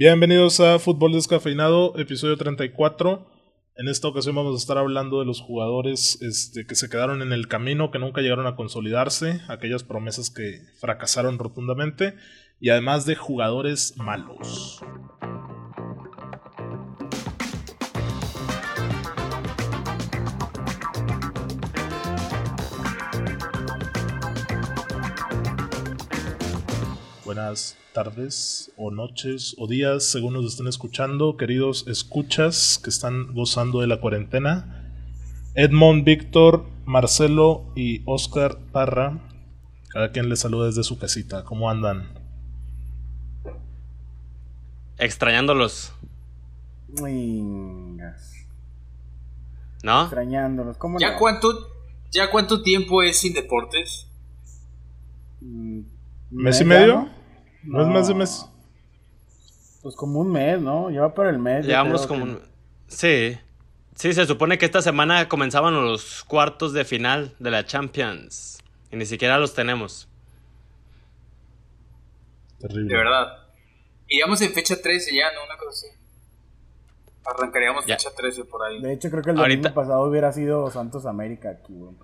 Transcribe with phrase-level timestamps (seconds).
[0.00, 3.30] Bienvenidos a Fútbol Descafeinado, episodio 34.
[3.76, 7.34] En esta ocasión vamos a estar hablando de los jugadores este, que se quedaron en
[7.34, 12.14] el camino, que nunca llegaron a consolidarse, aquellas promesas que fracasaron rotundamente,
[12.60, 14.80] y además de jugadores malos.
[27.30, 33.82] Buenas tardes o noches o días según nos estén escuchando, queridos escuchas que están gozando
[33.82, 34.92] de la cuarentena.
[35.54, 39.20] Edmond, Víctor, Marcelo y Oscar Parra,
[39.90, 41.44] cada quien les saluda desde su casita.
[41.44, 42.08] ¿Cómo andan?
[44.98, 45.92] Extrañándolos.
[49.84, 50.02] ¿No?
[50.02, 50.76] Extrañándolos.
[50.78, 51.18] ¿Cómo ¿Ya no?
[51.20, 51.48] cuánto,
[52.10, 54.08] ¿Ya cuánto tiempo es sin deportes?
[55.40, 55.82] Mm,
[56.32, 57.19] ¿Mes y medio?
[57.62, 58.46] ¿No es más de mes?
[59.82, 60.90] Pues como un mes, ¿no?
[60.90, 61.66] Lleva por el mes.
[61.66, 62.40] Llevamos como que- un...
[62.88, 63.38] Sí.
[63.94, 68.58] Sí, se supone que esta semana comenzaban los cuartos de final de la Champions.
[68.90, 70.08] Y ni siquiera los tenemos.
[72.58, 72.88] Terrible.
[72.88, 73.26] De verdad.
[74.08, 75.44] Iríamos en fecha 13 ya, ¿no?
[75.44, 75.86] Una cosa así.
[77.24, 77.96] Arrancaríamos Ya.
[77.96, 78.80] fecha 13 por ahí.
[78.82, 81.94] De hecho, creo que el Ahorita- domingo pasado hubiera sido Santos América aquí, güey.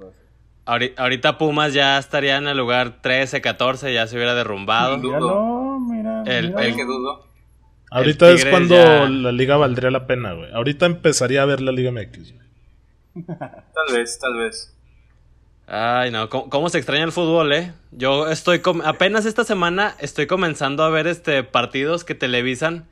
[0.66, 4.98] Ahori- Ahorita Pumas ya estaría en el lugar 13, 14, ya se hubiera derrumbado.
[4.98, 6.22] Míralo, mira.
[6.26, 7.24] El- que dudo.
[7.90, 10.52] Ahorita es cuando ya- la liga valdría la pena, güey.
[10.52, 12.32] Ahorita empezaría a ver la Liga MX.
[12.32, 12.46] güey.
[13.26, 14.72] Tal vez, tal vez.
[15.68, 17.72] Ay, no, ¿cómo, cómo se extraña el fútbol, eh?
[17.92, 22.86] Yo estoy, com- apenas esta semana estoy comenzando a ver este partidos que televisan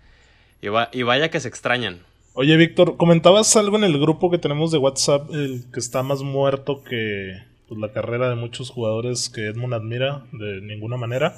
[0.63, 2.01] y, va- y vaya que se extrañan.
[2.33, 6.23] Oye, Víctor, comentabas algo en el grupo que tenemos de WhatsApp, el que está más
[6.23, 7.35] muerto que
[7.69, 11.37] pues, la carrera de muchos jugadores que Edmund admira de ninguna manera.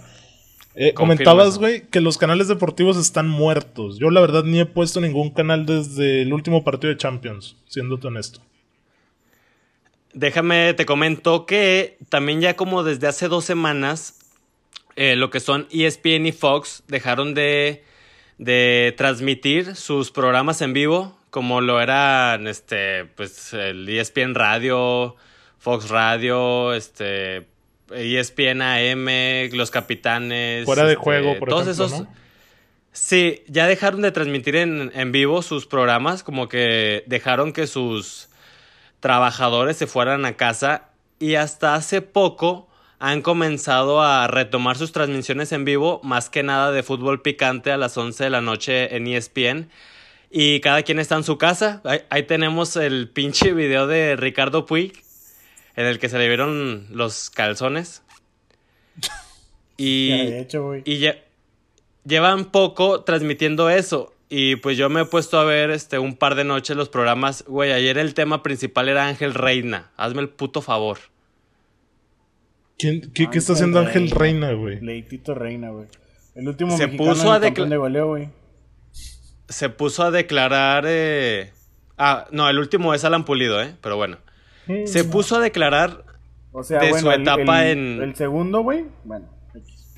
[0.78, 3.98] Eh, comentabas, güey, que los canales deportivos están muertos.
[3.98, 8.08] Yo la verdad ni he puesto ningún canal desde el último partido de Champions, siéndote
[8.08, 8.40] honesto.
[10.12, 14.18] Déjame, te comento que también ya como desde hace dos semanas,
[14.96, 17.84] eh, lo que son ESPN y Fox dejaron de,
[18.38, 25.16] de transmitir sus programas en vivo, como lo eran este, pues, el ESPN Radio,
[25.66, 27.48] Fox Radio, este,
[27.90, 29.08] ESPN AM,
[29.52, 30.64] Los Capitanes.
[30.64, 32.00] Fuera de este, juego, por todos ejemplo, esos.
[32.02, 32.14] ¿no?
[32.92, 38.28] Sí, ya dejaron de transmitir en, en vivo sus programas, como que dejaron que sus
[39.00, 42.68] trabajadores se fueran a casa y hasta hace poco
[43.00, 47.76] han comenzado a retomar sus transmisiones en vivo, más que nada de fútbol picante a
[47.76, 49.68] las 11 de la noche en ESPN.
[50.30, 51.80] Y cada quien está en su casa.
[51.82, 55.04] Ahí, ahí tenemos el pinche video de Ricardo Puig,
[55.76, 58.02] en el que se le vieron los calzones.
[59.78, 60.80] Y, Ya, hecho, güey.
[60.86, 61.20] y lle-
[62.06, 64.14] llevan poco transmitiendo eso.
[64.30, 67.44] Y pues yo me he puesto a ver este un par de noches los programas.
[67.46, 69.90] Güey, ayer el tema principal era Ángel Reina.
[69.98, 70.98] Hazme el puto favor.
[72.78, 74.48] ¿Quién, qué, qué está haciendo Ángel Reina.
[74.48, 74.80] Reina, güey?
[74.80, 75.86] Leitito Reina, güey.
[76.34, 78.28] El último Se mexicano puso a de goleo, güey.
[79.48, 80.84] Se puso a declarar.
[80.86, 81.52] eh,
[81.98, 83.74] Ah, no, el último es Alan Pulido, ¿eh?
[83.80, 84.18] Pero bueno.
[84.86, 86.04] Se puso a declarar.
[86.52, 89.26] O sea, de bueno, su etapa el, en- El segundo, güey, bueno.
[89.54, 89.94] X.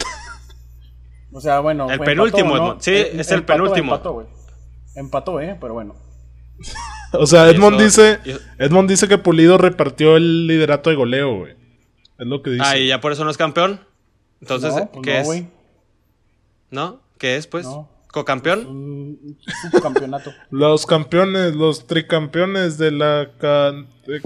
[1.32, 1.90] O sea, bueno.
[1.90, 2.80] El penúltimo, empató, Edmond.
[2.80, 3.92] Sí, es el empató, penúltimo.
[3.94, 4.26] Empató, güey.
[4.96, 5.94] Empató, eh, pero bueno.
[7.12, 11.52] O sea, Edmond Eso- dice, Edmond dice que Pulido repartió el liderato de goleo, güey.
[12.18, 12.64] Es lo que dice.
[12.66, 13.80] Ah, y ya por eso no es campeón.
[14.40, 15.44] Entonces, no, pues ¿qué no, es?
[16.70, 17.00] ¿No?
[17.18, 17.64] ¿Qué es, pues?
[17.66, 17.88] No.
[18.12, 19.36] ¿Cocampeón?
[19.70, 20.32] Subcampeonato.
[20.50, 23.86] Los campeones, los tricampeones de la can...
[24.06, 24.20] de-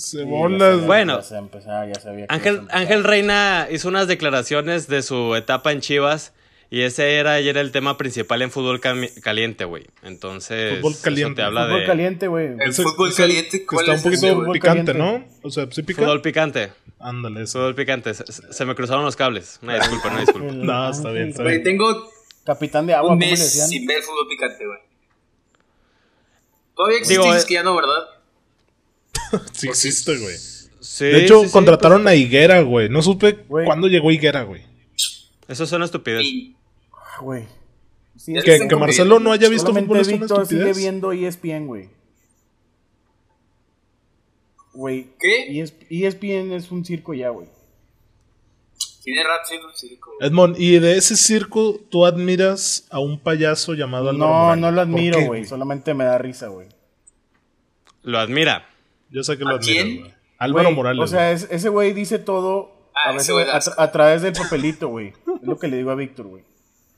[0.00, 0.86] Cebolas.
[0.86, 1.16] Bueno.
[1.16, 2.60] Ya se empezaba, ya sabía que Ángel.
[2.70, 6.32] Ángel Reina hizo unas declaraciones de su etapa en Chivas
[6.70, 9.86] y ese era ayer el tema principal en fútbol caliente, güey.
[10.04, 11.34] Entonces, Fútbol eso caliente.
[11.36, 12.46] te habla Fútbol de caliente, güey.
[12.60, 14.94] El fútbol caliente, ¿cuál está un poquito ese, picante, caliente.
[14.94, 15.24] ¿no?
[15.42, 16.02] O sea, ¿sí pica?
[16.02, 16.72] fútbol picante.
[17.00, 17.58] Ándale, eso.
[17.58, 18.14] Fútbol picante.
[18.14, 19.58] Se, se me cruzaron los cables.
[19.62, 20.48] Una disculpa, una disculpa.
[20.48, 21.64] El No, está bien, está Güey, bien.
[21.64, 22.08] tengo
[22.48, 23.68] Capitán de agua, un ¿cómo le mes decían?
[23.68, 24.78] sin ver fútbol picante, güey.
[26.74, 29.42] Todavía existe, Digo, dices eh, que ya no, ¿verdad?
[29.52, 30.34] Sí existe, güey.
[30.80, 32.88] Sí, De hecho, sí, sí, contrataron a Higuera, güey.
[32.88, 34.62] No supe cuándo llegó Higuera, güey.
[35.46, 36.26] eso es una estupidez.
[36.92, 37.44] Ah, Güey.
[38.16, 40.76] Sí, es Que, Marcelo no haya visto fútbol es una Víctor sigue estupidez.
[40.78, 41.90] viendo ESPN, güey.
[44.72, 45.08] Güey.
[45.20, 45.60] ¿Qué?
[45.60, 47.48] ES- ESPN es un circo ya, güey.
[49.12, 50.12] Tiene rato siendo un circo.
[50.18, 50.28] güey.
[50.28, 54.82] Edmond, y de ese circo tú admiras a un payaso llamado No, no lo ¿Por
[54.84, 55.44] admiro, güey.
[55.44, 56.68] Solamente me da risa, güey.
[58.02, 58.66] Lo admira.
[59.10, 60.00] Yo sé que lo ¿A admiras, quién?
[60.00, 60.14] güey.
[60.38, 61.04] Álvaro Güey, Morales.
[61.04, 65.08] O sea, es- ese güey dice todo Ah, a, veces tra- través del papelito, güey.
[65.08, 66.44] Es lo que le digo a Víctor, güey.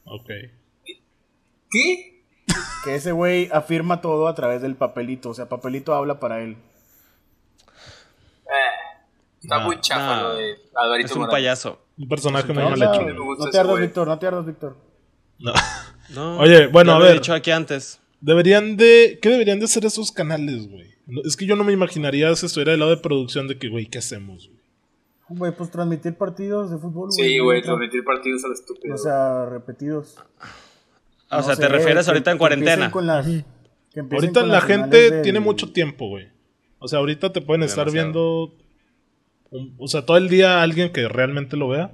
[0.04, 0.18] güey.
[0.20, 0.28] Ok.
[1.70, 2.22] ¿Qué?
[2.84, 5.30] Que ese güey afirma todo a través del papelito.
[5.30, 6.56] O sea, papelito habla para él.
[8.46, 8.50] Eh,
[9.42, 10.22] está Nah, muy chafa nah.
[10.22, 11.34] lo de Alvarito Es un Morales.
[11.36, 11.78] payaso.
[12.00, 13.02] Un personaje muy No, mal hecho.
[13.12, 13.80] no te ardas.
[13.80, 14.76] Víctor, no te ardas, Víctor.
[15.38, 15.52] No.
[16.14, 17.18] No, Oye, bueno, ya a lo he ver.
[17.20, 18.00] dicho aquí antes.
[18.20, 19.20] Deberían de.
[19.22, 20.90] ¿Qué deberían de ser esos canales, güey?
[21.06, 23.68] No, Es que yo no me imaginaría si estuviera del lado de producción de que,
[23.68, 24.58] güey, ¿qué hacemos, güey?
[25.28, 27.12] Güey, pues transmitir partidos de fútbol.
[27.12, 28.92] Sí, güey, transmitir partidos a lo estúpido.
[28.96, 30.16] O sea, repetidos.
[31.30, 32.90] O No sea, sé, te refieres que- ahorita en cuarentena.
[32.90, 33.44] con las- que
[33.94, 36.26] empiecen Ahorita con la gente tiene mucho tiempo, güey.
[36.80, 38.52] O sea, ahorita te pueden estar viendo.
[39.50, 41.90] Un- o sea, todo el día alguien que realmente lo vea.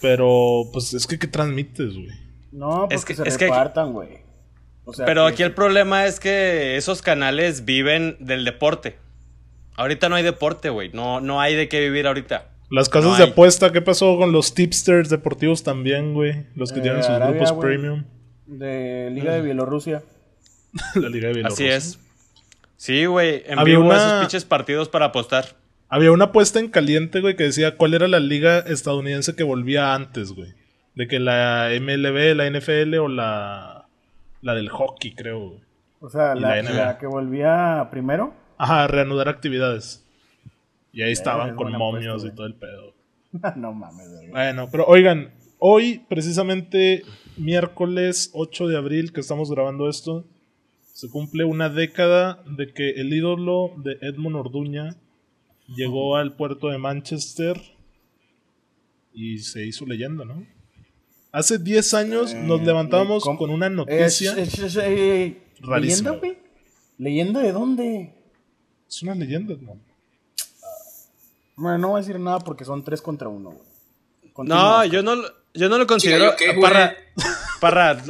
[0.00, 2.08] Pero, pues es que, ¿qué transmites, güey?
[2.52, 4.18] No, pues Es que, que- se es repartan, güey.
[4.84, 8.96] O sea, Pero que- aquí el problema es que esos canales viven del deporte.
[9.76, 10.90] Ahorita no hay deporte, güey.
[10.92, 12.48] No, no hay de qué vivir ahorita.
[12.70, 13.30] Las casas No de hay.
[13.30, 16.46] apuesta, ¿qué pasó con los tipsters deportivos también, güey?
[16.54, 18.04] Los que Eh, tienen sus Arabia, grupos premium.
[18.46, 20.02] De Liga de Bielorrusia.
[20.94, 21.76] La Liga de Bielorrusia.
[21.76, 21.98] Así es.
[22.76, 23.42] Sí, güey.
[23.46, 25.56] En Había vivo una- esos pinches partidos para apostar.
[25.92, 29.92] Había una apuesta en caliente, güey, que decía cuál era la liga estadounidense que volvía
[29.92, 30.54] antes, güey.
[30.94, 33.88] De que la MLB, la NFL o la,
[34.40, 35.60] la del hockey, creo, güey.
[35.98, 36.72] O sea, la, la NBA.
[36.72, 38.32] la que volvía primero.
[38.56, 40.06] Ajá, reanudar actividades.
[40.92, 42.94] Y ahí estaban es con momios apuesta, y todo el pedo.
[43.56, 44.30] no mames, güey.
[44.30, 47.02] Bueno, pero oigan, hoy, precisamente
[47.36, 50.24] miércoles 8 de abril que estamos grabando esto,
[50.92, 54.94] se cumple una década de que el ídolo de Edmund Orduña
[55.74, 57.60] llegó al puerto de Manchester
[59.12, 60.46] y se hizo leyenda, ¿no?
[61.32, 63.38] Hace 10 años Eh, nos levantábamos ¿cómo?
[63.38, 64.32] con una noticia.
[64.36, 66.10] es- es- eh, Rarísima.
[66.10, 66.38] ¿Leyenda, güey?
[66.98, 68.14] ¿Leyenda de dónde?
[68.88, 69.78] Es una leyenda, ¿no?
[71.56, 74.48] Bueno, no voy a decir nada porque son tres contra uno, güey.
[74.48, 76.32] No, yo no, lo- yo no lo considero.
[76.60, 76.94] Parra,
[77.60, 78.02] Parra,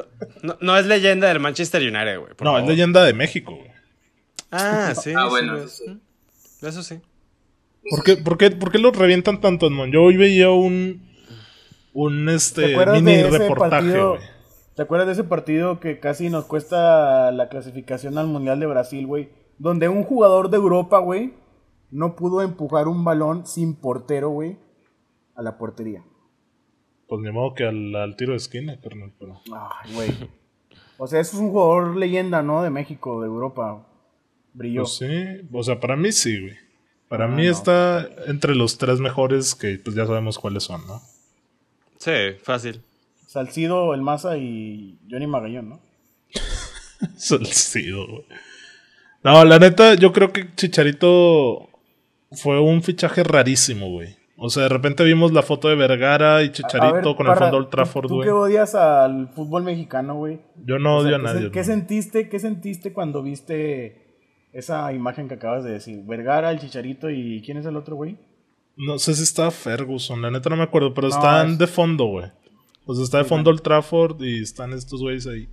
[0.42, 2.32] no, no es leyenda del Manchester United, güey.
[2.40, 3.70] No, es leyenda de México, güey.
[4.52, 5.12] Ah, sí.
[5.16, 5.84] Ah, sí, bueno, sí.
[6.62, 7.00] Eso sí.
[7.88, 9.92] ¿Por qué, por qué- por qué lo revientan tanto, Edmond?
[9.92, 11.08] Yo hoy veía un.
[11.92, 14.10] Un ¿Te este mini reportaje, partido?
[14.10, 14.22] güey.
[14.76, 19.06] ¿Te acuerdas de ese partido que casi nos cuesta la clasificación al Mundial de Brasil,
[19.06, 19.28] güey?
[19.58, 21.34] Donde un jugador de Europa, güey,
[21.90, 24.56] no pudo empujar un balón sin portero, güey,
[25.34, 26.04] a la portería.
[27.08, 29.12] Pues ni modo que al, al tiro de esquina, carnal.
[29.18, 29.40] Pero...
[29.52, 30.10] Ay, güey.
[30.96, 32.62] O sea, eso es un jugador leyenda, ¿no?
[32.62, 33.84] De México, de Europa.
[34.54, 34.82] Brilló.
[34.82, 36.54] Pues sí, o sea, para mí sí, güey.
[37.10, 37.50] Para Ah, mí no.
[37.50, 41.02] está entre los tres mejores que pues ya sabemos cuáles son, ¿no?
[41.98, 42.12] Sí,
[42.42, 42.80] fácil.
[43.26, 45.80] Salcido, El Maza y Johnny Magallón, ¿no?
[47.16, 48.24] Salcido, güey.
[49.22, 51.68] No, la neta, yo creo que Chicharito
[52.32, 54.16] fue un fichaje rarísimo, güey.
[54.36, 57.56] O sea, de repente vimos la foto de Vergara y Chicharito ver, con el fondo
[57.58, 58.26] Old tú- Trafford, Tú güey.
[58.28, 60.40] que odias al fútbol mexicano, güey.
[60.64, 61.40] Yo no O sea, odio a ¿qué nadie.
[61.50, 61.64] ¿Qué güey.
[61.64, 64.09] sentiste, ¿Qué sentiste cuando viste
[64.52, 66.02] esa imagen que acabas de decir?
[66.04, 68.16] Vergara, el Chicharito y ¿quién es el otro, güey?
[68.76, 71.66] No sé si estaba Ferguson, la neta no me acuerdo, pero No, están es- de
[71.66, 72.26] fondo, güey.
[72.86, 75.48] O sea, está de fondo Old Trafford y están estos güeyes ahí.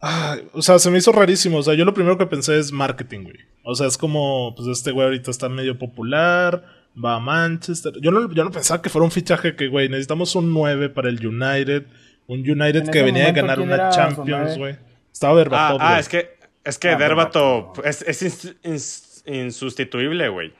[0.00, 1.58] Ay, o sea, se me hizo rarísimo.
[1.58, 3.36] O sea, yo lo primero que pensé es marketing, güey.
[3.64, 6.64] O sea, es como, pues este güey ahorita está medio popular,
[7.02, 7.94] va a Manchester.
[8.00, 11.08] Yo no, yo no pensaba que fuera un fichaje que, güey, necesitamos un 9 para
[11.08, 11.86] el United.
[12.28, 14.76] Un United En que venía de momento, ganar ¿quién una Champions, güey.
[15.12, 16.00] Estaba Ah, Berbatov, ah, güey.
[16.00, 16.35] es que,
[16.66, 17.86] es que Ah, Derbato Berbatov.
[17.86, 20.52] es, es ins- ins- insustituible, güey.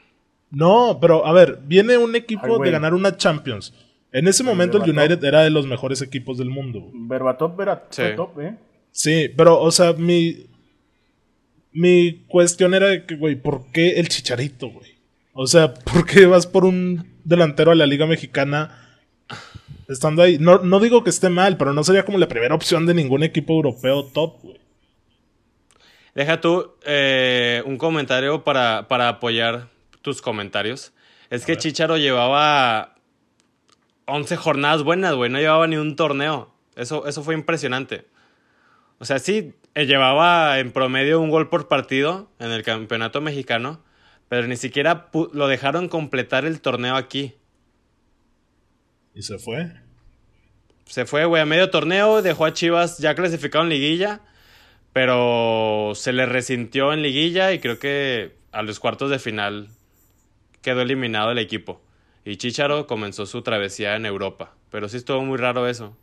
[0.51, 3.75] No, pero a ver, viene un equipo Ay, de ganar una Champions.
[4.13, 4.91] En ese momento el.
[4.91, 6.93] United era de los mejores equipos del mundo, güey.
[6.95, 8.03] Berbatov era Sí.
[8.17, 8.57] top, ¿eh?
[8.93, 10.47] Sí, pero, o sea, mi.
[11.73, 14.93] Mi cuestión era de que, güey, ¿por qué el chicharito, güey?
[15.35, 18.99] O sea, ¿por qué vas por un delantero a la Liga Mexicana
[19.87, 20.39] estando ahí?
[20.39, 23.23] No, no digo que esté mal, pero no sería como la primera opción de ningún
[23.23, 24.57] equipo europeo top, güey.
[26.17, 29.69] Deja tú eh, un comentario para, para apoyar
[30.01, 30.95] tus comentarios.
[31.29, 32.95] Es que Chicharo llevaba
[34.07, 35.31] 11 jornadas buenas, güey.
[35.31, 36.55] No llevaba ni un torneo.
[36.75, 38.07] Eso, eso fue impresionante.
[38.99, 43.85] O sea, sí, eh, llevaba en promedio un gol por partido en el campeonato mexicano,
[44.31, 47.35] pero ni siquiera lo dejaron completar el torneo aquí.
[49.15, 49.71] Y se fue.
[50.87, 54.23] Se fue, güey, a medio torneo, dejó a Chivas ya clasificado en liguilla,
[54.97, 59.69] pero se le resintió en liguilla y creo que a los cuartos de final
[60.63, 61.83] quedó eliminado el equipo.
[62.25, 65.95] Y Chicharo comenzó su travesía en Europa, pero sí estuvo muy raro eso.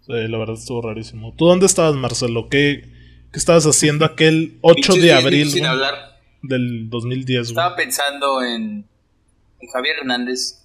[0.00, 1.32] Sí, la verdad estuvo rarísimo.
[1.36, 2.48] ¿Tú dónde estabas, Marcelo?
[2.48, 2.82] ¿Qué,
[3.30, 6.18] qué estabas haciendo aquel 8 Pinches de abril sin hablar.
[6.42, 7.50] del 2010, güey?
[7.50, 8.84] Estaba pensando en,
[9.60, 10.60] en Javier Hernández.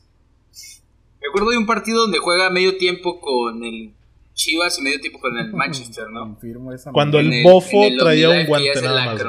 [1.22, 3.94] Me acuerdo de un partido donde juega medio tiempo con el
[4.40, 6.22] Chivas y medio tiempo con el Manchester, ¿no?
[6.22, 9.22] Confirmo esa Cuando el bofo el traía un guante nada más.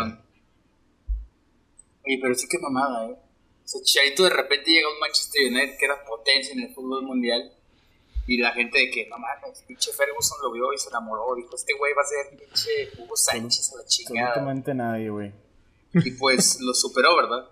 [2.07, 3.17] Oye, pero sí que mamada, ¿eh?
[3.65, 6.75] O sea, Chicharito de repente llega a un Manchester United que era potencia en el
[6.75, 7.53] fútbol mundial.
[8.29, 11.35] Y la gente de que, no mames, pinche Ferguson lo vio y se enamoró.
[11.35, 14.29] Dijo, este güey va a ser pinche Hugo Sánchez a la chingada.
[14.29, 15.33] Absolutamente nadie, güey.
[15.93, 17.51] Y pues lo superó, ¿verdad?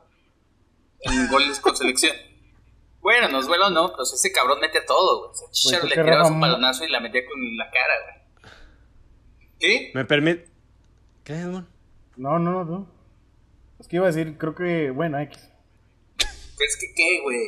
[1.00, 2.14] En goles con selección.
[3.00, 5.30] Bueno, nos duele o no, pues ese cabrón mete todo, güey.
[5.30, 8.52] O sea, Chicharo le tiraba un balonazo y la metía con la cara, güey.
[9.58, 9.90] ¿Qué?
[9.94, 10.48] Me permite.
[11.24, 11.66] ¿Qué, Edmond?
[12.16, 12.90] No, no, no.
[13.78, 15.38] Es que iba a decir, creo que, bueno, X.
[16.56, 17.38] ¿Crees que qué, güey?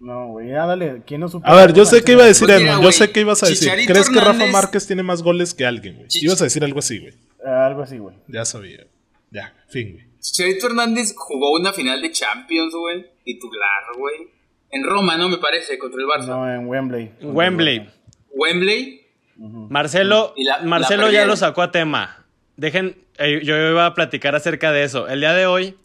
[0.00, 1.02] No, güey, ya dale.
[1.06, 1.46] ¿Quién no supo?
[1.46, 3.46] A ver, yo sé que iba a decir Pues Edmond, yo sé que ibas a
[3.46, 3.68] decir.
[3.68, 6.08] Chicharito ¿Crees que Rafa Márquez tiene más goles que alguien, güey?
[6.08, 7.14] Chich- Ibas a decir algo así, güey.
[7.44, 8.16] Ah, Algo así, güey.
[8.28, 8.86] Ya sabía.
[9.30, 10.06] Ya, fin, güey.
[10.20, 13.06] Chicharito Hernández jugó una final de Champions, güey.
[13.24, 14.28] Titular, güey.
[14.72, 15.28] En Roma, ¿no?
[15.28, 16.26] Me parece, contra el Barça.
[16.28, 17.12] No, en Wembley.
[17.22, 17.88] Wembley.
[18.30, 19.06] Wembley.
[19.36, 22.24] Marcelo, la- Marcelo la ya lo sacó a tema.
[22.56, 25.08] Dejen, eh, yo iba a platicar acerca de eso.
[25.08, 25.76] El día de hoy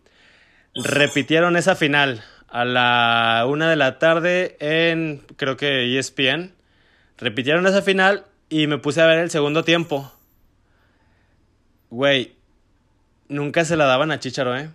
[0.75, 6.53] repitieron esa final a la una de la tarde en, creo que ESPN.
[7.17, 10.11] Repitieron esa final y me puse a ver el segundo tiempo.
[11.89, 12.35] Güey,
[13.27, 14.69] nunca se la daban a Chicharo, ¿eh?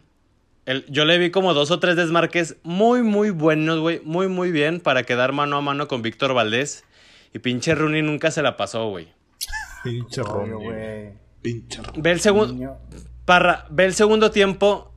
[0.66, 4.00] El- yo le vi como dos o tres desmarques muy, muy buenos, güey.
[4.04, 6.84] Muy, muy bien para quedar mano a mano con Víctor Valdés.
[7.34, 9.08] Y pinche Rooney nunca se la pasó, güey.
[9.82, 11.12] Pinche Ronnie, güey.
[11.40, 12.02] Pinche Ronnie.
[12.02, 12.78] Ve el segundo.
[13.24, 14.92] Parra, ve el segundo tiempo.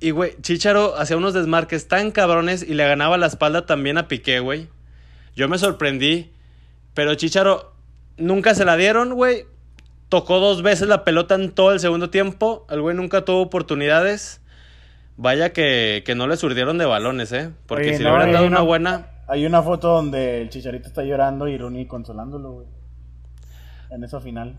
[0.00, 4.06] Y, güey, Chicharo hacía unos desmarques tan cabrones y le ganaba la espalda también a
[4.06, 4.68] Piqué, güey.
[5.34, 6.30] Yo me sorprendí.
[6.94, 7.74] Pero Chicharo
[8.16, 9.46] nunca se la dieron, güey.
[10.08, 12.66] Tocó dos veces la pelota en todo el segundo tiempo.
[12.70, 14.40] El güey nunca tuvo oportunidades.
[15.20, 17.50] Vaya que, que no le surdieron de balones, ¿eh?
[17.66, 19.06] Porque Oye, si no, le hubieran hay dado una- una buena.
[19.26, 22.66] Hay una foto donde el Chicharito está llorando y Rooney consolándolo, güey.
[23.90, 24.58] En esa final.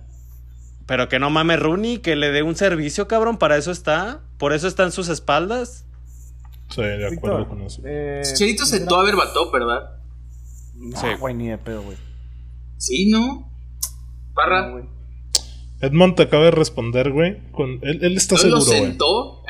[0.85, 3.37] Pero que no mames Rooney, que le dé un servicio, cabrón.
[3.37, 4.19] Para eso está.
[4.37, 5.85] Por eso está en sus espaldas.
[6.69, 7.81] Sí, de acuerdo con eso.
[7.85, 9.91] eh, Chicharito sentó a Berbatov, ¿verdad?
[10.75, 11.07] No, Sí.
[11.19, 11.97] güey, ni de pedo, güey.
[12.77, 13.49] Sí, ¿no?
[14.35, 14.67] Parra.
[14.67, 14.83] No, güey.
[15.81, 17.49] Edmond te acaba de responder, güey.
[17.51, 17.79] Con...
[17.83, 18.79] Él, él está ¿No seguro, lo güey.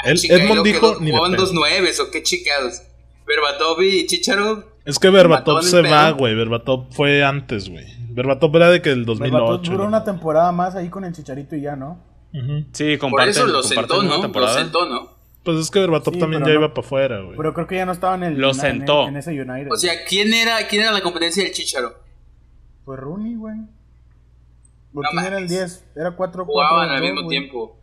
[0.03, 0.07] Sentó?
[0.07, 2.81] Ah, Él- chica, y Edmond dijo, quedó- ni de dos nueves o qué chingados.
[3.25, 4.63] Berbatov y Chicharo.
[4.85, 6.33] Es que Berbatov se el va, güey.
[6.35, 7.85] Berbatov fue antes, güey.
[8.09, 9.71] Berbatov era de que el Berbatov 2008.
[9.71, 12.03] duró una temporada más ahí con el Chicharito y ya, ¿no?
[12.33, 12.65] Ujú.
[12.71, 14.27] Sí, Por comparten, eso lo sentó, ¿no?
[14.27, 15.19] Lo sentó, ¿no?
[15.43, 17.37] Pues es que Berbatov Sí, también ya no- iba para afuera, güey.
[17.37, 18.33] Pero creo que ya no estaba en el.
[18.39, 19.07] Lo en- sentó.
[19.07, 19.71] En, ese United.
[19.71, 21.93] O sea, ¿quién era, quién era la competencia del Chicharo?
[22.83, 23.55] Pues Rooney, güey.
[24.91, 25.49] No ¿Quién era el mames.
[25.49, 25.85] 10?
[25.95, 27.79] Era 4 4 Jugaban al mismo tiempo.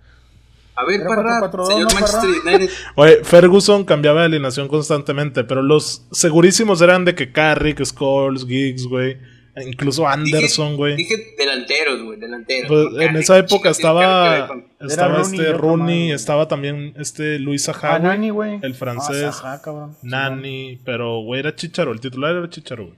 [0.79, 2.57] A ver, Era Parra, 4-4-2, señor ¿no, Manchester Parra?
[2.57, 2.75] United.
[2.97, 8.87] Oye, Ferguson cambiaba de alineación constantemente, pero los segurísimos eran de que Carrick, Scholes, Giggs,
[8.87, 9.17] güey.
[9.55, 10.97] e Incluso Anderson, güey.
[10.97, 12.69] Dije delanteros, güey, delanteros.
[12.93, 17.95] Pues, en esa época chicas, estaba, estaba Rooney este Rooney, estaba también este Luis Saha,
[17.95, 18.59] Ah, güey, Nani, güey.
[18.63, 19.97] el francés, Ah, cabrón.
[20.03, 22.97] Nani, pero güey era Chicharo, el titular era Chicharo, güey,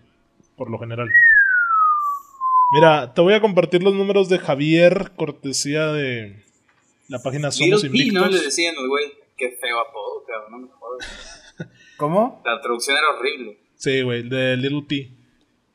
[0.57, 1.09] por lo general.
[2.73, 6.35] Mira, te voy a compartir los números de Javier, cortesía de
[7.09, 8.21] la página Somos Little P, ¿no?
[8.21, 8.33] Invictos.
[8.33, 9.07] Le decían al güey.
[9.37, 11.55] Qué feo apodo, cabrón, no me jodas.
[11.97, 12.43] ¿Cómo?
[12.45, 13.59] La traducción era horrible.
[13.77, 15.13] Sí, güey, de Little P.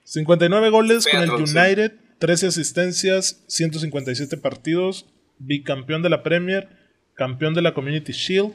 [0.04, 1.66] 59 goles Fea con el traducción.
[1.66, 5.08] United, 13 asistencias, 157 partidos,
[5.40, 6.70] bicampeón de la Premier,
[7.16, 8.54] campeón de la Community Shield,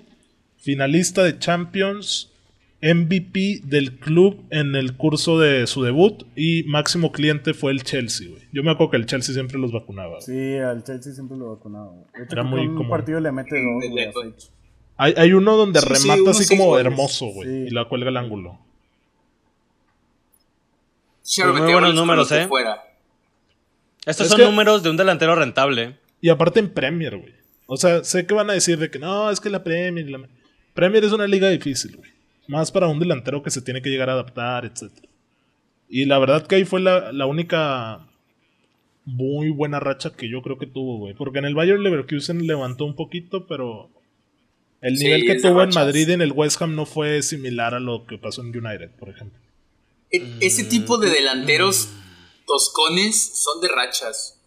[0.58, 2.32] finalista de Champions,
[2.80, 8.28] MVP del club en el curso de su debut y máximo cliente fue el Chelsea,
[8.28, 8.42] güey.
[8.52, 10.20] Yo me acuerdo que el Chelsea siempre los vacunaba.
[10.20, 11.92] Sí, al Chelsea siempre lo vacunaba.
[12.14, 12.90] hecho, Era muy un común.
[12.90, 14.08] partido le mete dos, güey.
[14.97, 16.87] Hay, hay uno donde Sí, sí, remata así como goles.
[16.87, 17.64] hermoso, güey, Sí.
[17.68, 18.58] y la cuelga al ángulo.
[21.37, 22.47] Pues muy buenos números, ¿eh?
[22.49, 22.82] Fuera.
[24.06, 25.99] Estos Es son que- números de un delantero rentable.
[26.20, 27.35] Y aparte en Premier, güey.
[27.66, 30.08] O sea, sé que van a decir de que no, es que la Premier.
[30.08, 30.26] la-
[30.75, 32.11] Premier es una liga difícil, güey.
[32.49, 34.90] Más para un delantero que se tiene que llegar a adaptar, etc.
[35.88, 38.07] Y la verdad que ahí fue la, la única
[39.05, 41.14] muy buena racha que yo creo que tuvo, güey.
[41.14, 43.90] Porque en el Bayern Leverkusen levantó un poquito, pero
[44.81, 45.71] el Sí, nivel que tuvo en.
[45.71, 48.90] Madrid y en el West Ham no fue similar a lo que pasó en United,
[48.99, 49.38] por ejemplo.
[50.11, 51.90] E- ese tipo de delanteros
[52.47, 54.40] toscones son de rachas.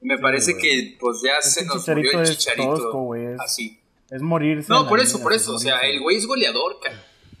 [0.00, 0.62] Me parece güey.
[0.62, 2.74] que pues ya se nos Chicharito murió el chicharito.
[2.74, 3.79] tosco, güey, es- Así.
[4.10, 4.72] Es morirse.
[4.72, 5.54] No, por línea, eso, por es eso.
[5.54, 6.96] O sea, el güey es goleador, cara.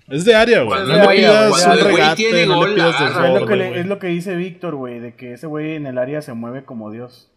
[0.08, 0.68] Es de área, güey.
[0.68, 3.30] Cuando No le pidas un regate, tiene no gol, le pidas agarra, Es lo, que
[3.40, 3.80] desborde, le- güey.
[3.80, 6.64] es lo que dice Víctor, güey, de que ese güey en el área se mueve
[6.64, 7.28] como Dios.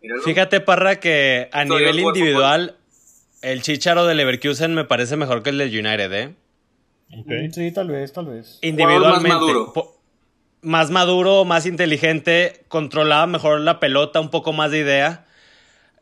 [0.00, 0.22] Míralo.
[0.22, 2.76] Fíjate, Parra, que a nivel individual,
[3.42, 6.34] el Chicharo de Leverkusen me parece mejor que el del United, ¿eh?
[7.10, 8.58] Mm, Sí, tal vez, tal vez.
[8.62, 9.28] Individualmente.
[9.28, 9.72] maduro.
[9.72, 10.00] Po-
[10.62, 15.26] más maduro, más inteligente, controlaba mejor la pelota, un poco más de idea.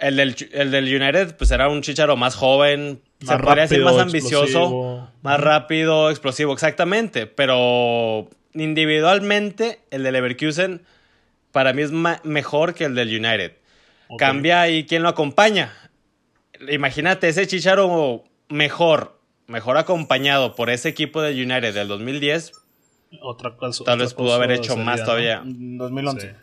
[0.00, 3.82] El del, el del United, pues era un chicharo más joven, se Más podría decir
[3.84, 5.10] más ambicioso, explosivo.
[5.22, 7.26] más rápido, explosivo, exactamente.
[7.26, 10.82] Pero individualmente, el del Leverkusen
[11.52, 13.52] para mí es mejor que el del United.
[14.18, 15.72] Cambia ahí quién lo acompaña.
[16.68, 22.52] Imagínate ese chicharo mejor, mejor acompañado por ese equipo del United del 2010,
[23.22, 23.84] Otra cosa.
[23.84, 25.42] tal otra vez pudo cosa haber hecho sería, más todavía.
[25.44, 26.20] En 2011.
[26.28, 26.36] Sí.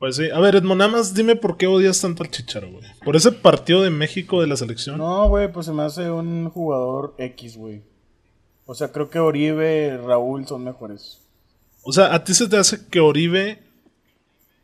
[0.00, 0.30] Pues sí.
[0.30, 2.82] A ver, Edmond, nada más dime por qué odias tanto al Chicharo, güey.
[3.04, 4.96] ¿Por ese partido de México de la selección?
[4.96, 7.82] No, güey, pues se me hace un jugador X, güey.
[8.64, 11.20] O sea, creo que Oribe, Raúl son mejores.
[11.82, 13.62] O sea, ¿a ti se te hace que Oribe,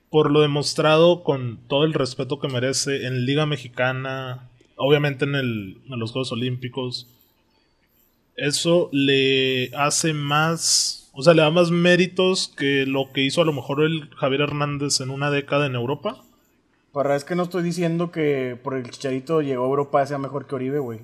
[0.09, 5.83] por lo demostrado con todo el respeto que merece en Liga Mexicana, obviamente en, el,
[5.87, 7.09] en los Juegos Olímpicos,
[8.37, 13.45] eso le hace más, o sea, le da más méritos que lo que hizo a
[13.45, 16.23] lo mejor el Javier Hernández en una década en Europa?
[16.93, 20.47] Para es que no estoy diciendo que por el Chicharito llegó a Europa sea mejor
[20.47, 21.01] que Oribe, güey.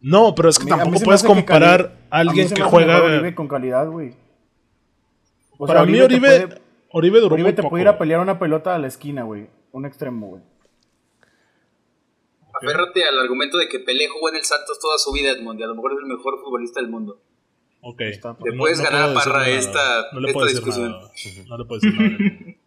[0.00, 2.60] No, pero es que mí- tampoco puedes que comparar cali- a alguien mí se que
[2.62, 2.94] me hace juega...
[2.94, 4.14] mejor Oribe con calidad, güey.
[5.58, 6.60] O sea, Para mí Oribe, puede-
[6.92, 9.22] Oribe duró Oribe muy te poco, puede ir a pelear una pelota a la esquina,
[9.24, 9.48] güey.
[9.72, 10.42] Un extremo, güey.
[12.52, 15.62] Aférrate al argumento de que Pelé jugó en el Santos toda su vida, Edmond, y
[15.62, 17.20] a lo mejor es el mejor futbolista del mundo.
[17.82, 18.00] Ok.
[18.02, 20.00] Está- Le puedes ganar puedo a Parra decir nada.
[20.00, 20.90] esta- no le discusión.
[20.92, 21.10] nada.
[21.48, 22.54] No le puedo decir nada.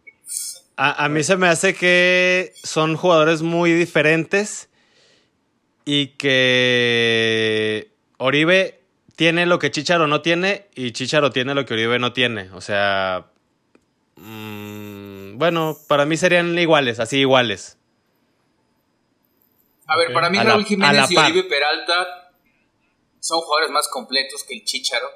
[0.76, 4.68] A, a mí se me hace que son jugadores muy diferentes
[5.84, 8.80] y que Oribe
[9.14, 12.50] tiene lo que Chicharo no tiene y Chicharo tiene lo que Oribe no tiene.
[12.54, 13.26] O sea,
[14.16, 17.78] mm, bueno, para mí serían iguales, así iguales.
[19.86, 21.30] A ver, para mí A Raúl Jiménez y.
[21.30, 22.23] Oribe Peralta
[23.24, 25.06] son jugadores más completos que el Chicharo.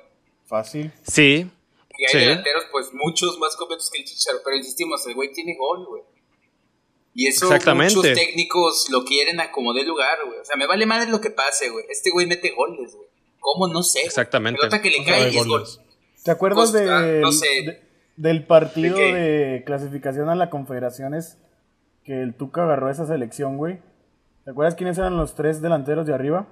[0.46, 0.90] Fácil.
[1.06, 1.50] Sí,
[2.00, 2.18] Y hay Sí.
[2.18, 4.38] delanteros, pues muchos más completos que el Chicharo.
[4.44, 6.02] Pero insistimos, el güey tiene gol, güey.
[7.14, 7.96] Y eso Exactamente.
[7.96, 10.38] muchos técnicos lo quieren a como de lugar, güey.
[10.38, 11.84] O sea, me vale madre lo que pase, güey.
[11.88, 13.08] Este güey mete goles, güey.
[13.40, 13.66] ¿Cómo?
[13.66, 14.00] No sé.
[14.02, 14.58] Exactamente.
[14.60, 15.58] Pelota que le No cae sabe y es gol.
[15.60, 15.80] goles.
[16.22, 17.46] ¿Te acuerdas Costa, del- no sé.
[17.66, 17.82] de-
[18.16, 21.36] del partido ¿De de, clasificación a la Confederaciones
[22.04, 23.80] que el Tuca agarró esa selección, güey?
[24.44, 26.46] ¿Te acuerdas quiénes eran los tres delanteros de arriba?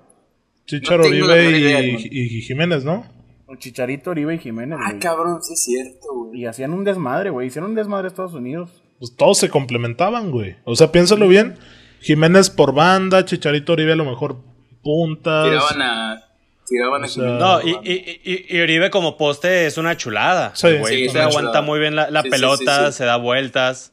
[0.67, 3.07] Chicharo, No Oribe idea, y, Jiménez, ¿no?
[3.49, 4.99] El Chicharito, Oribe y Jiménez, Ah, güey.
[5.01, 6.41] cabrón, sí es cierto, güey.
[6.43, 7.47] Y hacían un desmadre, güey.
[7.47, 8.71] Hicieron un desmadre a Estados Unidos.
[8.99, 10.57] Pues todos se complementaban, güey.
[10.65, 11.57] O sea, piénsalo bien.
[12.01, 14.39] Jiménez por banda, Chicharito Oribe a lo mejor
[14.83, 15.45] puntas.
[15.49, 16.23] Tiraban a.
[16.69, 17.41] Tiraban a O sea, Jiménez.
[17.41, 20.51] No, y, y- y- y Oribe como poste es una chulada.
[20.55, 20.69] Sí.
[20.79, 21.63] Güey Sí, es se una aguanta chulada.
[21.63, 22.99] muy bien la, la Sí, sí, pelota, sí, sí.
[22.99, 23.93] se da vueltas.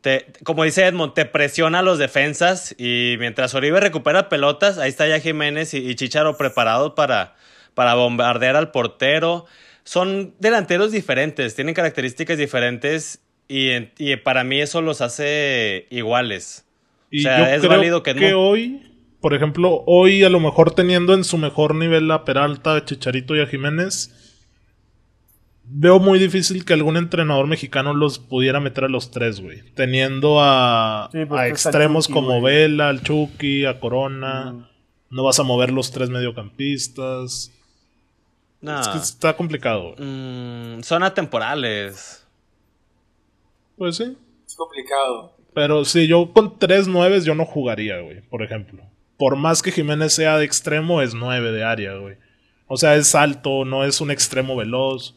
[0.00, 4.88] Te- como dice Edmond, te presiona a los defensas y mientras Oribe recupera pelotas, ahí
[4.88, 7.36] está ya Jiménez y, y Chicharo preparados para,
[7.74, 9.46] para bombardear al portero.
[9.84, 16.64] Son delanteros diferentes, tienen características diferentes y, y para mí eso los hace iguales.
[17.10, 18.40] Y o sea, yo es creo válido que no.
[18.40, 18.82] hoy,
[19.20, 23.34] por ejemplo, hoy a lo mejor teniendo en su mejor nivel a Peralta, a Chicharito
[23.36, 24.29] y a Jiménez,
[25.72, 29.62] veo muy difícil que algún entrenador mexicano los pudiera meter a los tres, güey.
[29.74, 32.54] Teniendo a, Sí, pues a extremos Chucky, como güey.
[32.54, 34.52] Vela, al Chucky, a Corona.
[34.52, 34.66] Mm.
[35.10, 37.52] No vas a mover los tres mediocampistas.
[38.60, 38.80] No.
[38.80, 40.08] Es que está complicado, güey.
[40.08, 42.26] Mm, son atemporales.
[43.76, 44.16] Pues sí.
[44.46, 45.36] Es complicado.
[45.54, 48.82] Pero si yo con tres nueves yo no jugaría, güey, por ejemplo.
[49.16, 52.16] Por más que Jiménez sea de extremo, es nueve de área, güey.
[52.66, 55.16] O sea, es alto, no es un extremo veloz.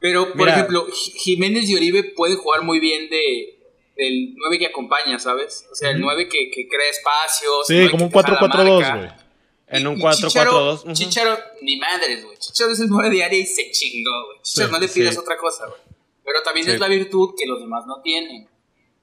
[0.00, 0.52] Pero, por Mira.
[0.54, 3.56] ejemplo, Ji- Jiménez y Oribe pueden jugar muy bien de
[3.96, 5.66] del 9 que acompaña, ¿sabes?
[5.70, 7.66] O sea, el 9 que, que crea espacios.
[7.66, 8.96] Sí, como un que te jala 4-4-2, marca.
[8.96, 9.10] güey.
[9.68, 10.30] En un y 4-4-2.
[10.30, 10.92] Chicharo- ujú.
[10.94, 12.38] Chicharo, ni madres, güey.
[12.38, 14.38] Chicharo es el 9 de área y se chingó, güey.
[14.42, 15.18] Chicharo Sí, no le pides sí.
[15.20, 15.80] otra cosa, güey.
[16.24, 16.72] Pero también Sí.
[16.72, 18.48] es la virtud que los demás no tienen.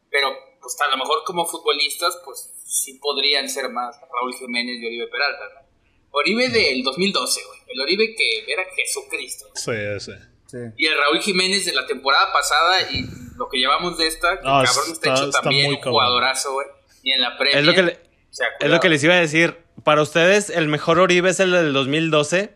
[0.10, 4.86] Pero, pues a lo mejor como futbolistas, pues sí podrían ser más Raúl Jiménez y
[4.88, 5.67] Oribe Peralta, ¿no?
[6.12, 7.60] Oribe del 2012, güey.
[7.67, 9.45] El Oribe que era Jesucristo.
[9.53, 10.12] Sí, sí.
[10.47, 10.57] Sí.
[10.77, 13.05] Y el Raúl Jiménez de la temporada pasada y
[13.38, 15.81] lo que llevamos de esta, que Ah, cabrón está, está- hecho está también muy un
[15.81, 15.93] cabrón.
[15.93, 16.67] jugadorazo, güey.
[17.03, 17.60] Y en la Premier.
[17.60, 19.57] Es lo que le- o sea, Es lo que les iba a decir.
[19.83, 22.53] Para ustedes, ¿el mejor Oribe es el del 2012?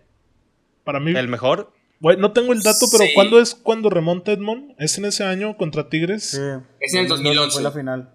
[0.83, 1.71] Para mí, ¿El mejor?
[1.99, 3.11] güey, no tengo el dato, pero Sí.
[3.13, 4.73] ¿cuándo es cuando remonta Edmond?
[4.79, 6.31] ¿Es en ese año contra Tigres?
[6.31, 6.37] Sí.
[6.79, 7.53] Es en el 2011.
[7.53, 8.09] Fue la final.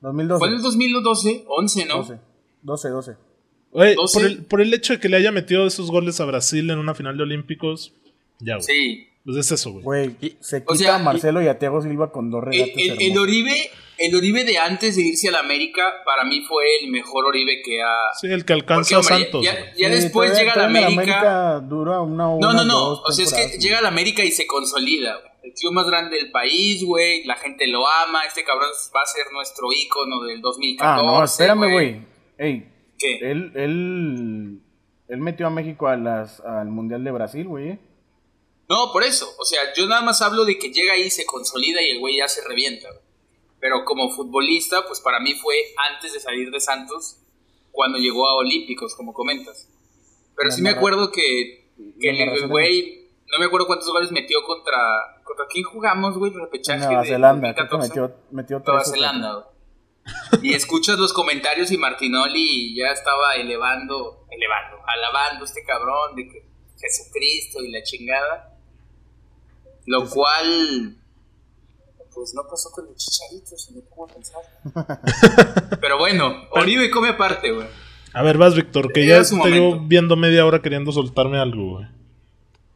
[0.00, 0.38] 2012.
[0.38, 1.44] ¿Fue en el 2012?
[1.46, 1.96] 11, ¿no?
[1.98, 2.18] 12.
[2.62, 3.16] 12, 12.
[3.70, 4.18] Güey, 12.
[4.18, 6.78] por el, por el hecho de que le haya metido esos goles a Brasil en
[6.78, 7.94] una final de Olímpicos,
[8.42, 8.62] ya, güey.
[8.66, 9.08] Sí.
[9.24, 10.16] Pues es eso, güey.
[10.40, 13.18] Se o quita sea, a Marcelo y a Thiago Silva con dos El, regates el-.
[13.18, 17.26] Oribe, el Oribe de antes de irse a la América, para mí fue el mejor
[17.26, 17.94] Oribe que ha.
[18.20, 19.44] Sí, el que alcanza Porque, a Santos.
[19.44, 19.64] ya- güey.
[19.78, 21.60] ya Sí, después todavía- llega a la en América.
[21.60, 22.78] dura una No, una, no, no.
[22.80, 25.18] dos O sea, es que llega a la América y se consolida.
[25.20, 25.32] güey.
[25.44, 27.24] El club más grande del país, güey.
[27.24, 28.24] La gente lo ama.
[28.26, 31.00] Este cabrón va a ser nuestro ícono del 2014.
[31.00, 32.00] Ah, no, espérame, güey.
[32.38, 33.18] Ey, ¿Qué?
[33.22, 34.60] él, él,
[35.08, 37.78] él metió a México a las, al Mundial de Brasil, güey.
[38.72, 39.34] No, por eso.
[39.38, 42.16] O sea, yo nada más hablo de que llega ahí, se consolida y el güey
[42.16, 42.88] ya se revienta.
[43.60, 45.54] Pero como futbolista, pues para mí fue
[45.90, 47.18] antes de salir de Santos,
[47.70, 49.68] cuando llegó a Olímpicos, como comentas.
[50.34, 55.20] Pero La sí me acuerdo que, el güey, no me acuerdo cuántos goles metió contra...
[55.22, 56.32] ¿Contra quién jugamos, güey?
[56.32, 58.00] Repechaje Nueva Zelanda, creo que 2014.
[58.00, 58.84] metió, metió tres Nueva.
[58.84, 60.50] Zelanda, güey.
[60.50, 66.26] Y escuchas los comentarios y Martinoli ya estaba elevando, elevando, alabando a este cabrón de
[66.26, 66.46] que
[66.80, 68.51] Jesucristo y la chingada.
[69.86, 70.96] Lo cual,
[72.14, 75.78] pues no pasó con el chicharito, si me pongo a pensar.
[75.80, 77.66] Pero bueno, Oribe come aparte, güey.
[78.14, 81.86] A ver, vas, Víctor, que ya estoy viendo media hora queriendo soltarme algo, güey.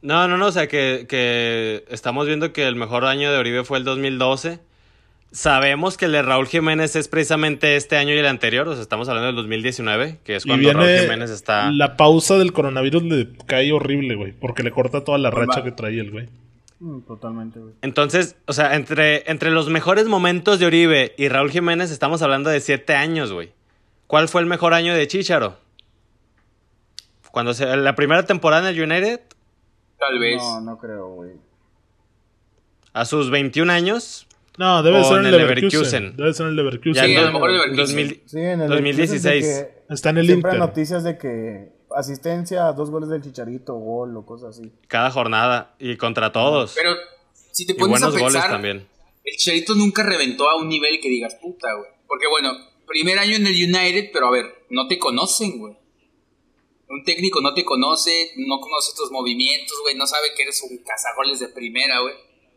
[0.02, 3.64] No, no, no, o sea que, que estamos viendo que el mejor año de Oribe
[3.64, 4.60] fue el 2012.
[5.32, 8.80] Sabemos que el de Raúl Jiménez es precisamente este año y el anterior, o sea,
[8.80, 11.70] estamos hablando del 2019, que es Y cuando Raúl Jiménez está...
[11.72, 15.64] la pausa del coronavirus le cae horrible, güey, porque le corta toda la racha Va.
[15.64, 16.28] que traía el güey.
[16.78, 17.74] Mm, totalmente, güey.
[17.82, 22.50] Entonces, o sea, entre, entre los mejores momentos de Oribe y Raúl Jiménez estamos hablando
[22.50, 23.52] de siete años, güey.
[24.06, 25.56] ¿Cuál fue el mejor año de Chicharo?
[27.32, 29.20] Cuando se, la primera temporada en el United,
[29.98, 30.36] Tal vez.
[30.36, 31.30] No, no creo, güey.
[32.92, 34.26] a sus 21 años,
[34.58, 35.70] No, debe ser en el el Leverkusen.
[36.04, 36.16] Leverkusen.
[36.16, 36.94] Debe ser el Leverkusen.
[36.94, 37.86] ya Sí, en lo mejor el Leverkusen.
[37.86, 39.24] 2000 Sí, en el 2016.
[39.24, 40.68] Leverkusen de que Está en el siempre hay Inter.
[40.68, 44.70] noticias de que asistencia, dos goles del Chicharito, gol o cosas así.
[44.88, 46.74] cada jornada y contra todos.
[46.74, 46.94] Pero
[47.52, 48.88] si te y pones a buenos goles también.
[49.24, 51.90] el Chicharito nunca reventó a un nivel que digas puta, güey.
[52.06, 52.52] Porque bueno,
[52.86, 55.76] primer año en el United, pero a ver, no te conocen, güey.
[56.88, 60.78] Un técnico no te conoce, no conoce tus movimientos, güey, no sabe que eres un
[60.78, 62.14] cazagoles de primera, güey.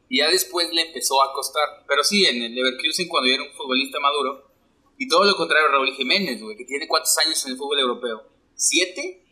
[0.08, 1.84] Y ya después le empezó a costar.
[1.88, 4.50] Pero sí, en el Leverkusen cuando ya era un futbolista maduro.
[4.98, 7.80] Y todo lo contrario a Raúl Jiménez, güey, que tiene cuántos años en el fútbol
[7.80, 8.24] europeo.
[8.54, 9.24] ¿Siete?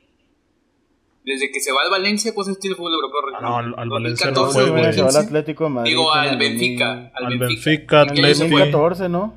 [1.27, 3.41] Desde que se va al Valencia, pues tiene el fútbol europeo.
[3.41, 4.81] No, al- al Valencia no 2014, fue, Sí, güey.
[4.81, 5.27] güey, se va al 15.
[5.27, 5.89] Atlético de Madrid.
[5.91, 6.85] Digo, al Benfica.
[6.87, 7.45] 2000, Al, Al Benfica.
[7.47, 8.39] Benfica, En el Atleti.
[8.39, 9.33] 2014, ¿no?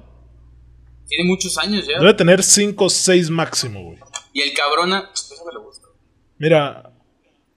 [1.09, 1.99] Tiene muchos años ya.
[1.99, 3.99] Debe tener 5 o 6 máximo, güey.
[4.33, 5.89] Y el cabrona, eso me lo busco.
[6.39, 6.93] Mira,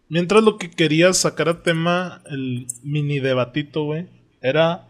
[0.10, 4.08] mientras lo que quería sacar a tema, el mini debatito, güey,
[4.42, 4.88] era...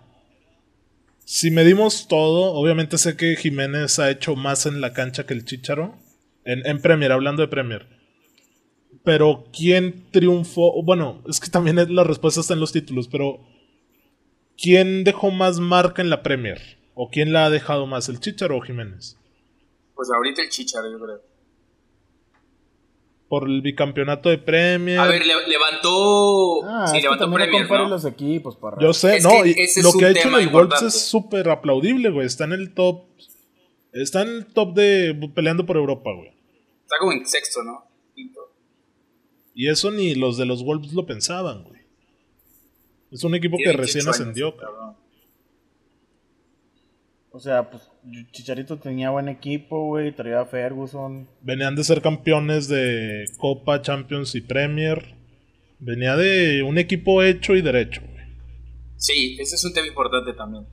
[1.25, 5.43] Si medimos todo, obviamente sé que Jiménez ha hecho más en la cancha que el
[5.45, 5.95] Chicharo.
[6.45, 7.88] En, en Premier, hablando de Premier.
[9.03, 10.81] Pero ¿quién triunfó?
[10.83, 13.39] Bueno, es que también es- la respuesta está en los títulos, pero
[14.57, 16.61] ¿quién dejó más marca en la Premier?
[16.95, 19.17] ¿O quién la ha dejado más, el Chicharo o Jiménez?
[19.95, 21.21] Pues ahorita el Chicharo, yo creo.
[23.27, 24.99] Por el bicampeonato de Premier.
[24.99, 26.63] A ver, le- levantó.
[26.65, 27.89] Ah, sí, es que levantó Premier, ¿no?
[27.89, 28.77] los equipos, parra.
[28.79, 32.09] Yo sé, Es no, que y lo que ha hecho en el es súper aplaudible,
[32.11, 32.27] güey.
[32.27, 33.05] Está en el top.
[33.91, 36.29] Está en el top de peleando por Europa, güey.
[36.83, 37.85] Está como en sexto, ¿no?
[39.53, 41.81] Y eso ni los de los Wolves lo pensaban, güey.
[43.11, 44.75] Es un equipo que recién 18 años, ascendió, cabrón.
[44.75, 44.95] cabrón.
[47.31, 47.89] O sea, pues
[48.31, 50.15] Chicharito tenía buen equipo, güey.
[50.15, 51.27] Traía a Ferguson.
[51.41, 55.15] Venían de ser campeones de Copa, Champions y Premier.
[55.79, 58.23] Venía de un equipo hecho y derecho, güey.
[58.97, 60.65] Sí, ese es un tema importante también.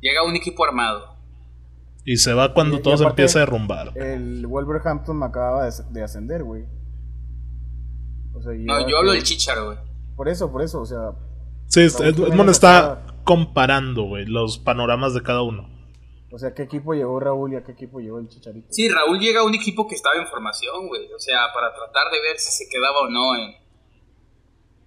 [0.00, 1.16] Llega un equipo armado.
[2.06, 3.92] Y se va cuando Y- y todo se empieza a derrumbar.
[3.96, 6.64] El Wolverhampton me acababa de, de ascender, güey.
[8.40, 9.78] O sea, No, yo hablo del Chicharo, güey.
[10.16, 11.12] Por eso, por eso, o sea.
[11.68, 15.68] Sí, es- Edmond está comparando, güey, los panoramas de cada uno.
[16.32, 18.68] O sea, ¿qué equipo llegó Raúl y a qué equipo llegó el Chicharito?
[18.70, 21.12] Sí, Raúl llega a un equipo que estaba en formación, güey.
[21.12, 23.52] O sea, para tratar de ver si se quedaba o no en.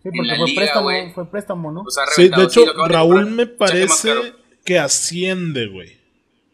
[0.01, 1.83] Sí, en porque la fue liga, préstamo, fue préstamo, ¿no?
[2.15, 4.33] Sí, de hecho, Raúl me parece
[4.65, 5.97] que asciende, güey,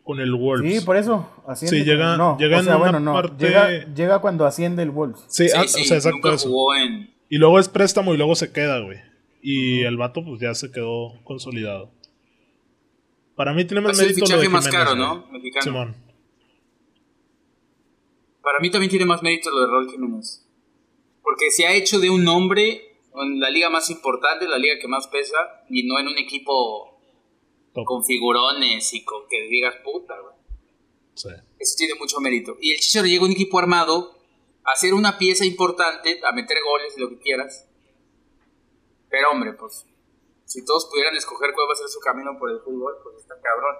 [0.09, 0.79] con el Wolves.
[0.79, 1.29] Sí, por eso.
[1.45, 3.13] Asciende, Sí, llega- no, llega o en sea, una bueno, no.
[3.13, 5.23] parte- Llega, llega cuando asciende el Wolves.
[5.27, 6.49] Sí, Sí, ah, sí, o sea, exacto nunca eso.
[6.75, 7.13] en.
[7.29, 8.97] Y luego es préstamo y luego se queda, güey.
[9.43, 11.91] Y el vato, pues ya se quedó consolidado.
[13.35, 14.95] Para mí tiene más Es el mérito lo de fichaje más Jiménez, caro.
[14.97, 15.27] ¿no?
[15.31, 15.63] Mexicano.
[15.63, 15.95] Simón.
[18.41, 20.43] Para mí también tiene más mérito lo de Raúl Jiménez.
[21.21, 22.81] Porque se ha hecho de un nombre
[23.13, 25.37] en la liga más importante, la liga que más pesa,
[25.69, 26.98] y no en un equipo
[27.79, 27.85] Top.
[27.85, 30.35] con figurones y con que digas puta, güey.
[31.13, 31.29] Sí.
[31.57, 32.57] Eso tiene mucho mérito.
[32.61, 34.15] Y el Chicharo llega a un equipo armado
[34.63, 37.67] a hacer una pieza importante, a meter goles y lo que quieras.
[39.09, 39.85] Pero hombre, pues,
[40.45, 43.35] si todos pudieran escoger cuál va a ser su camino por el fútbol, pues está
[43.41, 43.75] cabrón.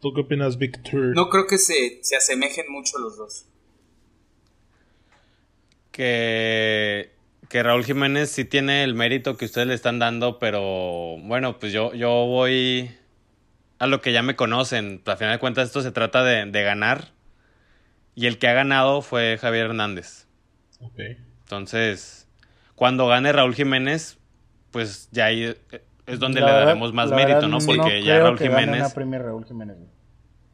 [0.00, 1.14] ¿Tú qué opinas, Victor?
[1.14, 3.46] No creo que se, se asemejen mucho los dos.
[5.90, 7.13] Que,
[7.54, 11.72] que Raúl Jiménez sí tiene el mérito que ustedes le están dando, pero bueno, pues
[11.72, 12.90] yo, yo voy
[13.78, 15.00] a lo que ya me conocen.
[15.06, 17.12] A final de cuentas, esto se trata de, de ganar.
[18.16, 20.26] Y el que ha ganado fue Javier Hernández.
[20.80, 20.98] Ok.
[21.44, 22.26] Entonces,
[22.74, 24.18] cuando gane Raúl Jiménez,
[24.72, 25.56] pues ya ahí
[26.06, 27.58] es donde La le verdad- daremos más mérito, ¿no?
[27.58, 28.80] Porque ya creo Raúl que gane Jiménez.
[28.80, 29.76] una Premier Raúl Jiménez.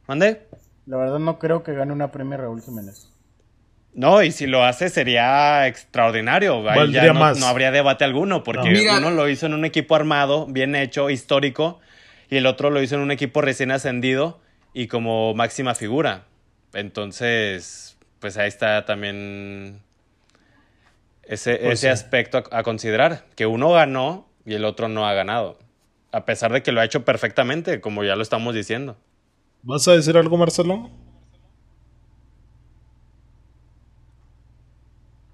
[0.07, 0.47] ¿Mande?
[0.85, 3.10] La verdad no creo que gane una Premier Raúl Jiménez.
[3.93, 6.67] No, y si lo hace sería extraordinario.
[6.69, 7.37] Ahí ya no, más.
[7.39, 8.69] no habría debate alguno, porque.
[8.69, 11.79] Mira- uno lo hizo en un equipo armado, bien hecho, histórico,
[12.29, 14.39] y el otro lo hizo en un equipo recién ascendido
[14.73, 16.23] y como máxima figura.
[16.73, 19.81] Entonces, pues ahí está también
[21.23, 21.87] ese, Pues ese sí.
[21.87, 25.59] aspecto a, a considerar, que uno ganó y el otro no ha ganado.
[26.13, 28.97] A pesar de que lo ha hecho perfectamente, como ya lo estamos diciendo.
[29.63, 30.89] ¿Vas a decir algo, Marcelo?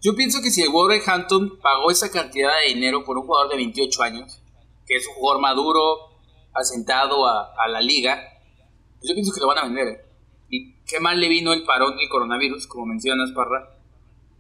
[0.08, 3.58] Yo pienso que si el Wolverhampton pagó esa cantidad de dinero por un jugador de
[3.58, 4.42] 28 años,
[4.86, 6.22] que es un jugador maduro,
[6.54, 8.18] asentado a, la liga,
[9.04, 9.88] yo pienso que lo van a vender.
[9.90, 10.06] ¿eh?
[10.48, 13.78] Y qué mal le vino el parón del coronavirus, como mencionas, Parra,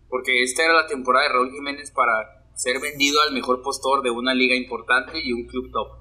[0.07, 4.09] porque esta era la temporada de Raúl Jiménez para ser vendido al mejor postor de
[4.09, 5.97] una liga importante y un club top.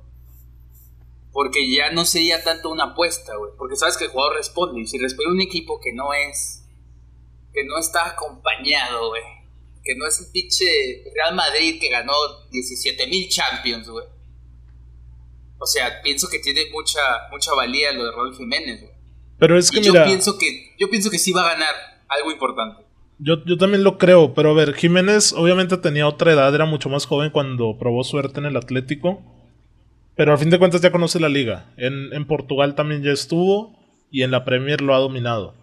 [1.32, 3.50] Porque ya no sería tanto una apuesta, güey.
[3.58, 4.80] Porque sabes que el jugador responde.
[4.80, 6.64] Y si responde un equipo que no es.
[7.52, 9.35] que no está acompañado, güey.
[9.86, 10.66] Que no es el pinche
[11.14, 12.12] Real Madrid que ganó
[12.50, 14.04] 17 mil Champions, güey.
[15.58, 18.92] O sea, pienso que tiene mucha, mucha valía lo de Raúl Jiménez, güey.
[19.38, 21.74] Pero es que Y yo mira, pienso que, yo pienso que sí va a ganar
[22.08, 22.82] algo importante.
[23.18, 26.88] yo, yo también lo creo, pero a ver, Jiménez obviamente tenía otra edad, era mucho
[26.88, 29.22] más joven cuando probó suerte en el Atlético,
[30.16, 31.72] pero al fin de cuentas ya conoce la liga.
[31.76, 33.78] En, en Portugal también ya estuvo
[34.10, 35.54] y en la Premier lo ha dominado.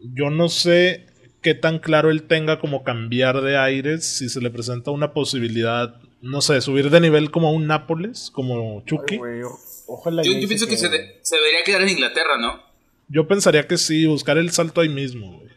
[0.00, 1.06] Yo no sé
[1.44, 5.94] qué tan claro él tenga como cambiar de aires si se le presenta una posibilidad,
[6.22, 9.14] no sé, subir de nivel como a un Nápoles, como Chucky.
[9.16, 12.60] Ay, o- ojalá Yo, pienso que se, de- se debería quedar en Inglaterra, ¿no?
[13.08, 15.38] Yo pensaría que sí, buscar el salto ahí mismo.
[15.38, 15.50] güey.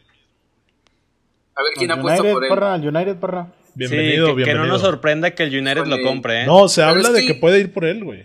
[1.56, 2.48] A ver quién Al apuesta United, por él.
[2.50, 3.52] Parra, al United, parra.
[3.74, 4.66] Bienvenido, sí, que, que bienvenido.
[4.66, 6.46] no nos sorprenda que el United lo compre, ¿eh?
[6.46, 8.22] No, se Pero habla de que- que puede ir por él, güey.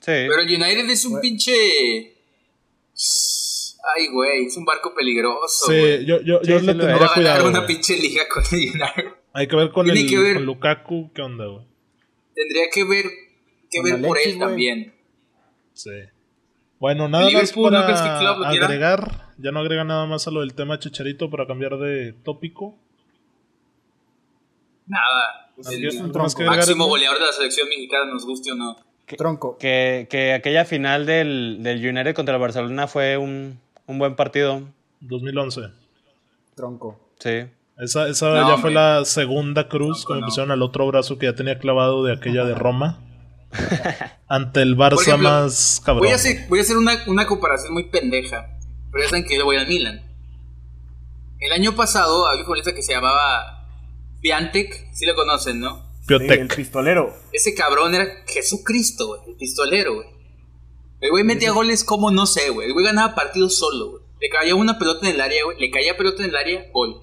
[0.00, 0.12] Sí.
[0.28, 1.52] Pero el United es un pinche.
[3.96, 5.66] Ay, güey, es un barco peligroso.
[5.66, 6.04] Sí, güey.
[6.06, 7.48] yo, yo, Sí, yo sí le No tendría va a ganar cuidado.
[7.48, 7.68] una güey.
[7.74, 9.12] pinche liga con el United.
[9.34, 10.34] Hay que ver con, Tiene el, que ver.
[10.36, 11.66] con Lukaku, ¿qué onda, güey?
[12.34, 13.04] Tendría que ver,
[13.70, 14.38] que Con ver por él güey.
[14.38, 14.94] también.
[15.74, 15.90] Sí.
[16.78, 18.66] Bueno, nada ¿El más no crees que para Klopp lo quiera?
[18.66, 19.32] agregar.
[19.38, 22.78] Ya no agrega nada más a lo del tema Chicharito para cambiar de tópico.
[24.86, 25.50] Nada.
[25.56, 28.76] ¿Algo- El que agregar, máximo goleador de la selección mexicana, nos guste o no.
[29.06, 29.56] Tronco.
[29.58, 34.62] Que, que aquella final del, del United contra el Barcelona fue un, un buen partido.
[35.00, 35.60] 2011.
[36.54, 36.98] Tronco.
[37.18, 37.44] Sí.
[37.78, 38.60] Esa, esa No, ya hombre.
[38.60, 40.26] fue la segunda cruz No, que me no.
[40.26, 43.00] pusieron al otro brazo que ya tenía clavado de aquella de Roma.
[44.28, 46.04] Ante el Barça ejemplo, más cabrón.
[46.04, 48.58] Voy a hacer, voy a hacer una, una comparación muy pendeja.
[48.90, 50.02] Pero ya saben que yo le voy al Milan.
[51.40, 53.68] El año pasado había un futbolista que se llamaba
[54.22, 55.92] Piantek, si lo conocen, ¿no?
[56.06, 56.56] Sí, el Piotek.
[56.56, 57.14] pistolero.
[57.32, 60.08] Ese cabrón era Jesucristo, güey, el pistolero, güey.
[61.04, 62.68] El güey metía goles como no sé, güey.
[62.68, 64.02] El güey ganaba partidos solo, güey.
[64.22, 65.60] Le caía una pelota en el área, güey.
[65.60, 67.02] Le caía pelota en el área, gol.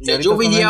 [0.00, 0.62] O sea, yo también-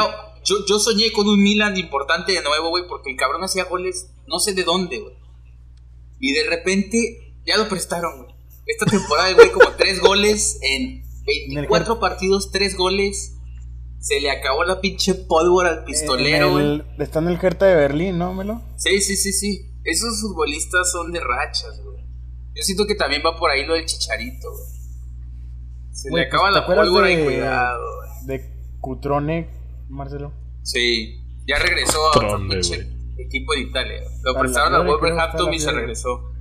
[0.45, 4.09] yo, yo soñé con un Milan importante de nuevo, güey, porque el cabrón hacía goles
[4.27, 5.15] no sé de dónde, güey.
[6.19, 8.35] Y de repente ya lo prestaron, güey.
[8.67, 13.35] Esta temporada, güey, como tres goles en 24 partidos, tres goles.
[14.01, 16.83] Se le acabó la pinche pólvora al pistolero, En güey.
[16.99, 18.63] Está en el Hertha de Berlín, ¿no, Melo?
[18.77, 19.69] Sí, sí, sí, sí.
[19.85, 22.02] Esos futbolistas son de rachas, güey.
[22.55, 24.65] Yo siento que también va por ahí lo del chicharito, güey.
[25.93, 27.85] Se Güey, le acaba pues, ¿te la pólvora de- y cuidado,
[28.27, 28.27] güey.
[28.39, 29.49] De Cutrone,
[29.89, 30.33] Marcelo.
[30.63, 32.39] Sí, ya regresó a otro
[33.19, 34.01] equipo de Italia.
[34.23, 36.33] Lo prestaron a Fiore, creo, Wolverhampton y se regresó.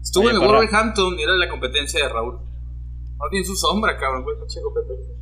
[0.00, 0.48] Estuvo Oye, en el.
[0.48, 2.34] Wolverhampton y era la competencia de Raúl.
[2.38, 5.12] No tiene su sombra, cabrón, güey, competencia.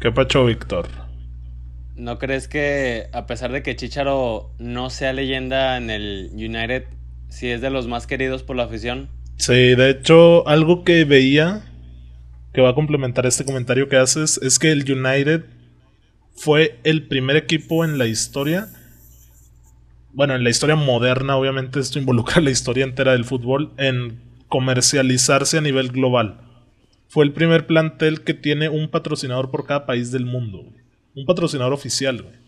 [0.00, 0.88] ¿Qué pacho, Víctor?
[1.94, 6.84] ¿No crees que a pesar de que Chicharo no sea leyenda en el United,
[7.32, 9.08] sí es de los más queridos por la afición?
[9.36, 11.64] Sí, de hecho, algo que veía
[12.52, 15.44] que va a complementar este comentario que haces es que el United
[16.34, 18.68] fue el primer equipo en la historia.
[20.12, 25.56] Bueno, en la historia moderna, obviamente esto involucra la historia entera del fútbol, en comercializarse
[25.56, 26.40] a nivel global.
[27.08, 30.64] Fue el primer plantel que tiene un patrocinador por cada país del mundo.
[31.14, 32.41] Un patrocinador oficial, güey.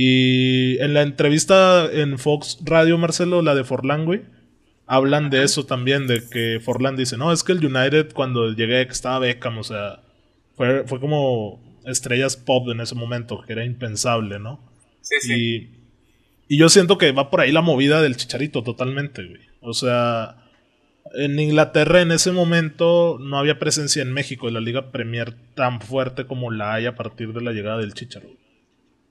[0.00, 4.22] Y en la entrevista en Fox Radio, Marcelo, la de Forlán, güey,
[4.86, 8.82] hablan de eso también, de que Forlán dice, no, es que el United cuando llegué
[8.82, 10.04] estaba Beckham, o sea,
[10.54, 14.60] fue, fue como estrellas pop en ese momento, que era impensable, ¿no?
[15.00, 15.34] Sí, sí.
[16.46, 19.42] Y, y yo siento que va por ahí la movida del chicharito totalmente, güey.
[19.60, 20.36] O sea,
[21.16, 25.80] en Inglaterra en ese momento no había presencia en México de la Liga Premier tan
[25.80, 28.28] fuerte como la hay a partir de la llegada del Chicharo.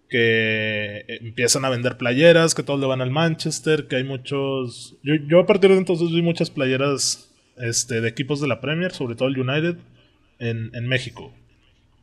[0.10, 4.96] Que empiezan a vender playeras, que todos le van al Manchester, que hay muchos...
[5.04, 8.93] Yo, yo a partir de entonces vi muchas playeras este, de equipos de la Premier,
[8.93, 9.78] sobre todo el United,
[10.39, 11.34] en, en México.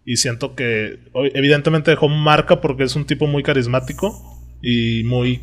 [0.04, 0.98] Y siento que
[1.34, 4.14] evidentemente dejó marca porque es un tipo muy carismático
[4.62, 5.40] y muy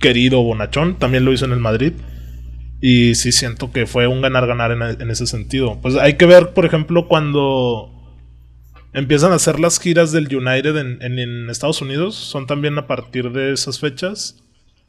[0.00, 0.98] querido, bonachón.
[0.98, 1.92] También lo hizo en el Madrid.
[2.80, 5.78] Y sí siento que fue un ganar-ganar en ese sentido.
[5.80, 7.99] Pues hay que ver, por ejemplo, cuando
[8.92, 12.14] empiezan a hacer las giras del United en, en- en Estados Unidos.
[12.14, 14.42] Son también a partir de esas fechas.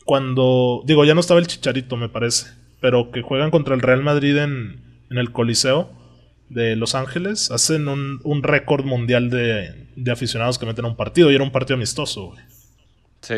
[0.05, 2.47] Cuando, digo, ya no estaba el Chicharito, me parece.
[2.79, 5.91] Pero que juegan contra el Real Madrid en, en el Coliseo
[6.49, 7.51] de Los Ángeles.
[7.51, 11.31] Hacen un, un récord mundial de, de aficionados que meten a un partido.
[11.31, 12.39] Y era un partido amistoso, güey.
[13.21, 13.35] Sí.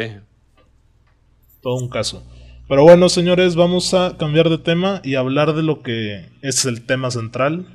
[1.61, 2.25] Todo un caso.
[2.69, 6.85] Pero bueno, señores, vamos a cambiar de tema y hablar de lo que es el
[6.85, 7.67] tema central.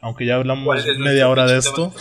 [0.00, 1.92] Aunque ya hablamos ¿Cuál es nuestro media hora de esto.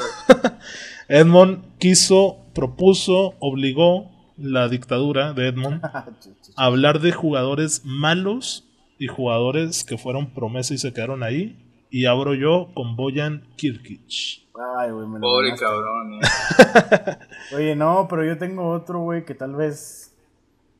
[1.08, 5.84] Edmond quiso, propuso, obligó la dictadura de Edmond
[6.56, 8.66] a hablar de jugadores malos
[9.00, 11.64] y jugadores que fueron promesa y se quedaron ahí.
[11.90, 14.46] Y abro yo con Boyan Kirkic.
[14.78, 15.66] Ay, güey, me lo Pobre ganaste.
[15.66, 17.18] cabrón, eh.
[17.56, 20.14] Oye, no, pero yo tengo otro, güey, que tal vez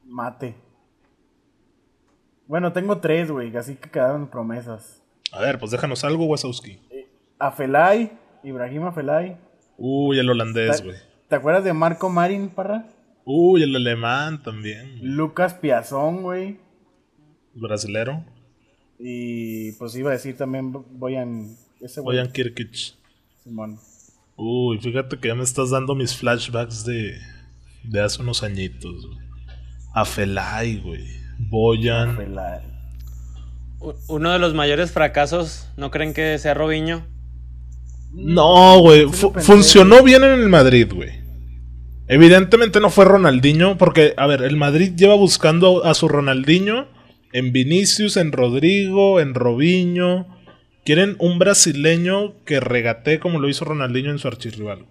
[0.06, 0.56] mate.
[2.48, 5.02] Bueno, tengo tres, güey, así que quedaron promesas.
[5.32, 6.80] A ver, pues déjanos algo, Wazowski.
[7.40, 8.12] Afelay,
[8.44, 9.38] Ibrahim Afelay.
[9.78, 10.96] Uy, el holandés, güey.
[11.30, 12.88] ¿Te acuerdas de Marco Marin, parra?
[13.26, 15.00] Uy, el alemán también.
[15.02, 16.60] Lucas Piazón, güey.
[17.54, 18.24] Brasilero.
[19.00, 21.56] Y pues iba a decir también Boyan.
[21.82, 22.02] Ese.
[22.02, 22.74] Boyan Kirkic.
[23.44, 23.78] Simón.
[24.36, 27.20] Uy, fíjate que ya me estás dando mis flashbacks de,
[27.84, 29.06] de hace unos añitos.
[29.06, 29.20] güey.
[29.94, 31.06] Afelay, güey.
[31.50, 32.12] Boyan.
[32.12, 32.62] Afelay.
[34.08, 37.06] Uno de los mayores fracasos, ¿no creen que sea Robinho?
[38.12, 39.08] No, güey.
[39.12, 41.12] Sí funcionó bien en el Madrid, güey.
[42.08, 46.88] Evidentemente no fue Ronaldinho, porque, a ver, el Madrid lleva buscando a su Ronaldinho
[47.34, 50.28] en Vinicius, en Rodrigo, en Robinho.
[50.86, 54.86] Quieren un brasileño que regatee como lo hizo Ronaldinho en su archirrival.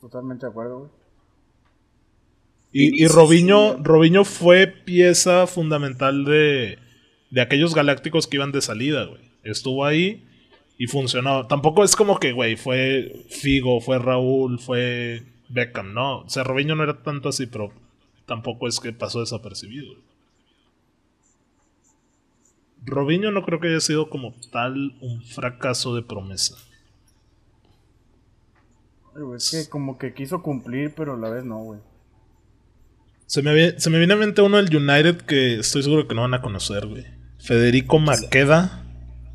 [0.00, 0.90] Totalmente de acuerdo, güey.
[2.72, 3.78] Y, y Robinho.
[3.82, 6.78] Robinho fue pieza fundamental de,
[7.30, 9.22] de aquellos galácticos que iban de salida, güey.
[9.44, 10.27] Estuvo ahí
[10.78, 11.46] y funcionó.
[11.46, 16.20] Tampoco es como que, güey, fue Figo, fue Raúl, fue Beckham, no.
[16.20, 17.72] O sea, Robinho no era tanto así, pero
[18.26, 19.92] tampoco es que pasó desapercibido.
[22.84, 26.56] Robinho no creo que haya sido como tal un fracaso de promesa.
[29.36, 31.80] Es que como que quiso cumplir, pero a la vez no, güey.
[33.26, 36.14] Se me, vi- se me viene a mente uno del United que estoy seguro que
[36.14, 37.04] no van a conocer, güey.
[37.40, 38.84] Federico Maqueda,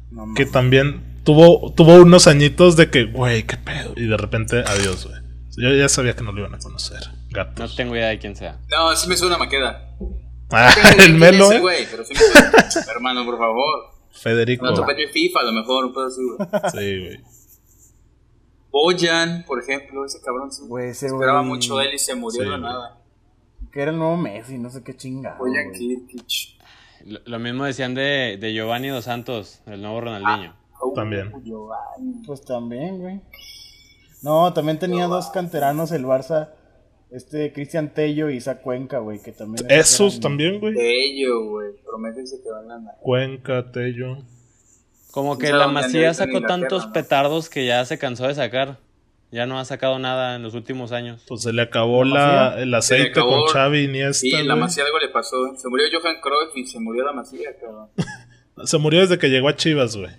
[0.10, 3.94] No que también tuvo, tuvo unos añitos de que, güey, qué pedo.
[3.96, 5.22] Y de repente, adiós, güey.
[5.58, 7.00] Yo ya sabía que no lo iban a conocer.
[7.10, 7.76] No Gatos.
[7.76, 8.60] tengo idea de quién sea.
[8.70, 9.96] No, sí me suena Maqueda.
[10.52, 10.74] Ah,
[11.06, 11.62] el Melo, es ese eh.
[11.62, 12.52] güey, pero sí me suena.
[12.92, 13.94] Hermano, por favor.
[14.12, 14.66] Federico.
[14.66, 16.72] No tope FIFA, a lo mejor, no puedo decir, güey.
[16.72, 17.34] Sí, güey.
[18.72, 20.64] Boyan, por ejemplo, ese cabrón sí.
[20.68, 23.00] Güey, ese Esperaba mucho de él y se murió Sí, de nada.
[23.72, 25.38] Que era el nuevo Messi, no sé qué chingado.
[25.38, 25.72] Boyan.
[25.72, 26.26] Kirkic.
[27.06, 30.56] Lo, lo mismo decían de, de Giovanni Dos Santos, el nuevo Ronaldinho.
[30.96, 31.32] También.
[31.44, 32.22] Giovanni.
[32.26, 33.22] Pues también, güey.
[34.22, 36.50] No, también tenía dos canteranos el Barça.
[37.12, 39.66] Este Cristian Tello y Isaac Cuenca, güey, que también.
[39.70, 40.74] Esos también, güey.
[40.74, 41.72] De ello, güey.
[41.86, 42.96] Prométense que van a ganar.
[43.02, 44.18] Cuenca, Tello.
[45.12, 46.94] Como que la Masía sacó tantos ¿no?
[46.94, 48.80] petardos que ya se cansó de sacar.
[49.32, 51.24] Ya no ha sacado nada en los últimos años.
[51.28, 54.14] Pues se le acabó ¿La el aceite acabó- con Xavi y Iniesta.
[54.22, 54.56] Sí, en la.
[54.56, 55.56] Masía algo le pasó.
[55.56, 57.90] Se murió Johan Cruyff y se murió la Masía, cabrón.
[58.66, 60.12] Se murió desde que llegó a Chivas, güey.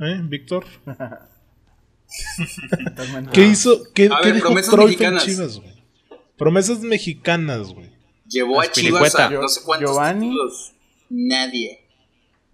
[0.00, 0.64] ¿Eh, Víctor?
[3.32, 3.82] ¿Qué hizo?
[3.94, 5.24] ¿Qué, qué ver, dijo en mexicanas.
[5.24, 5.74] Chivas, güey?
[6.36, 7.90] Promesas mexicanas, güey.
[8.28, 9.26] Llevó a Chivas Aspilicueta.
[9.26, 10.28] a no sé cuántos Giovanni.
[10.30, 10.72] títulos.
[11.10, 11.80] Nadie.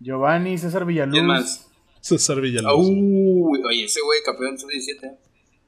[0.01, 1.13] Giovanni, César Villaluz.
[1.13, 1.67] ¿Quién más?
[2.01, 2.87] César Villaluz.
[2.89, 5.17] Uy, oye, ese güey campeón sub-17.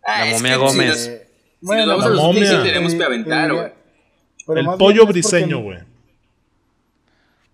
[0.07, 0.75] La es momia que Gómez.
[1.05, 1.29] Si nos, Eh,
[1.61, 2.47] si nos vamos la a los momia.
[2.51, 3.73] sub-17 tenemos te- que aventar, diría- güey.
[4.47, 5.79] pero el pollo briseño, güey.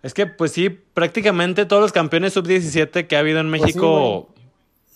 [0.03, 3.67] Es que, pues sí, prácticamente todos los campeones sub-17 que ha habido en Pues sí,
[3.67, 4.35] México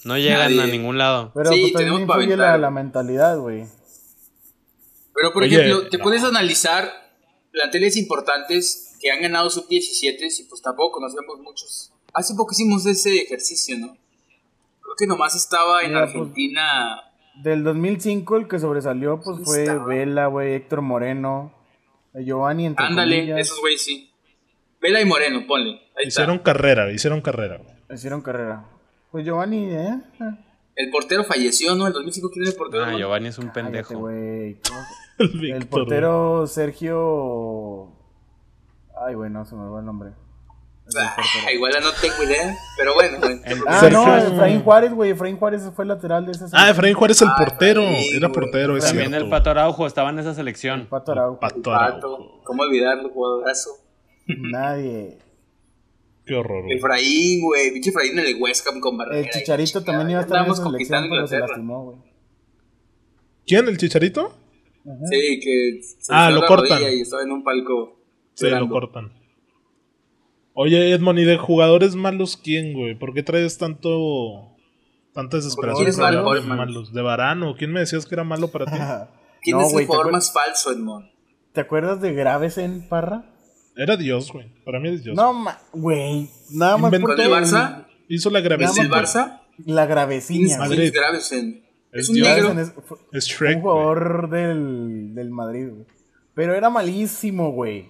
[0.05, 0.63] no llegan Nadie.
[0.63, 1.33] a ningún lado.
[1.35, 3.67] Pero Sí, pues, también tenemos para influye la, la mentalidad, güey.
[5.15, 6.05] Pero, por Oye, ejemplo, te no.
[6.05, 6.91] puedes analizar
[7.51, 11.93] planteles importantes que han ganado sub-17 y pues tampoco conocemos muchos.
[12.15, 13.89] Hace poco hicimos ese ejercicio, ¿no?
[14.81, 17.03] Creo que nomás estaba en Mira, pues, Argentina.
[17.43, 19.85] Del 2005 el que sobresalió pues ¿Quién fue estaba?
[19.87, 21.53] Vela, güey, Héctor Moreno,
[22.15, 23.41] eh, Giovanni entre Ándale, comillas.
[23.41, 24.12] esos güeyes sí.
[24.83, 25.80] Vela y Moreno, ponle.
[25.97, 26.53] Ahí Hicieron está.
[26.53, 27.59] carrera, hicieron carrera.
[27.59, 27.70] güey.
[27.95, 28.64] Hicieron carrera.
[29.11, 30.01] Pues Giovanni, ¿eh?
[30.74, 31.87] El portero falleció, ¿no?
[31.87, 32.85] El 2005, ¿quién es el portero?
[32.85, 32.99] Ah, no?
[32.99, 33.99] Giovanni es un Cállate, pendejo.
[33.99, 34.57] güey.
[34.66, 34.80] ¿Cómo
[35.18, 37.93] El, Víctor, El portero Sergio...
[39.07, 40.11] Ay, güey, no se me va el nombre.
[40.11, 43.41] El Ah, igual no tengo idea, pero bueno, bueno.
[43.45, 45.11] El- Ah, Sergio- no, Efraín Juárez, güey.
[45.11, 47.83] Efraín Juárez fue lateral de esa Ah, Efraín Juárez el Ah, portero.
[47.83, 49.24] Era portero, es También cierto.
[49.26, 50.87] el Pato Araujo estaba en esa selección.
[50.91, 51.39] Pato Araujo.
[51.41, 52.41] Pato Pato, Araujo.
[52.45, 53.70] ¿cómo olvidarlo, jugadorazo?
[54.27, 55.18] Nadie.
[56.25, 56.64] Qué horror.
[56.64, 56.77] güey.
[56.77, 59.18] Efraín, güey, pinche Efraín en el West Ham con Barrera.
[59.18, 61.99] El Chicharito y también iba a estar en selección, conquistando pero se lastimó, güey.
[63.47, 63.68] ¿Quién?
[63.68, 64.37] ¿El chicharito?
[65.11, 66.81] Sí, que se Ah, lo la cortan.
[66.83, 67.99] Y estaba en un palco.
[68.35, 69.12] Sí, lo cortan.
[70.55, 72.95] Oye, Edmond, ¿y de jugadores malos quién, güey?
[72.97, 74.55] ¿Por qué traes tanto.
[75.12, 76.93] tanta desesperación ¿Quién es por malo, malos?
[76.93, 77.55] ¿De Varano?
[77.57, 78.73] ¿Quién me decías que era malo para ti?
[79.43, 81.11] ¿Quién No, es el ¿te jugador más falso, Edmond?
[81.53, 83.25] ¿Te acuerdas de Gravesen, Parra?
[83.77, 84.53] Era Dios, güey.
[84.64, 85.16] Para mí es Dios.
[85.16, 86.29] No, ma- güey.
[86.51, 87.87] Nada más Inventó- por ¿Con el Barça?
[88.09, 88.83] Hizo la ¿Es gravecita.
[88.83, 89.41] el Barça?
[89.64, 90.47] La ¿Quién graveciña.
[90.53, 90.68] es güey.
[90.68, 90.93] Madrid.
[90.95, 91.64] Gravesen?
[91.93, 92.29] Es Es un Dios.
[92.29, 92.51] negro.
[92.61, 92.68] Es-
[93.12, 93.61] Es un Shrek.
[93.61, 93.75] güey.
[93.75, 95.87] jugador del, del Madrid, güey.
[96.35, 97.89] Pero era malísimo, güey.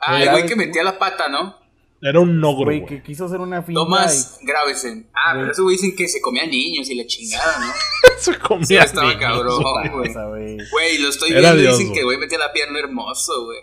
[0.00, 1.56] Ah, el güey que metía la pata, ¿no?
[2.02, 3.78] Era un ogro, Güey, que quiso hacer una finta.
[3.82, 5.10] Tomás Gravesen.
[5.12, 5.42] Ah, Güey.
[5.42, 7.66] pero ese güey dicen que se comía niños y la chingada, ¿no?
[8.18, 10.54] Se comía Sí, estaba niños, cabrón, güey.
[10.54, 10.98] y- güey.
[10.98, 11.98] Lo estoy Era viendo y Dios, dicen güey.
[11.98, 13.58] que güey metía la pierna hermoso, güey.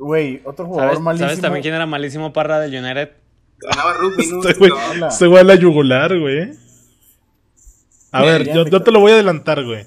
[0.00, 1.28] Güey, otro jugador ¿Sabes, malísimo.
[1.28, 3.10] ¿Sabes también quién era malísimo Parra del United?
[3.58, 4.48] Ganaba rugby, ¿no?
[4.48, 4.66] Este
[5.08, 6.52] este güey a la yugular, güey.
[8.10, 9.84] A ver, yo, te lo voy a adelantar, güey.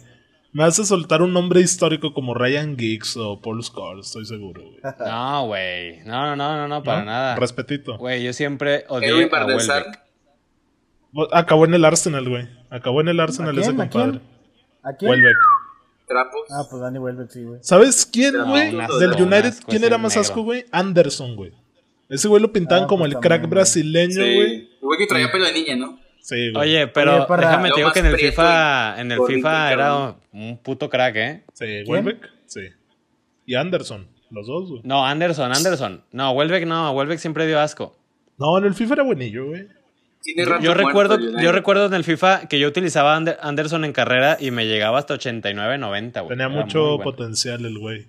[0.54, 4.80] Me hace soltar un nombre histórico como Ryan Giggs o Paul Scholes, estoy seguro, güey.
[5.00, 6.04] No, güey.
[6.06, 7.06] No, no, no, no, no, para ¿No?
[7.06, 7.36] nada.
[7.36, 7.98] Respetito.
[7.98, 9.46] Güey, yo siempre odié a.
[9.46, 10.00] Welbeck.
[11.32, 12.48] Acabó en el Arsenal, güey.
[12.70, 13.72] Acabó en el Arsenal ¿A ese?
[13.72, 14.20] ¿A compadre.
[14.84, 15.10] ¿A quién?
[15.10, 15.38] Welbeck.
[16.14, 16.42] Trapos.
[16.52, 17.60] Ah, pues Dani Welbeck, sí, güey.
[17.64, 18.72] ¿Sabes quién, güey?
[19.00, 20.22] Del un United, asco ¿quién era más negro.
[20.22, 20.66] asco, güey?
[20.72, 21.52] Anderson, güey.
[22.10, 24.48] Ese güey lo pintaban Ah, como pues el crack también, brasileño, güey.
[24.60, 24.70] Sí.
[24.74, 26.00] El güey que traía pelo de niña, ¿no?
[26.22, 26.70] Sí, güey.
[26.70, 30.16] Oye, pero Oye, déjame te digo que en el FIFA, en el FIFA era cabrón.
[30.32, 31.44] un puto crack, ¿eh?
[31.54, 32.62] Sí, Welbeck, sí.
[33.46, 34.82] Y Anderson, los dos, güey.
[34.86, 36.04] No, Anderson, Anderson.
[36.12, 37.96] No, Welbeck no, Welbeck siempre dio asco.
[38.38, 39.68] No, en el FIFA era buenillo, güey.
[40.24, 43.38] Tiene Yo, rato yo muerto recuerdo, yo recuerdo en el FIFA que yo utilizaba Ander-
[43.42, 46.30] Anderson en carrera y me llegaba hasta 89, 90, güey.
[46.30, 47.04] Tenía Era mucho bueno.
[47.04, 48.06] potencial el güey.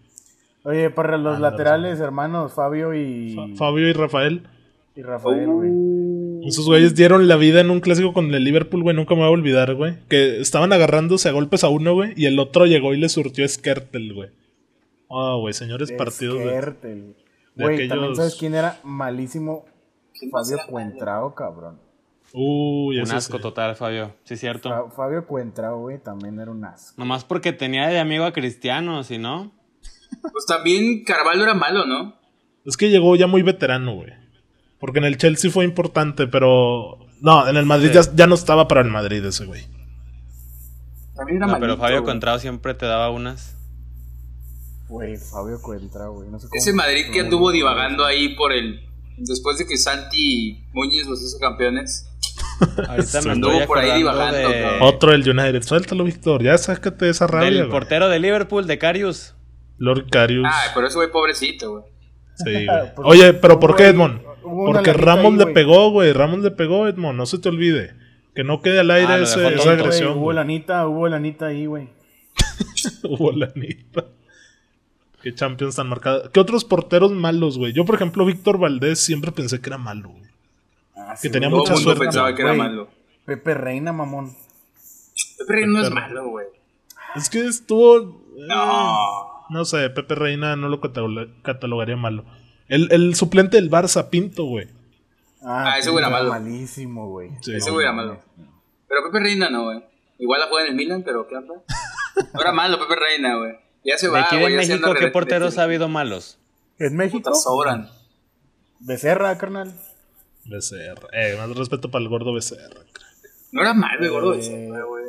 [0.62, 1.42] Oye, para los Anderson.
[1.42, 4.42] laterales, hermanos, Fabio y, Fa- Fabio y Rafael.
[4.96, 5.70] y Rafael, güey.
[6.48, 8.94] Esos güeyes dieron la vida en un clásico con el Liverpool, güey.
[8.94, 9.94] Nunca me voy a olvidar, güey.
[10.08, 12.12] Que estaban agarrándose a golpes a uno, güey.
[12.16, 14.28] Y el otro llegó y le surtió Skertel, güey.
[15.10, 16.38] Ah, güey, señores partidos.
[16.40, 17.14] Esquertel.
[17.56, 19.64] de Güey, aquellos- también sabes quién era malísimo.
[20.18, 20.64] ¿Quién más Fabio?
[20.68, 21.78] Cuentrao, cabrón.
[22.36, 23.42] Uy, Un asco sí.
[23.42, 24.16] total, Fabio.
[24.24, 24.68] Sí, cierto.
[24.68, 26.94] Fa- Fabio Cuentrao, güey, también era un asco.
[26.98, 29.52] Nomás porque tenía de amigo a Cristiano, si no.
[30.20, 32.16] Pues también Carvalho era malo, ¿no?
[32.64, 34.12] Es que llegó ya muy veterano, güey.
[34.80, 36.98] Porque en el Chelsea fue importante, pero.
[37.20, 37.94] No, en el Madrid Sí.
[37.94, 39.62] ya, ya no estaba para el Madrid ese, güey.
[41.14, 42.12] También era No, pero Fabio güey.
[42.12, 43.56] Contrao siempre te daba unas.
[44.88, 46.28] Güey, Fabio Cuentrao, güey.
[46.28, 48.80] No sé cómo Ese Madrid que anduvo divagando ahí por el...
[49.16, 52.10] Después de que Santi Muñiz los hizo campeones.
[52.88, 54.78] Ahorita me estoy por ahí divagando, de.
[54.80, 55.62] Otro del United.
[55.62, 56.42] Suéltalo, Víctor.
[56.42, 57.70] Ya sácate esa rabia, güey.
[57.70, 59.34] portero de Liverpool, de Carius.
[59.78, 60.46] Lord Carius.
[60.48, 61.84] Ah, pero ese güey pobrecito, güey.
[62.36, 62.94] Sí, güey.
[62.94, 64.20] Pues, Oye, pero ¿por hubo qué, Edmond?
[64.42, 66.12] hubo Porque lanita Ramos ahí, le pegó, güey.
[66.12, 67.16] Ramos le pegó, Edmond.
[67.18, 67.94] No se te olvide.
[68.34, 70.12] Que no quede al aire Ah, ese- esa agresión.
[70.14, 70.36] hubo güey.
[70.36, 71.88] lanita, hubo lanita ahí, güey.
[73.04, 74.04] Hubo la neta.
[75.22, 76.28] Qué Champions tan marcada.
[76.32, 77.72] ¿Qué otros porteros malos, güey?
[77.72, 80.24] Yo, por ejemplo, Víctor Valdés siempre pensé que era malo, güey.
[81.14, 82.88] Ah, Que tenía mucha suerte, pensaba que era malo.
[83.24, 84.34] Pepe Reina, mamón.
[85.38, 86.46] Pepe Reina no es malo, güey.
[87.16, 87.98] Es que estuvo.
[87.98, 88.96] eh, No.
[89.50, 92.24] No sé, Pepe Reina no lo cataloga- catalogaría malo.
[92.68, 94.68] El, el suplente del Barça, Pinto, güey.
[95.42, 96.30] Ah, ese güey era malo.
[96.30, 97.30] malísimo, güey.
[97.42, 97.54] Sí.
[97.54, 98.18] Ese güey era malo.
[98.88, 99.84] Pero Pepe Reina no, güey.
[100.18, 101.54] Igual la juega en el Milan, pero ¿qué onda?
[102.32, 103.52] No era malo Pepe Reina, güey.
[103.84, 106.38] Ya se De va, aquí de ya se México, ¿qué porteros ha habido malos?
[106.78, 107.18] ¿En México?
[107.30, 107.90] Puta, sobran.
[108.80, 109.74] Becerra, carnal.
[110.46, 111.08] Becerra.
[111.12, 113.00] Eh, más respeto para el gordo crack.
[113.52, 115.04] No era malo el gordo Eh, Becerra, güey.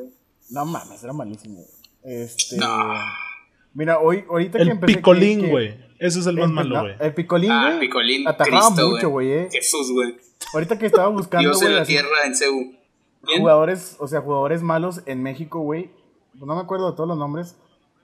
[0.49, 1.55] No mames, era malísimo.
[1.55, 1.67] güey.
[2.23, 2.57] Este.
[2.57, 2.93] No.
[3.73, 4.95] Mira, hoy, ahorita que El empecé.
[4.97, 5.85] Picolín, que- güey.
[5.99, 6.95] Ese es el más malo, güey.
[6.99, 7.79] El Picolín, Ah, güey.
[7.79, 8.27] Picolín.
[8.27, 9.49] Atajaba Cristo, mucho, güey, eh.
[9.51, 10.15] Jesús, güey.
[10.53, 14.61] Ahorita que estaba buscando, Dios en güey, la así, tierra en jugadores, o sea, jugadores
[14.61, 15.89] malos en México, güey.
[16.35, 17.55] No me acuerdo de todos los nombres.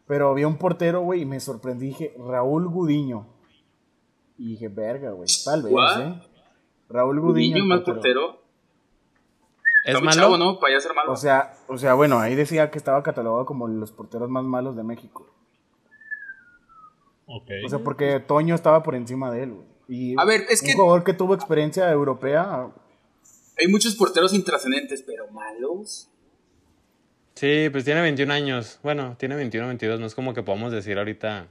[0.07, 1.87] Pero había un portero, güey, y me sorprendí.
[1.87, 3.27] Dije, Raúl Gudiño.
[4.37, 5.29] Y dije, verga, güey.
[5.45, 6.01] Tal vez, ¿What?
[6.01, 6.21] ¿eh?
[6.91, 7.65] Raúl Gudiño.
[7.65, 8.41] Mal portero.
[9.85, 10.11] ¿Es malo?
[10.11, 10.59] chavo, ¿no?
[10.59, 11.11] Para ya ser malo.
[11.11, 14.75] O sea, o sea, bueno, ahí decía que estaba catalogado como los porteros más malos
[14.75, 15.27] de México.
[17.25, 17.49] Ok.
[17.65, 19.65] O sea, porque Toño estaba por encima de él, güey.
[19.87, 22.67] Y A ver, es un que- jugador que tuvo experiencia europea.
[23.59, 26.09] Hay muchos porteros intrascendentes, pero malos.
[27.35, 28.79] Sí, pues tiene 21 años.
[28.83, 29.99] Bueno, tiene 21, 22.
[29.99, 31.47] No es como que podamos decir ahorita.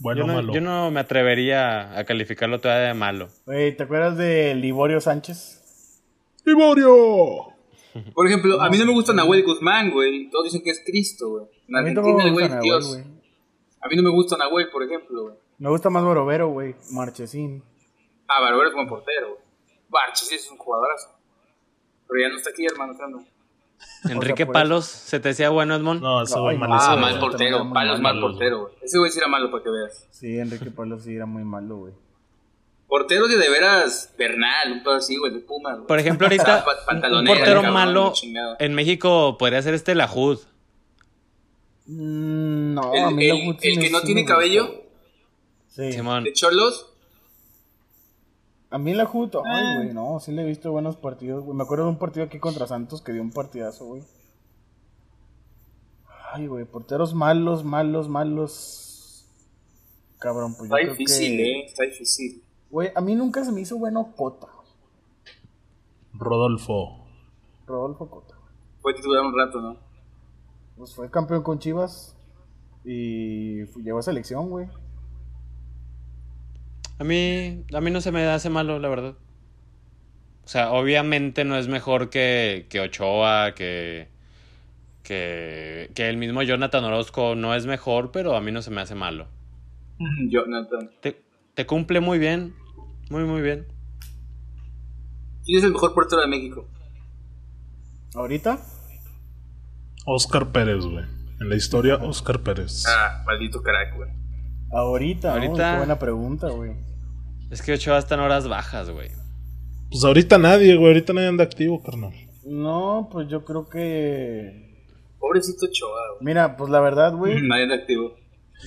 [0.00, 0.52] Bueno yo, no, malo.
[0.54, 3.28] yo no me atrevería a calificarlo todavía de malo.
[3.46, 6.02] ¿te acuerdas de Liborio Sánchez?
[6.44, 7.46] ¡Liborio!
[8.14, 10.30] Por ejemplo, a mí no me gusta Nahuel Guzmán, güey.
[10.30, 11.44] Todos dicen que es Cristo, güey.
[11.68, 12.88] En A mí Argentina me el güey gusta es Nahuel, Dios.
[12.88, 13.04] güey.
[13.82, 15.34] A mí no me gusta Nahuel, por ejemplo, güey.
[15.58, 16.74] Me gusta más Borovero, güey.
[16.92, 17.62] Marchesín.
[18.28, 19.40] Ah, Barbero es buen portero, güey.
[19.88, 21.08] Barchi sí es un jugadorazo.
[22.08, 22.94] Pero ya no está aquí, hermano.
[22.96, 23.18] ¿qué onda?
[24.08, 26.00] Enrique Palos, ¿se te decía bueno, Edmond?
[26.02, 26.92] No, ese güey malísimo.
[26.92, 27.58] Ah, mal portero.
[27.72, 28.74] Palos mal malo, portero, güey.
[28.82, 30.06] Ese güey sí era malo para que veas.
[30.10, 31.92] Sí, Enrique Pablo sí era muy malo, güey.
[32.88, 35.86] Portero de de veras Bernal, un pedo así, güey, de Pumas, güey.
[35.86, 36.64] Por ejemplo, ahorita
[37.12, 38.12] un- portero cabrón, malo
[38.58, 40.40] en México podría ser este Lajud.
[41.86, 44.82] Mm, no, El- a mí el- que no tiene cabello.
[45.68, 45.92] Sí.
[45.92, 46.24] Simón.
[46.24, 46.89] De Cholos,
[48.70, 49.42] A mí la Hood, Ah.
[49.46, 51.56] ay, güey, no, sí le he visto buenos partidos, güey.
[51.56, 54.02] Me acuerdo de un partido aquí contra Santos que dio un partidazo, güey.
[56.32, 59.26] Ay, güey, porteros malos, malos, malos.
[60.18, 61.42] Cabrón, pues yo está creo difícil, que...
[61.60, 61.64] eh.
[61.66, 62.44] Está difícil.
[62.70, 64.46] Güey, a mí nunca se me hizo bueno Cota.
[66.12, 67.06] Rodolfo.
[67.66, 68.36] Rodolfo Cota.
[68.80, 69.76] Fue titular un rato, ¿no?
[70.76, 72.16] Pues fue campeón con Chivas
[72.84, 74.68] y llegó a selección, güey.
[77.00, 79.14] A mí, a mí no se me hace malo, la verdad.
[80.44, 84.08] O sea, obviamente no es mejor que, que Ochoa, que,
[85.02, 88.82] que, que el mismo Jonathan Orozco no es mejor, pero a mí no se me
[88.82, 89.28] hace malo.
[90.28, 90.90] Jonathan.
[91.00, 91.22] Te,
[91.54, 92.54] te cumple muy bien,
[93.08, 93.66] muy, muy bien.
[95.46, 96.68] ¿Quién es el mejor portero de México?
[98.14, 98.60] ¿Ahorita?
[100.04, 101.06] Oscar Pérez, güey.
[101.40, 102.84] En la historia, Oscar Pérez.
[102.86, 104.19] Ah, maldito crack, güey.
[104.72, 105.34] Ahorita, ¿no?
[105.34, 106.72] Ahorita- Qué buena pregunta, güey.
[107.50, 109.10] Es que Ochoa está en horas bajas, güey.
[109.90, 110.88] Pues ahorita nadie, güey.
[110.88, 112.12] Ahorita nadie anda activo, carnal.
[112.44, 114.68] No, pues yo creo que...
[115.18, 116.24] Pobrecito Choa, güey.
[116.24, 118.14] Mira, pues la verdad, güey, Nadie de activo.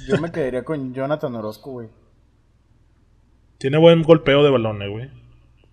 [0.08, 1.88] yo me quedaría con Jonathan Orozco, güey.
[3.58, 5.10] Tiene buen golpeo de balones, güey.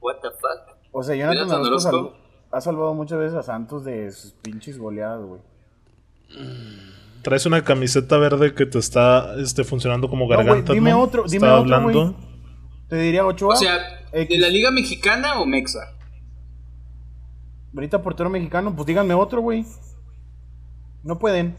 [0.01, 0.79] What the fuck?
[0.93, 2.11] O sea, Jonathan, Jonathan Orozco, Orozco.
[2.13, 2.21] sal-
[2.53, 5.41] ha salvado muchas veces a Santos de sus pinches goleadas, güey.
[7.23, 10.73] Traes una camiseta verde que te está este, funcionando como garganta.
[10.73, 11.01] dime ¿no?
[11.01, 12.17] otro, Está dime otro, hablando.
[12.89, 13.55] Te diría Ochoa.
[13.55, 13.79] O sea,
[14.13, 15.81] ¿de la Liga Mexicana o Mexa?
[17.75, 19.65] Ahorita portero mexicano, pues díganme otro, güey.
[21.05, 21.57] No pueden.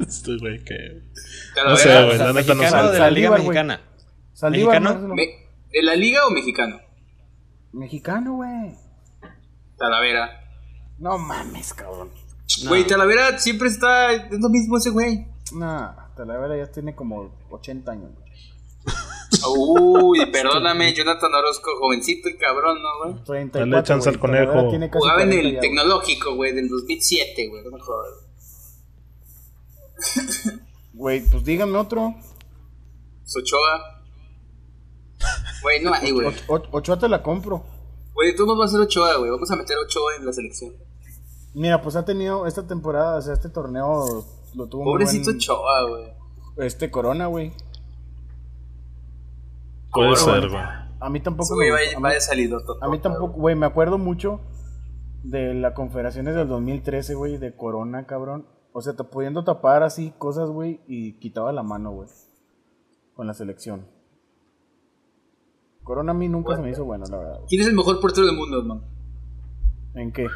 [0.00, 1.02] Este güey que.
[1.64, 2.18] No sé, güey.
[2.18, 2.92] la neta no sé.
[2.92, 3.30] de la Liga.
[3.30, 3.80] Mexicana.
[4.32, 5.14] Saldívar, ¿Mexicano?
[5.14, 6.80] ¿De la Liga o mexicano?
[7.72, 8.74] Mexicano, güey.
[9.76, 10.30] Talavera.
[10.98, 12.10] No mames, cabrón.
[12.64, 12.70] No.
[12.70, 14.12] Güey, Talavera siempre está.
[14.12, 15.26] Es lo mismo ese güey.
[15.52, 18.30] Nah, Talavera ya tiene como 80 años, güey.
[19.56, 23.24] Uy, perdóname, Jonathan Orozco, jovencito y cabrón, ¿no, güey?
[23.24, 24.14] 34, Dale chance güey.
[24.14, 24.44] al conejo.
[24.46, 27.78] Talavera tiene casi Jugaba en 40 el ya, tecnológico, güey, del 2007, güey, no.
[30.94, 32.14] Güey, pues díganme otro.
[33.36, 34.02] Ochoa.
[35.62, 36.34] Güey, no hay, güey.
[36.48, 37.64] Ochoa te la compro.
[38.12, 39.30] Güey, tú nos vas a hacer Ochoa, güey.
[39.30, 40.74] Vamos a meter Ochoa en la selección.
[41.54, 44.24] Mira, pues ha tenido esta temporada, o sea, este torneo
[44.54, 46.04] lo tuvo muy Pobrecito buen- Ochoa, güey.
[46.58, 47.52] Este Corona, güey.
[49.92, 50.62] Puede ser, güey.
[51.00, 52.06] A mí tampoco me güey va, gustó.
[52.06, 52.58] a mí- de salido.
[52.80, 54.40] A mí tampoco, güey, me acuerdo mucho
[55.24, 58.46] de las confederaciones del 2013, güey, de Corona, cabrón.
[58.72, 62.08] O sea, te pudiendo tapar así cosas, güey, y quitaba la mano, güey.
[63.16, 63.86] Con la selección.
[65.82, 67.40] Corona a mí nunca se me hizo bueno, la verdad.
[67.48, 68.82] ¿Quién es el mejor portero del mundo, hermano?
[69.94, 70.26] ¿En qué?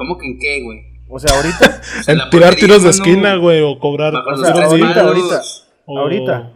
[0.00, 0.78] ¿Cómo que en qué, güey?
[1.10, 4.54] O sea, ahorita, O sea, En tirar tiros de esquina, güey, o cobrar o sea,
[4.54, 5.42] tiros ahorita, ahorita,
[5.84, 6.52] o- ahorita.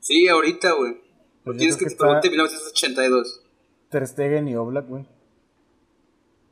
[0.00, 0.92] Sí, ahorita, güey.
[1.44, 3.40] Pues yo ¿Quieres creo que te que pregunte está- 1982?
[3.90, 5.04] Ter Stegen y Oblak, güey.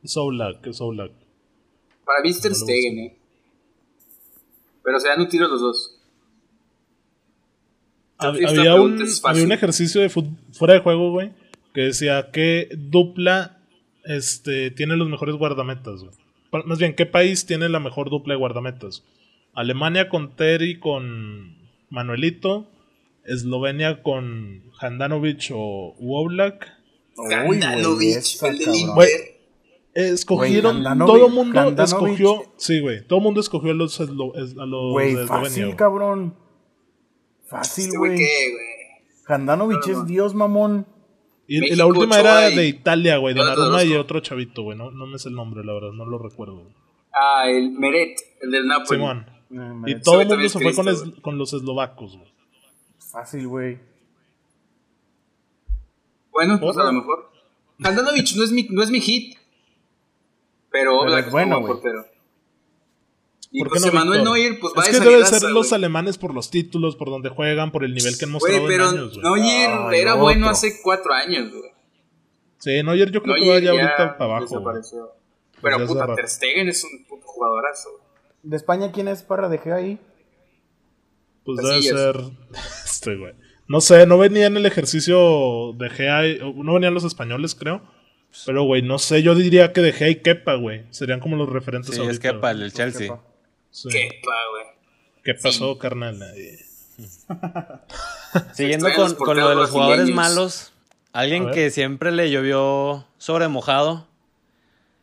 [0.03, 1.11] Es Oblak, es Oblak.
[2.05, 3.17] Para mí es Ter No lo Stegen, eh.
[4.83, 5.99] Pero se dan un tiro los dos.
[8.19, 11.31] Había un, había un ejercicio de fuera de juego, güey,
[11.73, 13.57] que decía qué dupla
[14.05, 16.13] este, tiene los mejores guardametas, güey.
[16.65, 19.03] Más bien, ¿qué país tiene la mejor dupla de guardametas?
[19.55, 21.57] Alemania con Terry con
[21.89, 22.67] Manuelito,
[23.25, 26.71] Eslovenia con Handanovic o u Oblak.
[27.17, 28.17] Uy, güey, Handanovic,
[29.93, 34.57] Escogieron, Güey, todo mundo Handanovic- escogió, sí, güey, todo mundo escogió a los, eslo- es-
[34.57, 35.77] a los Güey, de fácil, güey.
[35.77, 36.35] cabrón.
[37.45, 38.19] Fácil, Este güey, güey.
[38.25, 38.65] ¿qué, güey?
[39.27, 40.87] Handanovic es Dios, mamón.
[41.47, 44.63] Y, México, la última Ochoa era y- de Italia, güey, de Naruma y otro chavito,
[44.63, 46.63] güey, no, no me sé el nombre, la verdad, no lo recuerdo.
[47.13, 48.99] Ah, el Meret, el del Napoli.
[48.99, 49.25] Simón.
[49.51, 52.31] Eh, Y todo el mundo se es fue con, es- con los eslovacos, güey.
[53.11, 53.77] Fácil, güey.
[56.31, 57.29] Bueno, pues a lo mejor.
[57.83, 59.37] Handanovic no es mi, no es mi hit.
[60.71, 61.73] Pero, Pero Oblak es bueno, güey.
[61.73, 62.05] portero.
[63.55, 64.23] Y ¿Por pues no, Víctor?
[64.23, 67.09] Neuer, pues va es de que debe salidaza, ser los alemanes por los títulos, por
[67.11, 69.23] donde juegan, por el nivel que han Güey, mostrado pero en años, güey.
[69.41, 70.23] Neuer era otro.
[70.23, 71.71] bueno hace cuatro años, güey.
[72.57, 74.45] Sí, Neuer yo creo que vaya ya ahorita para abajo.
[74.45, 75.11] desapareció.
[75.61, 76.15] Pero puta.
[76.15, 77.89] Ter Stegen es un puto jugadorazo.
[78.41, 79.99] ¿De España quién es para dejar ahí?
[81.45, 82.15] Pues debe ser.
[82.85, 83.33] Este, güey.
[83.67, 86.27] No sé, no venía en el ejercicio de Gea.
[86.27, 87.81] y- No venían los españoles, creo.
[88.45, 89.21] Pero, güey, no sé.
[89.23, 90.85] Yo diría que de Gea y Kepa, güey.
[90.89, 92.29] Serían como los referentes Sí, ahorita.
[92.29, 92.61] es güey.
[92.63, 93.01] el Chelsea.
[93.07, 93.23] Kepa.
[93.73, 93.89] Sí.
[93.89, 94.65] Kepa, güey.
[95.23, 96.21] ¿Qué pasó, carnal?
[96.21, 96.59] Ahí.
[98.53, 100.73] Siguiendo con, los con lo de los jugadores malos,
[101.11, 104.07] alguien que siempre le llovió sobre mojado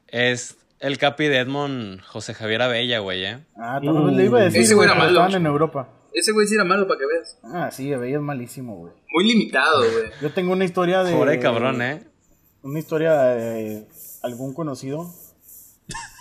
[0.06, 3.38] es el capi de Edmond, José Javier Abella, güey, ¿eh?
[3.56, 5.10] Ah, también le iba a decir, Ese güey, era malo.
[5.10, 5.88] estaban en Europa.
[6.12, 7.38] Ese güey sí era malo para que veas.
[7.42, 8.92] Ah, sí, Abella es malísimo, güey.
[9.12, 10.10] Muy limitado, güey.
[10.22, 11.12] Yo tengo una historia de...
[11.12, 12.04] Pobre cabrón, ¿eh?
[12.62, 13.86] Una historia de
[14.22, 15.12] algún conocido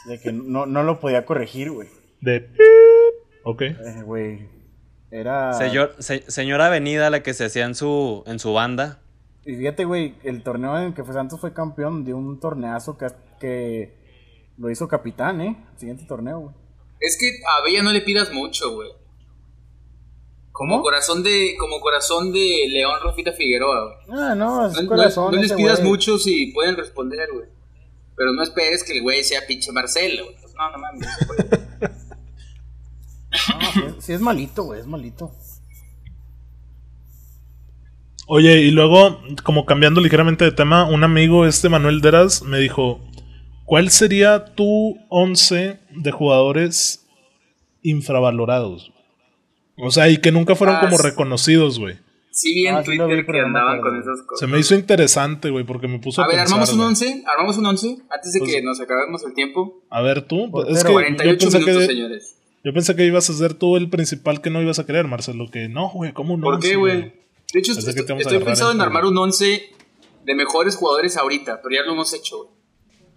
[0.05, 1.89] de que no, no lo podía corregir, güey.
[2.21, 2.49] De.
[3.43, 3.61] Ok.
[3.61, 4.47] Eh, Güey,
[5.11, 5.53] era...
[5.53, 9.01] Señor, se- señora Avenida, la que se hacía en su, en su banda.
[9.45, 13.07] Y fíjate, güey, el torneo en que fue Santos fue campeón de un torneazo que,
[13.39, 13.97] que
[14.57, 15.65] lo hizo capitán, ¿eh?
[15.73, 16.55] El siguiente torneo, güey.
[16.99, 18.89] Es que a Bella no le pidas mucho, güey.
[20.51, 20.83] Como ¿Cómo?
[20.83, 24.19] corazón de, como corazón de León Rafita Figueroa, güey.
[24.19, 25.33] Ah, no, es No, corazón.
[25.33, 25.89] no les pidas güey.
[25.89, 27.45] mucho si pueden responder, güey.
[28.17, 30.35] Pero no esperes que el güey sea pinche Marcelo, güey.
[30.41, 31.07] Pues no, no mames.
[33.73, 35.31] Sí, sí es malito, güey, es malito.
[38.27, 42.99] Oye, y luego, como cambiando ligeramente de tema, un amigo, este Manuel Deras, me dijo:
[43.65, 47.07] ¿Cuál sería tu 11 de jugadores
[47.81, 48.91] infravalorados?
[49.77, 51.97] O sea, y que nunca fueron Ah, como reconocidos, güey.
[52.31, 54.39] Sí vi en Ah, sí Twitter vi, que no andaban con esas cosas.
[54.39, 56.87] Se me hizo interesante, güey, porque me puso a, A ver, pensar, armamos un güey.
[56.89, 59.81] 11, armamos un 11 antes de Pues- que nos acabemos el tiempo.
[59.89, 60.51] A ver, tú.
[60.51, 62.35] pues, es que yo 48 pensé minutos, que, señores.
[62.63, 65.49] Yo pensé que ibas a ser tú el principal que no ibas a querer, Marcelo.
[65.49, 66.43] Que no, güey, ¿cómo no?
[66.43, 67.13] ¿Por qué, güey?
[67.53, 69.69] De hecho, estoy, estoy pensando en armar un 11
[70.25, 72.49] de mejores jugadores ahorita, pero ya lo hemos hecho, güey.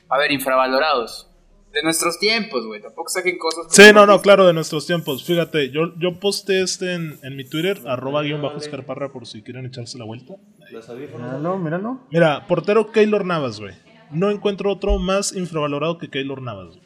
[0.08, 1.28] A ver, infravalorados.
[1.72, 2.82] De nuestros tiempos, güey.
[2.82, 3.66] Tampoco saquen cosas.
[3.70, 5.24] Sí, no, no, claro, de nuestros tiempos.
[5.24, 9.42] Fíjate, yo, yo posté este en, en mi Twitter, arroba guion bajo escarparra, por si
[9.42, 10.34] quieren echarse la vuelta.
[10.70, 12.00] Míralo, míralo.
[12.10, 13.74] Mira, portero Keylor Navas, güey.
[14.10, 16.76] No encuentro otro más infravalorado que Keylor Navas.
[16.76, 16.81] güey.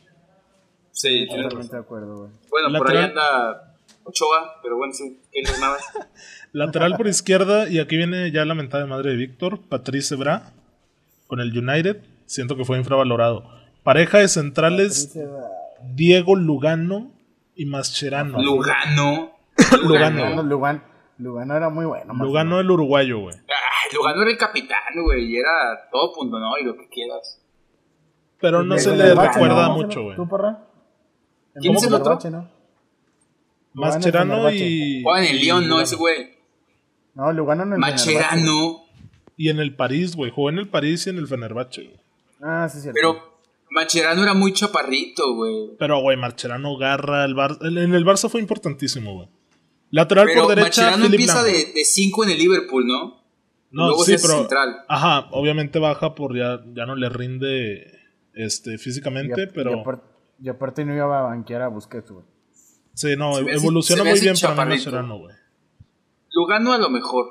[0.96, 1.26] Sí.
[1.28, 2.30] Totalmente de acuerdo, güey.
[2.50, 3.04] Bueno, por ahí Lateral.
[3.10, 3.74] anda
[4.04, 5.76] Ochoa, pero bueno, sí, que no nada.
[6.52, 10.52] Lateral por izquierda, y aquí viene ya la mentada de madre de Víctor, Patrice Bra,
[11.26, 11.98] con el United.
[12.24, 13.44] Siento que fue infravalorado.
[13.82, 15.18] Pareja de centrales,
[15.94, 17.12] Diego Lugano
[17.54, 18.40] y Mascherano.
[18.40, 19.32] Lugano.
[19.82, 20.18] Lugano.
[20.18, 20.82] Lugano, Lugano,
[21.18, 22.14] Lugano era muy bueno.
[22.14, 23.36] más Lugano el uruguayo, güey.
[23.92, 26.56] Lugano era el capitán, güey, y era todo punto, ¿no?
[26.58, 27.42] Y lo que quieras.
[28.40, 29.74] Pero no El se le recuerda ¿no?
[29.76, 30.16] mucho, güey.
[30.16, 30.65] ¿Tú, porra?
[31.60, 32.18] ¿Quién es el otro?
[32.20, 32.50] Fenerbahce, ¿no?
[33.74, 35.02] Mascherano y.
[35.02, 35.80] Juegan en el León, ¿no?
[35.80, 36.30] Ese güey.
[37.14, 37.78] No, Lugano en el.
[37.78, 38.84] Macherano.
[39.36, 40.30] Y en el París, güey.
[40.30, 41.96] Jugó en el París y en el Fenerbahce, güey.
[42.42, 42.94] Ah, sí, cierto.
[42.98, 43.38] Pero
[43.70, 45.76] Macherano era muy chaparrito, güey.
[45.78, 47.24] Pero, güey, Marcherano garra.
[47.24, 47.58] El Bar...
[47.60, 49.28] el- En el Barça fue importantísimo, güey.
[49.90, 51.52] Lateral Pero por derecha, Macherano Philip empieza Lam.
[51.74, 53.22] de 5 en el Liverpool, ¿no?
[53.70, 54.38] No, Luego sí, pero.
[54.38, 54.76] central.
[54.88, 57.92] Ajá, obviamente baja por ya, ya no le rinde
[58.34, 59.76] este, Y físicamente, a- pero.
[59.76, 60.06] Y aparte,
[60.40, 62.24] y aparte no iba a banquear a Busquets, güey.
[62.94, 64.70] Sí, no, Se evoluciona se muy bien para mí.
[64.74, 65.34] Mascherano, güey.
[66.32, 67.26] Lugano a lo mejor.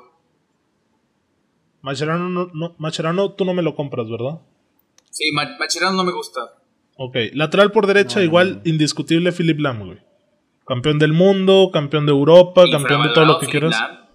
[1.82, 4.40] Mascherano, no, no, Mascherano, tú no me lo compras, ¿verdad?
[5.10, 6.40] Sí, Ma- Macherano no me gusta.
[6.96, 9.98] Ok, lateral por derecha, igual indiscutible Philip Lam, güey.
[10.66, 13.70] Campeón del mundo, campeón de Europa, campeón de todo lo que quieras.
[13.78, 14.06] Lam.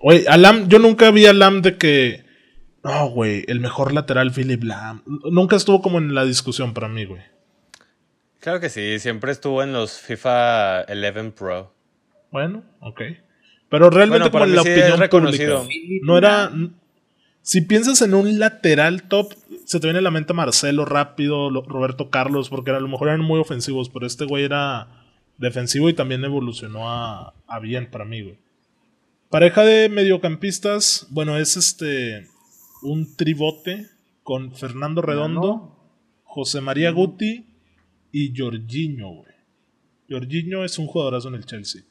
[0.00, 2.24] Güey, a Lam, yo nunca vi a Lam de que.
[2.84, 5.02] No, güey, el mejor lateral Philip Lam.
[5.30, 7.22] Nunca estuvo como en la discusión para mí, güey.
[8.48, 11.70] Claro que sí, siempre estuvo en los FIFA 11 Pro.
[12.32, 13.02] Bueno, ok.
[13.68, 15.58] Pero realmente Bueno, la sí opinión reconocido.
[15.64, 16.06] pública.
[16.06, 16.50] No era.
[17.42, 19.34] Si piensas en un lateral top,
[19.66, 23.08] se te viene a la mente Marcelo rápido, lo- Roberto Carlos, porque a lo mejor
[23.08, 24.88] eran muy ofensivos, pero este güey era
[25.36, 28.38] defensivo y también evolucionó a, a bien para mí, güey.
[29.28, 32.26] Pareja de mediocampistas, bueno, es este
[32.82, 33.88] un tribote
[34.22, 35.76] con Fernando Redondo,
[36.24, 37.44] José María Guti
[38.24, 39.32] y Jorginho, güey.
[40.10, 41.82] Jorginho es un jugadorazo en el Chelsea.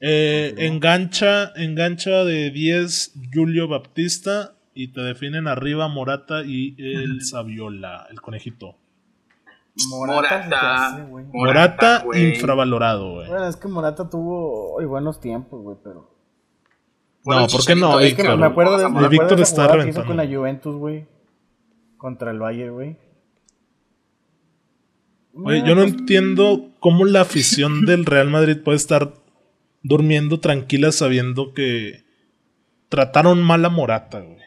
[0.00, 8.06] Eh, engancha, engancha de 10 Julio Baptista y te definen arriba Morata y el Saviola,
[8.10, 8.78] el conejito.
[9.88, 10.86] Morata.
[10.86, 11.02] hace.
[11.32, 13.28] Morata, infravalorado, güey.
[13.28, 16.10] Bueno, es que Morata tuvo hoy buenos tiempos, güey, pero.
[17.24, 18.38] No, ¿por qué no, Es que Víctor?
[18.38, 21.06] me acuerdo de, me acuerdo Víctor de esa está que hizo con la Juventus, güey.
[21.96, 22.96] Contra el Bayern, güey.
[25.34, 29.14] Oye, yo no entiendo cómo la afición del Real Madrid puede estar
[29.82, 32.04] durmiendo tranquila sabiendo que
[32.88, 34.38] trataron mal a Morata, güey.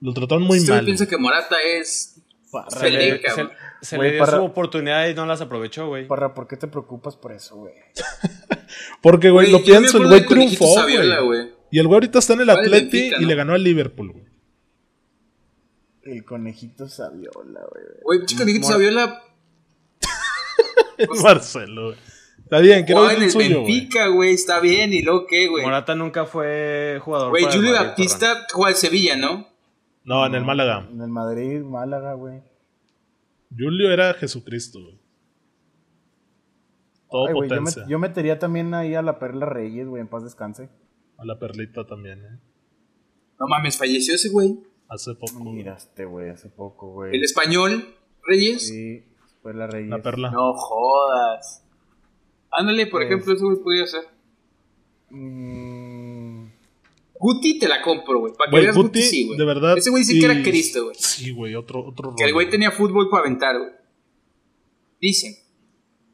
[0.00, 0.84] Lo trataron muy Usted mal.
[0.84, 2.20] piensa que Morata es.
[2.52, 3.50] Parra, Se Feliz, le, se, cabrón.
[3.82, 6.06] se Güey, le dio su oportunidad y no las aprovechó, güey.
[6.06, 7.74] Parra, ¿por qué te preocupas por eso, güey?
[9.02, 11.40] Porque, güey, lo Güey, yo pienso, el güey triunfó, Saviola, güey.
[11.40, 11.54] güey.
[11.72, 13.28] Y el güey ahorita está en el Atleti Benfica, y ¿no?
[13.28, 14.24] le ganó al Liverpool, güey.
[16.04, 17.84] El conejito Saviola, güey.
[18.02, 19.22] Güey, chico, Conejito Mor- Saviola
[21.22, 21.98] Marcelo, güey.
[22.44, 23.72] Está bien, ver en el suyo, güey.
[23.72, 24.32] Benfica, güey.
[24.34, 25.64] Está bien, ¿y luego qué, güey?
[25.64, 27.30] Morata nunca fue jugador.
[27.30, 29.48] Güey, Julio Baptista juega al Sevilla, ¿no?
[30.04, 30.86] No, en el Málaga.
[30.90, 32.40] En el Madrid, Málaga, güey.
[33.50, 34.98] Julio era Jesucristo, güey.
[37.10, 37.86] Todo Ay, güey, yo, me- potencia.
[37.88, 40.68] yo metería también ahí a la Perla Reyes, güey, en paz descanse.
[41.18, 42.38] A la perlita también, ¿eh?
[43.40, 44.58] No mames, falleció ese güey.
[44.88, 45.40] Hace poco.
[45.40, 45.54] güey.
[45.56, 47.14] Mira este, güey, hace poco, güey.
[47.16, 47.94] El español,
[48.24, 48.68] Reyes.
[48.68, 49.04] Sí,
[49.46, 49.88] Perla Reyes.
[49.90, 50.30] La perla.
[50.30, 51.64] No jodas.
[52.50, 54.02] Ándale, por Pues- ejemplo, eso güey podría ser.
[55.10, 56.46] Mm,
[57.18, 58.32] Guti te la compro, güey.
[58.36, 59.38] Para que veas Guti, Guti, sí, güey.
[59.38, 59.78] de verdad.
[59.78, 60.96] Ese güey sí y- que era Cristo, güey.
[60.96, 63.70] Sí, güey, otro, otro Que el güey tenía fútbol para aventar, güey.
[65.00, 65.34] Dicen.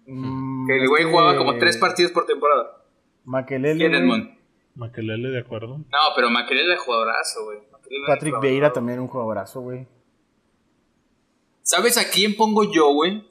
[0.07, 2.85] mm, Que el güey que jugaba como tres partidos por temporada.
[3.24, 4.03] Makelele, ¿Quién, güey.
[4.03, 4.39] Edmond?
[4.74, 5.78] Makelele, de acuerdo.
[5.78, 7.59] No, pero Maquelele era jugadorazo, güey.
[8.07, 8.41] Patrick.
[8.41, 9.87] Vieira también un jugadorazo, güey.
[11.62, 13.24] ¿Sabes a quién pongo yo, güey?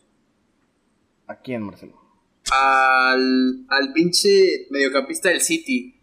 [1.28, 2.00] ¿A quién, Marcelo?
[2.52, 6.00] Al, al pinche mediocampista del City.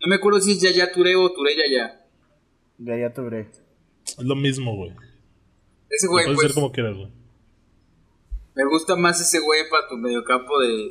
[0.00, 2.04] No me acuerdo si es Yaya Touré o Touré Yaya.
[2.78, 3.50] Ya, ya te veré.
[4.04, 4.92] Es lo mismo, güey.
[5.90, 7.08] Ese güey, Puedes pues, ser como quieras, güey.
[8.54, 10.88] me gusta más ese güey para tu mediocampo de,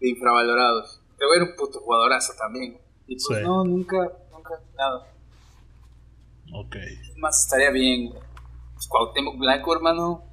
[0.00, 1.00] de infravalorados.
[1.16, 2.78] Ese güey era un puto jugadorazo también.
[3.06, 3.44] Y pues Sí.
[3.44, 3.96] no, nunca,
[4.32, 5.12] nunca, nada.
[6.52, 6.76] Ok.
[7.18, 8.20] Más, estaría bien, güey.
[8.86, 10.24] Pues Cuauhtémoc Blanco, hermano.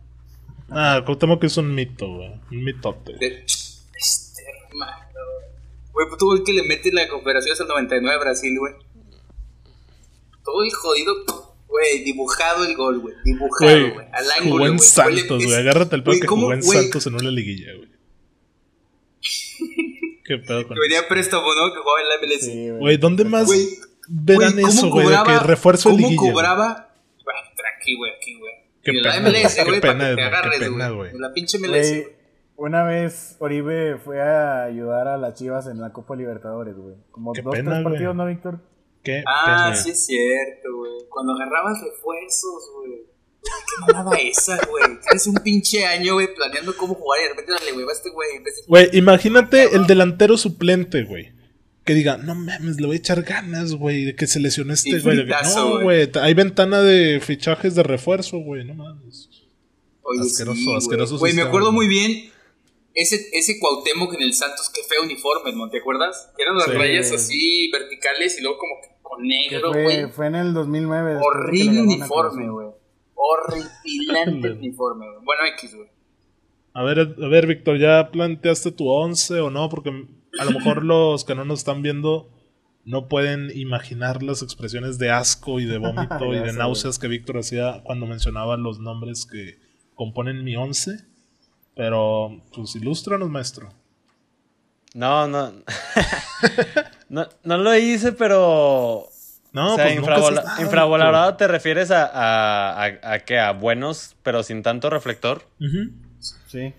[0.70, 2.32] Ah, Cuauhtémoc que es un mito, güey.
[2.51, 3.14] Un mitote.
[3.20, 4.97] De, este, hermano.
[5.91, 8.74] Güey, pues todo el que le mete la cooperación hasta el 99 a Brasil, güey.
[10.43, 11.14] Todo el jodido,
[11.68, 13.16] güey, dibujado el gol, güey.
[13.24, 14.08] Dibujado, Güey.
[14.12, 14.88] Al jugó ángulo, en güey.
[14.88, 15.56] Santos, güey.
[15.56, 16.80] Agárrate el pedo Güey, que ¿cómo, jugó en güey?
[16.80, 17.89] Santos en una liguilla, güey.
[20.26, 21.74] Qué pedo con Que venía préstamo, ¿no?
[21.74, 22.45] Que jugaba en la MLS.
[22.45, 23.78] Sí, Güey, ¿dónde más Güey,
[24.08, 25.08] verán güey, ¿cómo eso, güey?
[25.26, 26.32] Que refuerzo ¿Cómo liguilla.
[26.32, 26.93] cobraba?
[27.97, 28.53] Güey, aquí, güey.
[28.84, 31.11] Qué Y la MLS, güey, para pena, que te agarres, pena, güey.
[31.17, 31.89] la pinche MLS.
[31.91, 32.05] Güey,
[32.55, 36.95] una vez Oribe fue a ayudar a las Chivas en la Copa Libertadores, güey.
[37.11, 37.93] Como Qué dos, pena, tres güey.
[37.93, 38.59] partidos, ¿no, Víctor?
[39.03, 39.75] Qué Ah, pena.
[39.75, 40.91] sí es cierto, güey.
[41.09, 43.03] Cuando agarrabas refuerzos, güey.
[43.43, 44.84] Qué mamada esa, güey.
[45.01, 48.09] Tienes un pinche año, güey, planeando cómo jugar y de repente dale, güey, va este
[48.11, 48.29] güey.
[48.67, 51.32] Güey, imagínate el delantero suplente, güey.
[51.86, 54.99] Que diga, no mames, le voy a echar ganas, güey, de que se lesionó este
[54.99, 55.25] güey.
[55.55, 56.09] No, güey.
[56.21, 59.29] hay ventana de fichajes de refuerzo, güey, no mames.
[60.01, 60.77] Oye, Asqueroso, sí, güey.
[60.77, 62.29] asqueroso Güey, me acuerdo muy bien.
[62.95, 65.69] Ese, ese Cuauhtémoc en el Santos, qué feo uniforme, ¿no?
[65.69, 66.29] ¿Te acuerdas?
[66.38, 66.71] Que eran las Sí.
[66.73, 70.09] rayas así verticales y luego como que con negro, güey.
[70.11, 71.13] fue en el 2009.
[71.15, 72.67] después de que le Horrible uniforme, güey.
[73.15, 74.51] Horripilante Horrible.
[74.59, 75.25] uniforme, güey.
[75.25, 75.89] Bueno, X, güey.
[76.73, 79.69] A ver, a ver, Víctor, ¿ya planteaste tu 11 o no?
[79.69, 79.91] Porque
[80.39, 82.29] a lo mejor los que no nos están viendo
[82.86, 87.07] no pueden imaginar las expresiones de asco y de vómito y de sé, náuseas que
[87.07, 89.59] Víctor hacía cuando mencionaba los nombres que
[89.95, 91.05] componen mi 11.
[91.75, 93.73] Pero, pues, ilústranos, maestro.
[94.93, 95.53] No, no.
[97.09, 97.27] no.
[97.43, 99.07] No lo hice, pero.
[99.53, 103.39] No, o sea, pues te refieres a, a, a, a qué?
[103.39, 105.43] ¿A buenos, pero sin tanto reflector?
[105.59, 105.91] Ujú.
[106.47, 106.73] Sí.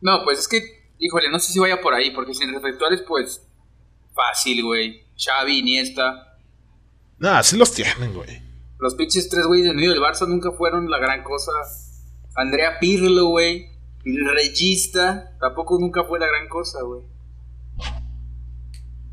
[0.00, 3.46] No, pues es que, híjole, no sé si vaya por ahí, porque sin reflectores, pues,
[4.14, 5.04] fácil, güey.
[5.18, 6.38] Xavi, Iniesta.
[7.18, 8.42] Nah, sí los tienen, güey.
[8.78, 11.50] Los pinches tres güeyes del medio del Barça nunca fueron la gran cosa.
[12.34, 13.70] Andrea Pirlo, güey.
[14.04, 17.02] El regista tampoco nunca fue la gran cosa, güey.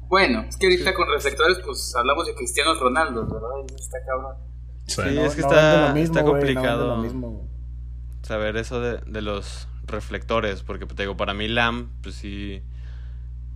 [0.07, 3.49] Bueno, es que ahorita con reflectores, pues hablamos de Cristiano Ronaldo, ¿verdad?
[3.71, 4.35] Y Está cabrón.
[4.85, 5.01] Sí.
[5.01, 6.97] Sí, No- es que no está- mismo, está complicado.
[6.97, 7.49] mismo.
[8.21, 12.61] Saber eso de, de los reflectores, porque te digo, para mí Lam, pues sí.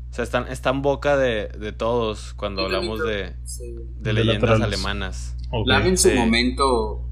[0.10, 3.64] O sea, está, está en boca de, de todos cuando hablamos de, Sí.
[3.72, 5.36] de De leyendas alemanas.
[5.66, 6.16] Lam en su Sí.
[6.16, 7.04] momento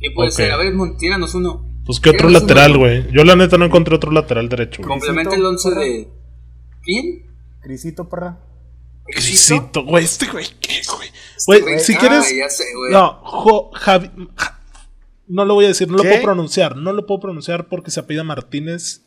[0.00, 0.52] ¿Qué puede ser?
[0.52, 1.64] A ver, tíranos uno.
[1.84, 3.10] Pues qué otro lateral, güey.
[3.12, 4.88] Yo la neta no encontré otro lateral derecho, güey.
[4.88, 6.08] Complementa el 11 de.
[6.82, 7.26] ¿Quién?
[7.60, 8.38] Crisito, perra.
[9.06, 11.08] Crisito, güey, este güey, ¿qué, güey?
[11.36, 12.30] Este Güey, si quieres.
[12.36, 12.92] ya sé, güey.
[12.92, 14.10] No, Jo- Javi.
[15.28, 16.76] No lo voy a decir, no lo puedo pronunciar.
[16.76, 19.04] No lo puedo pronunciar porque se apellida Martínez.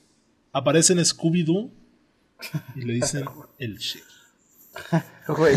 [0.54, 1.72] Aparece en Scooby-Doo
[2.76, 3.26] y le dicen
[3.58, 4.04] el shit.
[5.28, 5.56] Güey.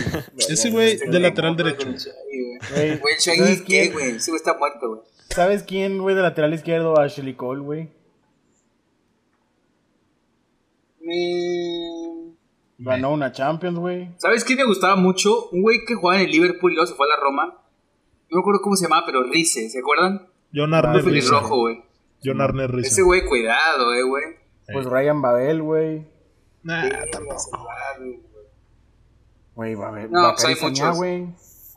[0.48, 2.10] Ese güey de lateral ¿cómo puede derecho.
[2.10, 2.58] Shaggy, güey?
[2.88, 4.10] Güey, Güey, ¿sabes Shaggy, güey?
[4.16, 5.00] Ese güey está muerto, güey.
[5.30, 6.98] ¿Sabes quién, güey, de lateral izquierdo?
[6.98, 7.90] Ashley Cole, güey.
[11.00, 12.34] Me-
[12.78, 14.10] Ganó una Champions, güey.
[14.18, 15.48] ¿Sabes quién me gustaba mucho?
[15.50, 17.46] Un güey que jugaba en el Liverpool y luego se fue a la Roma.
[18.30, 20.26] No me acuerdo cómo se llamaba, pero Rice, ¿se acuerdan?
[20.54, 21.04] John Ah, Rizzo.
[21.04, 21.82] pelirrojo, güey.
[22.24, 22.88] John Arner Rizzo.
[22.88, 24.24] Ese güey, cuidado, eh, güey.
[24.72, 26.06] Pues Ryan Babel, güey.
[26.62, 27.66] Nah, Sí, tampoco.
[27.98, 28.20] güey.
[29.54, 30.10] Güey, Babel.
[30.10, 30.96] No, pues hay muchos.
[30.96, 31.26] güey.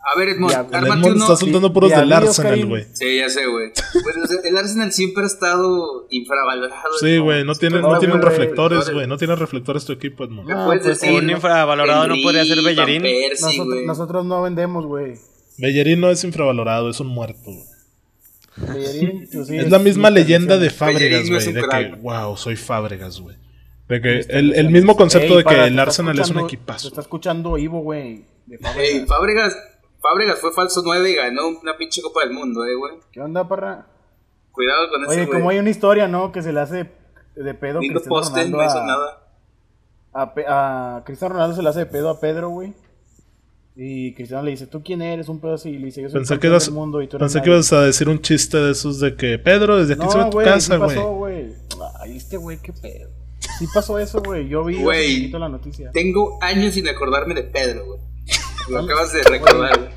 [0.10, 1.16] A ver, Edmond, Edmond uno.
[1.18, 2.86] está soltando puros del Arsenal, güey.
[2.94, 3.72] Sí, ya sé, güey.
[4.46, 6.98] El Arsenal siempre ha estado infravalorado.
[7.02, 9.06] Sí, güey, no tienen, no No, tienen reflectores, güey.
[9.06, 10.48] No tienen reflectores tu equipo, Edmond.
[10.48, 11.22] ¿Qué No, puedes pues, decir?
[11.24, 13.04] un infravalorado no podría ser Bellerín.
[13.86, 15.16] Nosotros no vendemos, güey.
[15.58, 17.66] Bellerín no es infravalorado, es un muerto, güey.
[18.58, 20.70] Bellerín, pues, sí, Es la misma leyenda de.
[20.70, 21.54] Fábregas, no güey.
[21.54, 23.38] De que, wow, soy Fábregas, güey.
[23.88, 26.88] De que el, el mismo concepto Ey, de que el Arsenal es un equipazo.
[26.88, 28.26] Te está escuchando Ivo, güey.
[28.62, 29.08] Fábregas.
[29.08, 29.58] Fábregas,
[30.02, 32.96] Fábregas fue falso 9 y ganó una pinche Copa del Mundo, eh, güey.
[33.12, 33.88] ¿Qué onda, parra?
[34.52, 35.38] Cuidado con ese Oye, güey.
[35.40, 36.32] como hay una historia, ¿no?
[36.32, 36.92] Que se le hace
[37.36, 39.28] de pedo Cristiano Ronaldo no hizo a, nada.
[40.14, 42.74] a, a Cristiano Ronaldo se le hace de pedo a Pedro, güey.
[43.80, 45.30] Y Cristiano le dice, ¿tú quién eres?
[45.30, 45.70] Un pedo así.
[45.70, 47.36] Y le dice, yo soy Pensé que, campeón ibas, del mundo y tú eres pensé
[47.42, 47.54] que nadie".
[47.58, 50.30] ibas a decir un chiste de esos de que Pedro, desde aquí se ve No,
[50.32, 50.96] tu güey, casa, sí güey.
[50.96, 51.46] pasó, güey.
[52.02, 53.10] Ay, este güey, qué pedo.
[53.60, 54.48] Sí pasó eso, güey.
[54.50, 55.92] Yo vi poquito la noticia.
[55.92, 58.00] Tengo años sin acordarme de Pedro, güey.
[58.72, 59.92] Lo acabas de recordar, güey.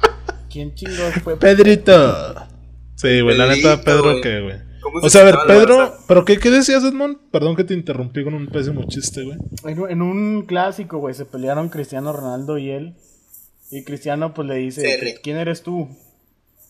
[0.51, 1.37] ¿Quién chingados fue?
[1.39, 2.35] Pedrito.
[2.97, 4.20] Sí, güey, la neta, Pedro.
[4.22, 4.57] ¿qué, güey?
[4.83, 5.95] ¿Cómo se O sea, a ver, el Pedro?
[6.07, 7.16] ¿pero qué, qué decías, Edmond?
[7.31, 9.39] Perdón que te interrumpí con un pésimo chiste, güey.
[9.64, 12.95] En, un- en un clásico, güey, se pelearon Cristiano Ronaldo y él.
[13.71, 15.18] Y Cristiano, pues le dice.
[15.23, 15.89] ¿quién eres tú?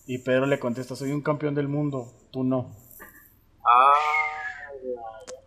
[0.07, 2.75] Y Pedro le contesta, soy un campeón del mundo, tú no.
[3.65, 3.93] Ah,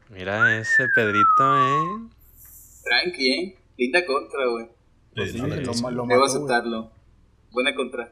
[0.09, 2.09] Mira ese Pedrito, ¿eh?
[2.83, 3.55] tranqui, eh.
[3.77, 4.67] Linda contra, güey.
[5.15, 5.47] Pues sí, lo,
[5.91, 6.91] lo Debo aceptarlo.
[7.51, 8.03] Buena contra.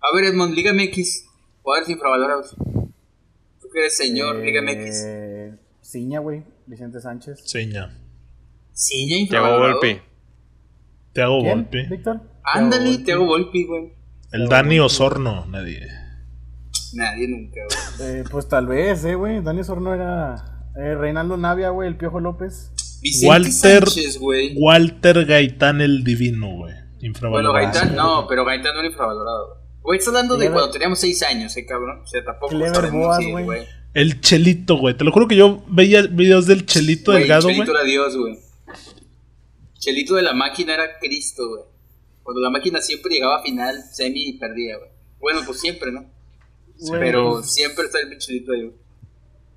[0.00, 1.26] A ver, Edmond, Liga MX.
[1.62, 2.54] Jugadores infravalorados.
[2.56, 5.02] Tú que eres señor, Liga MX.
[5.06, 7.40] Eh, Ciña, güey, Vicente Sánchez.
[7.44, 7.96] Seña.
[8.72, 9.80] Sí, ya Thiago infravalorado.
[9.80, 10.00] Volpi.
[11.12, 11.54] Te hago ¿Quién?
[11.54, 11.86] golpe.
[11.88, 12.33] ¿Víctor?
[12.44, 13.92] Ándale, te hago Volpi, güey.
[14.32, 15.80] El Dani Osorno, nadie.
[16.94, 17.60] Nadie nunca,
[17.98, 18.10] güey.
[18.20, 19.42] Eh, pues tal vez, eh, güey.
[19.42, 22.70] Dani Sorno era eh, Reinaldo Navia, güey, el Piojo López.
[23.02, 24.54] Vicente Walter- Sánchez, güey.
[24.56, 26.72] Walter Gaitán el Divino, güey.
[26.74, 27.52] Bueno, Infravalorado.
[27.54, 29.62] Gaitán, no, pero Gaitán no era infravalorado.
[29.82, 32.00] Güey, estás hablando de cuando teníamos 6 años, eh, cabrón.
[32.02, 32.56] O sea, tampoco
[32.92, 33.66] Boas, güey.
[33.92, 34.96] El Chelito, güey.
[34.96, 37.56] Te lo juro que yo veía videos del Chelito Güey, Delgado, güey.
[37.56, 38.38] Chelito era Dios, güey.
[39.78, 41.62] Chelito de la máquina era Cristo, güey.
[42.24, 44.90] Cuando la máquina siempre llegaba a final, semi y perdía, güey.
[45.20, 46.04] Bueno, pues siempre, ¿no?
[46.80, 48.74] Güey, Pero pues, siempre está el pinche Chelito ahí, güey.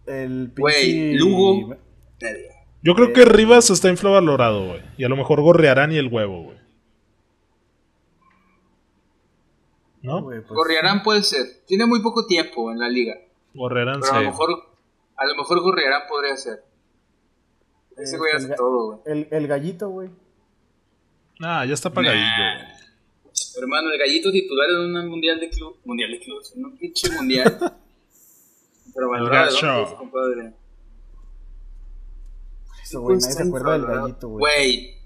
[0.05, 1.76] el Güey, pinche- Lugo.
[2.22, 2.49] Nadie.
[2.84, 4.82] Yo creo que Rivas está infravalorado, güey.
[4.97, 6.57] Y a lo mejor Gorrearán y el huevo, güey.
[10.01, 10.22] ¿No?
[10.22, 11.45] Güey, pues, Gorriarán puede ser.
[11.65, 13.15] Tiene muy poco tiempo en la liga.
[13.53, 14.28] Gorrearán Pero a lo sí.
[14.28, 14.49] mejor,
[15.15, 16.63] a lo mejor Gorriarán podría ser.
[17.97, 18.99] Ese eh, güey el hace todo, güey.
[19.05, 20.09] El, el gallito, güey.
[21.41, 22.73] Ah, ya está apagadillo, Nah.
[23.59, 25.77] Hermano, el gallito titular en un mundial de club.
[25.85, 27.57] Mundial de clubes, en un pinche mundial.
[28.95, 29.65] Pero valorado, gacho.
[29.67, 29.83] ¿no?
[29.85, 30.53] Ese compadre.
[32.83, 34.39] Eso, güey, nadie se acuerda del gallito, güey.
[34.39, 34.97] Güey.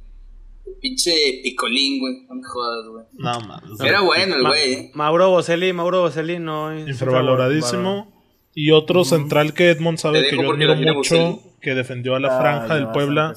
[0.67, 1.11] El pinche
[1.43, 2.21] picolín, güey.
[2.27, 3.05] No me jodas, güey.
[3.13, 3.79] No, mames.
[3.81, 4.91] Era bueno el Ma- güey, eh.
[4.93, 8.20] Mauro Boselli, Mauro Boselli no Infravaloradísimo.
[8.53, 12.41] Y otro central que Edmond sabe que yo admiro mucho, que defendió a la Ah,
[12.41, 13.33] franja del Puebla.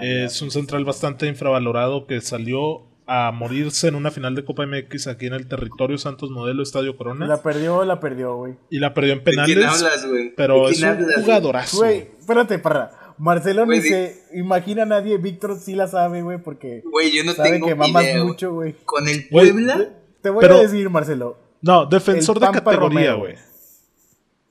[0.00, 5.06] Es un central bastante infravalorado que salió a morirse en una final de Copa MX
[5.08, 7.26] aquí en el territorio Santos Modelo Estadio Corona.
[7.26, 8.54] La perdió, la perdió, güey.
[8.70, 9.82] Y la perdió en ¿De quién penales.
[9.82, 10.34] hablas, güey?
[10.36, 11.76] Pero ¿De es un hablas, jugadorazo.
[11.78, 12.90] Güey, espérate, parra.
[13.18, 15.18] Marcelo Güey, ni se imagina a nadie.
[15.18, 18.52] Víctor sí la sabe, güey, porque Güey, yo no sabe tengo que mamas idea, mucho,
[18.54, 18.74] güey.
[18.84, 19.88] Con el Güey, Puebla.
[20.22, 21.36] Te voy Pero- a decir, Marcelo.
[21.60, 23.18] No, defensor de categoría, Romero.
[23.18, 23.34] güey.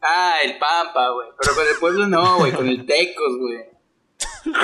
[0.02, 1.28] Ah, el Pampa, güey.
[1.40, 2.52] Pero con el Puebla no, güey.
[2.52, 3.58] Con el Tecos, güey.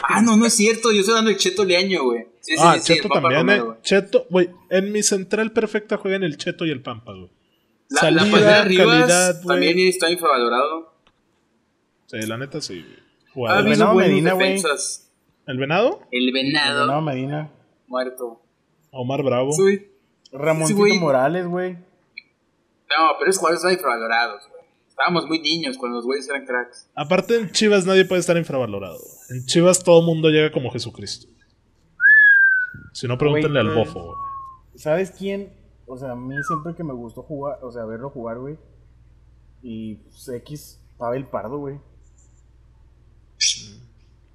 [0.09, 0.91] Ah, no, no es cierto.
[0.91, 2.27] Yo estoy dando el Cheto Leaño, güey.
[2.39, 3.65] Sí, Ah, sí, sí, Cheto el también, Romero, eh.
[3.67, 3.81] güey.
[3.81, 7.29] Cheto, güey, en mi central perfecta juegan el Cheto y el Pampa, güey.
[7.89, 9.47] La, Salida, la Palmera Rivas calidad, güey.
[9.47, 10.93] también está infravalorado.
[12.07, 12.85] Sí, la neta sí.
[13.33, 13.59] Jugador.
[13.59, 14.47] El habido Venado Medina, güey.
[14.53, 15.11] defensas.
[15.45, 16.01] ¿El venado?
[16.11, 17.49] El venado No, Medina.
[17.87, 18.41] muerto.
[18.91, 19.51] Omar Bravo.
[19.53, 19.87] Sí.
[20.31, 20.81] Ramoncito.
[20.99, 21.73] Morales, güey.
[21.73, 24.56] No, pero esos jugadores están infravalorados, güey.
[24.97, 26.89] Estábamos muy niños cuando los güeyes eran cracks.
[26.95, 28.97] Aparte en Chivas nadie puede estar infravalorado.
[29.29, 31.27] En Chivas todo mundo llega como Jesucristo.
[32.93, 34.15] Si no, pregúntenle al bofo, güey.
[34.73, 35.53] ¿Sabes quién?
[35.85, 38.57] O sea, a mí siempre que me gustó jugar, o sea, verlo jugar, güey.
[39.61, 41.79] Y pues, X, Pavel Pardo, güey.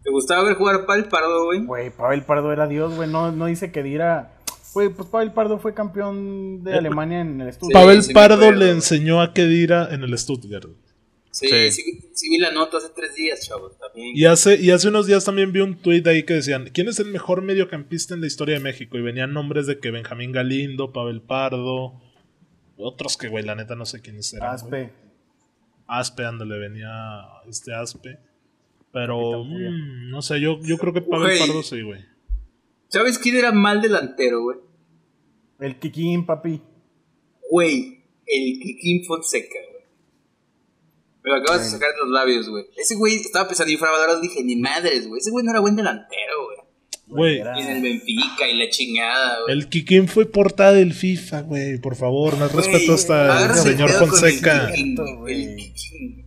[0.05, 1.65] ¿Te gustaba ver jugar para el pardo, güey?
[1.65, 3.09] Güey, Pavel Pardo era Dios, güey.
[3.09, 4.39] No, no dice que Dira.
[4.75, 7.69] Güey, pues Pavel Pardo fue campeón de Eh, Alemania en el estudio.
[7.69, 10.69] Sí, Pavel Pardo le enseñó a Kedira en el Stuttgart.
[11.31, 11.71] Sí, Sí.
[11.71, 14.15] sí, sí vi la nota hace tres días, chavos, también.
[14.15, 16.99] Y hace, y hace unos días también vi un tweet ahí que decían, ¿quién es
[17.01, 18.99] el mejor mediocampista en la historia de México?
[18.99, 22.01] Y venían nombres de que Benjamín Galindo, Pavel Pardo,
[22.77, 24.49] otros que, güey, la neta no sé quiénes eran.
[24.63, 24.83] güey.
[24.85, 24.93] Aspe.
[25.87, 26.91] Aspe, ándale, venía
[27.49, 28.19] este Aspe.
[28.93, 29.71] Pero, Capitán Furia.
[29.71, 31.39] mm, no sé, yo, yo creo que Pavel Güey.
[31.39, 32.05] Pardo sí, güey.
[32.93, 34.59] ¿Sabes quién era mal delantero, güey?
[35.61, 36.61] El Kikín, papi.
[37.51, 39.85] Güey, el Kikín Fonseca, güey.
[41.25, 42.67] Me lo acabas de sacar de los labios, güey.
[42.77, 45.21] Ese güey estaba pensando infravalorado, dije, ni madres, güey.
[45.21, 46.59] Ese güey no era buen delantero, güey.
[47.07, 49.57] Güey, Y en el Benfica y la chingada, güey.
[49.57, 53.91] el Kikín fue portada del FIFA, güey, por favor, más Güey, respeto hasta el señor
[53.91, 54.71] Fonseca.
[54.71, 54.97] El
[55.57, 56.27] Kikín,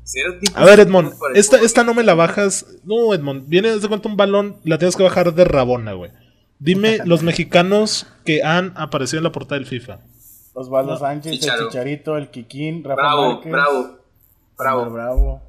[0.53, 2.66] A ver, Edmond, esta, esta no me la bajas.
[2.84, 6.11] No, Edmond, viene de cuenta un balón, la tienes que bajar de Rabona, güey.
[6.60, 9.99] Dime los mexicanos que han aparecido en la portada del FIFA.
[10.53, 11.64] Osvaldo No, Sánchez, Chicharo.
[11.64, 13.51] el Chicharito, el Kikín, Rafa Bravo, Márquez.
[13.51, 13.97] bravo,
[14.58, 14.89] bravo.
[14.91, 15.41] Bravo.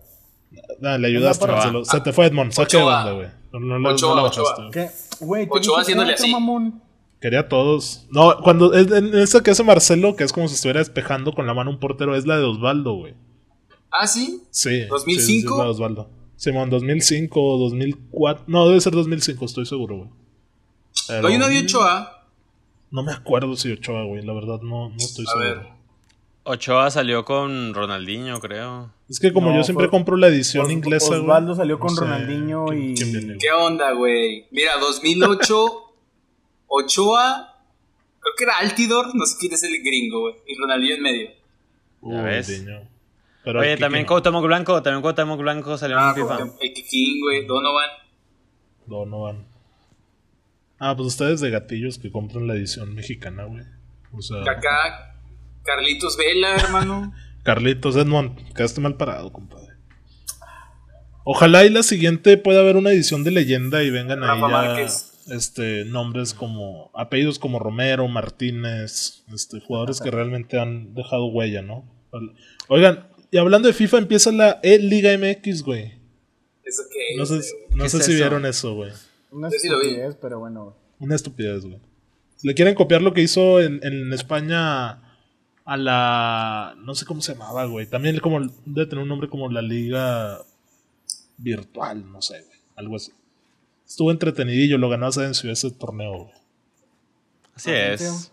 [0.83, 1.57] Ah, le ayudaste, Ochoa.
[1.57, 1.85] Marcelo.
[1.85, 3.29] Se te fue Edmond, saque de banda, güey.
[3.53, 4.45] No, no, no, Ochoa, no la Ochoa.
[4.45, 4.63] bajaste.
[4.63, 4.89] güey.
[5.19, 5.25] ¿Qué?
[5.25, 6.31] Güey, te Ochoa haciéndole así.
[6.33, 6.83] mamón.
[7.21, 8.07] Quería a todos.
[8.11, 11.47] No, cuando en en esa que hace Marcelo, que es como si estuviera despejando con
[11.47, 13.15] la mano un portero, es la de Osvaldo, güey.
[13.91, 14.43] Ah, sí.
[14.51, 14.83] Sí.
[14.87, 15.23] 2005?
[15.25, 16.11] Sí, es la de Osvaldo.
[16.37, 18.45] Simón, 2005 o 2004.
[18.49, 20.11] No, debe ser 2005, estoy seguro, güey.
[21.09, 22.25] Pero- hay una de Ochoa.
[22.91, 24.23] No me acuerdo si Ochoa, güey.
[24.25, 25.61] La verdad, no, no estoy A seguro.
[25.63, 25.77] ver.
[26.45, 28.93] Ochoa salió con Ronaldinho, creo.
[29.09, 31.21] Es que como No, yo siempre fue- compro la edición Os- inglesa, güey.
[31.21, 33.37] Osvaldo salió con no Ronaldinho y- quién.
[33.39, 34.47] ¿Qué onda, güey?
[34.53, 35.67] Mira, 2008,
[36.69, 37.57] Ochoa,
[38.21, 40.35] creo que era Altidor, no sé quién es el gringo, güey.
[40.47, 41.31] Y Ronaldinho en medio.
[42.01, 42.65] Uy, ves.
[43.45, 44.09] Pero Oye, también no.
[44.09, 46.39] Cuauhtémoc Blanco, también Cuauhtémoc Blanco salió Ah, en FIFA.
[46.61, 47.91] el Kikín, güey, Donovan.
[48.87, 49.47] Donovan.
[50.79, 53.65] Ah, pues ustedes de gatillos que compran la edición mexicana, güey.
[54.13, 55.17] O sea, Acá,
[55.65, 57.13] Carlitos Vela, hermano.
[57.43, 59.75] Carlitos Edmond, quedaste mal parado, compadre.
[61.25, 64.87] Ojalá y la siguiente pueda haber una edición de leyenda y vengan ahí ya,
[65.35, 71.85] este nombres como apellidos como Romero, Martínez, este jugadores que realmente han dejado huella, ¿no?
[72.69, 75.95] Oigan, y hablando de FIFA empieza la E Liga MX, güey.
[76.65, 77.77] Eso que No sé, es, güey.
[77.79, 78.21] no ¿Qué sé es si eso?
[78.21, 78.93] vieron eso, güey.
[79.37, 80.65] Una sí estupidez, pero bueno.
[80.65, 80.77] güey.
[81.01, 81.81] Una estupidez, güey.
[82.43, 85.03] Le quieren copiar lo que hizo en, en España
[85.65, 86.75] a la.
[86.79, 87.87] No sé cómo se llamaba, güey.
[87.87, 90.39] También como debe tener un nombre como la Liga
[91.39, 92.59] Virtual, no sé, güey.
[92.77, 93.13] Algo así.
[93.87, 96.33] Estuvo entretenidillo, lo ganó en Ciudad ese torneo, güey.
[97.55, 98.15] Así Atención.
[98.15, 98.33] es.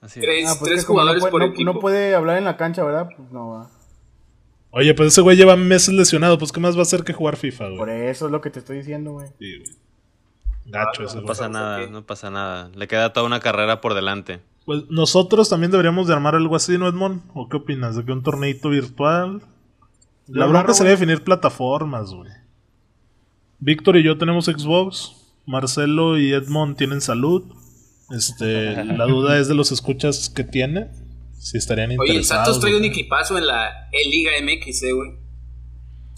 [0.00, 0.24] Así es.
[0.26, 1.72] Tres, Ah, pues tres jugadores no, por no- equipo.
[1.72, 3.08] no puede hablar en la cancha, ¿verdad?
[3.16, 3.70] Pues no va.
[4.78, 7.36] Oye, pues ese güey lleva meses lesionado, pues ¿qué más va a hacer que jugar
[7.36, 8.08] FIFA, Por güey?
[8.08, 9.28] eso es lo que te estoy diciendo, güey.
[9.38, 9.70] Sí, güey.
[10.66, 11.26] Gacho ese No güey.
[11.28, 12.70] pasa ¿por nada, no pasa nada.
[12.74, 14.40] Le queda toda una carrera por delante.
[14.66, 17.22] Pues nosotros también deberíamos de armar algo así, ¿no, Edmond?
[17.34, 17.96] ¿O qué opinas?
[17.96, 19.40] ¿De que un torneito virtual?
[20.26, 22.30] La Yo bronca sería definir plataformas, güey.
[23.60, 25.12] Víctor y yo tenemos Xbox.
[25.46, 27.44] Marcelo y Edmond tienen salud.
[28.10, 30.88] Este, la duda es de los escuchas que tiene.
[31.38, 32.44] Si estarían Oye, el interesados.
[32.46, 35.10] Santos trae un equipazo en la E-Liga MX, eh, güey.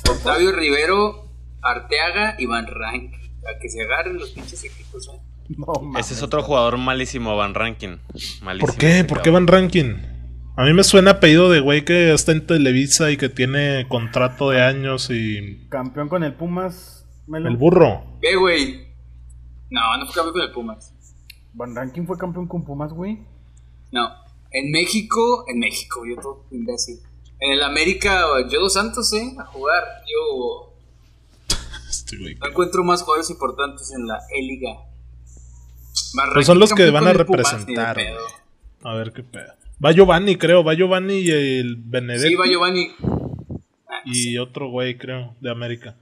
[0.08, 1.30] Octavio Rivero,
[1.62, 3.14] Arteaga y Van Rank.
[3.14, 5.20] A que se agarren los pinches equipos, güey.
[5.56, 6.06] No, mames.
[6.06, 7.98] Ese es otro jugador malísimo, Van Ranking.
[8.42, 8.66] Malísimo.
[8.66, 9.04] ¿Por qué?
[9.04, 9.94] ¿Por qué van ranking?
[10.56, 14.50] A mí me suena apellido de güey que está en Televisa y que tiene contrato
[14.50, 15.68] de años y.
[15.68, 17.06] Campeón con el Pumas.
[17.28, 17.48] Melo.
[17.48, 18.18] El burro.
[18.20, 18.88] ¿Qué, güey?
[19.70, 20.94] No, no fue campeón con el Pumas.
[21.54, 23.18] Van Ranking fue campeón con Pumas, güey.
[23.92, 24.08] No.
[24.50, 27.00] En México, en México, yo todo imbécil.
[27.40, 29.84] En el América, yo dos Santos, eh, a jugar.
[30.06, 30.74] Yo
[31.88, 34.88] Este no encuentro más jugadores importantes en la E-Liga.
[36.32, 37.98] Pues son los que van a Pumas, representar.
[38.82, 39.52] A ver qué pedo.
[39.84, 40.64] Va Giovanni, creo.
[40.64, 42.28] Va Giovanni y el Benedetti.
[42.28, 42.88] Sí, va Giovanni.
[43.88, 45.96] Ah, y otro güey, creo, de América.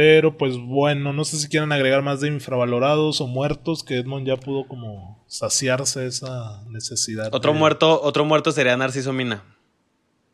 [0.00, 4.28] Pero pues bueno, no sé si quieren agregar más de infravalorados o muertos, que Edmond
[4.28, 7.34] ya pudo como saciarse esa necesidad.
[7.34, 9.42] Otro de- muerto, otro muerto sería Narciso Mina.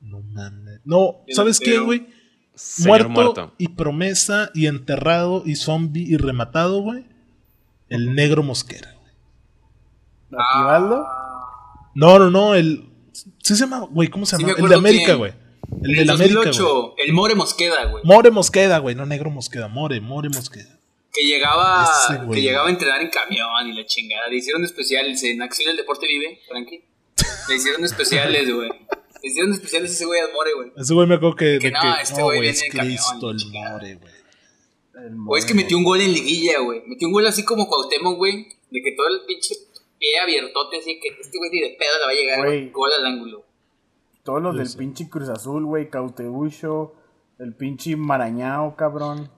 [0.03, 0.81] No mames.
[0.85, 2.09] No, ¿sabes qué, güey?
[2.55, 3.09] Señor Muerto,
[3.41, 3.55] muerto.
[3.57, 7.07] y promesa y enterrado y zombie y rematado, güey.
[7.89, 8.95] El negro mosquera.
[9.01, 10.43] güey.
[10.45, 11.07] Aquivaldo.
[11.95, 14.53] No, no, no, el Sí se llama, güey, ¿cómo se llama?
[14.59, 15.19] el de América, quién.
[15.19, 15.33] güey.
[15.83, 16.53] El En de el la América, güey.
[16.53, 18.05] 2008, el More Mosqueda, güey.
[18.05, 20.81] More Mosqueda, güey, no negro Mosqueda, More, More Mosqueda.
[21.13, 24.27] Que llegaba, Ese que llegaba a entrenar en camión y la chingada.
[24.29, 26.85] Le hicieron especiales en Acción del Deporte Vive, Frankie.
[27.49, 28.69] Le hicieron especiales, güey.
[28.69, 30.73] Le hicieron especiales a ese güey al More, güey.
[30.77, 31.59] Ese güey me acuerdo que.
[31.61, 33.47] Que de no, que, este güey viene es en camión, Cristo el.
[33.53, 34.15] More, güey.
[35.29, 36.83] O es que metió un gol en liguilla, güey.
[36.87, 38.49] Metió un gol así como Cuauhtémoc, güey.
[38.71, 39.55] De que todo el pinche
[39.99, 43.07] pie abiertote, así que este güey ni de pedo le va a llegar gol al
[43.07, 43.44] ángulo.
[44.25, 44.79] Todos los Yo del sé.
[44.79, 45.89] pinche Cruz Azul, güey.
[45.91, 46.95] Cauterucho.
[47.39, 49.29] El pinche Marañao, cabrón.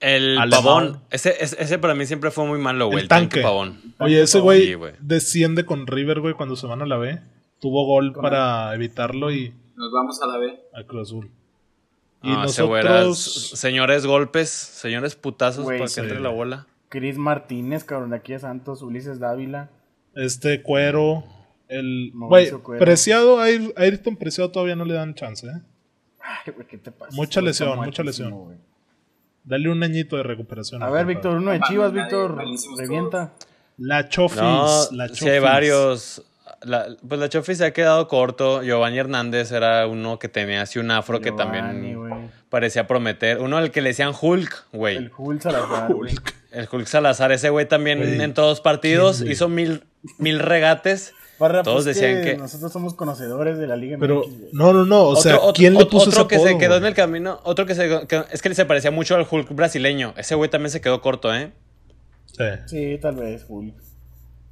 [0.00, 0.50] El Alemán.
[0.64, 1.00] pavón.
[1.10, 2.98] Ese, ese, ese para mí siempre fue muy malo, güey.
[2.98, 3.40] El El, tanque.
[3.40, 3.42] tanque.
[3.42, 3.80] pavón.
[3.98, 7.20] Oye, ese güey desciende con River, güey, cuando se van a la B.
[7.60, 10.60] Tuvo gol para evitarlo y Nos vamos a la B.
[10.74, 11.30] a Cruz Azul.
[12.22, 13.26] Y No, era nosotros.
[13.46, 16.00] s- señores golpes, señores putazos Güey, para que sí.
[16.00, 16.66] entre la bola.
[16.88, 18.82] Cris Martínez, cabrón, de aquí a Santos.
[18.82, 19.70] Ulises Dávila.
[20.14, 21.24] Este cuero.
[21.68, 22.12] El.
[22.14, 22.50] Güey.
[22.78, 25.60] Preciado, a Air- a Ayrton Preciado todavía no le dan chance, ¿eh?
[26.20, 27.10] Ay, güey, ¿qué te pasa?
[27.14, 28.58] Mucha lesión, mucha lesión.
[29.44, 30.82] Dale un añito de recuperación.
[30.82, 31.06] A ver.
[31.06, 32.36] Víctor, uno de Chivas, Víctor.
[32.76, 33.32] Revienta.
[33.78, 34.40] La Chofis.
[34.40, 35.28] No, la sí Chofis.
[35.34, 36.22] hay varios.
[36.62, 38.62] La- pues la Chofi se ha quedado corto.
[38.62, 43.38] Giovanni Hernández era uno que tenía así un afro que también parecía prometer.
[43.40, 44.96] Uno al que le decían Hulk, güey.
[44.96, 45.92] El Hulk Salazar.
[45.94, 46.34] Hulk.
[46.52, 49.84] El Hulk Salazar, ese güey también Güey, en todos partidos hizo mil,
[50.18, 51.12] mil regates.
[51.38, 55.04] Todos pues, decían que- Nosotros somos conocedores de la Liga Pero, MX, no, no, no.
[55.08, 57.66] O sea, ¿quién otro- le puso otro ese que se quedó en el camino, otro
[57.66, 60.14] que se que- es que se parecía mucho al Hulk brasileño.
[60.16, 61.52] Ese güey también se quedó corto, ¿eh?
[62.36, 62.44] Sí.
[62.66, 63.74] Sí, tal vez, Hulk.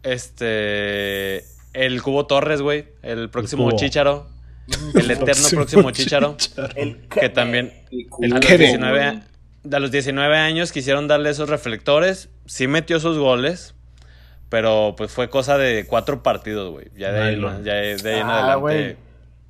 [0.03, 3.77] Este el Cubo Torres, güey, el próximo Cubo.
[3.77, 4.27] Chícharo,
[4.95, 6.37] el eterno próximo Chícharo,
[6.77, 7.73] El que también
[8.21, 8.67] El, a los, Kevin.
[8.81, 9.23] 19,
[9.73, 13.75] a los 19 años quisieron darle esos reflectores, sí metió sus goles,
[14.55, 16.87] pero pues fue cosa de cuatro partidos, güey.
[16.97, 18.77] Ya de ahí, ya de ahí en Ah, güey.
[18.77, 19.03] adelante.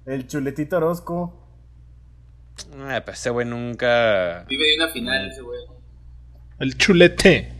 [0.06, 1.46] El chuletito Orozco.
[2.88, 5.60] eh, pues ese güey nunca Vive de una final ese güey.
[6.58, 7.52] El chulete.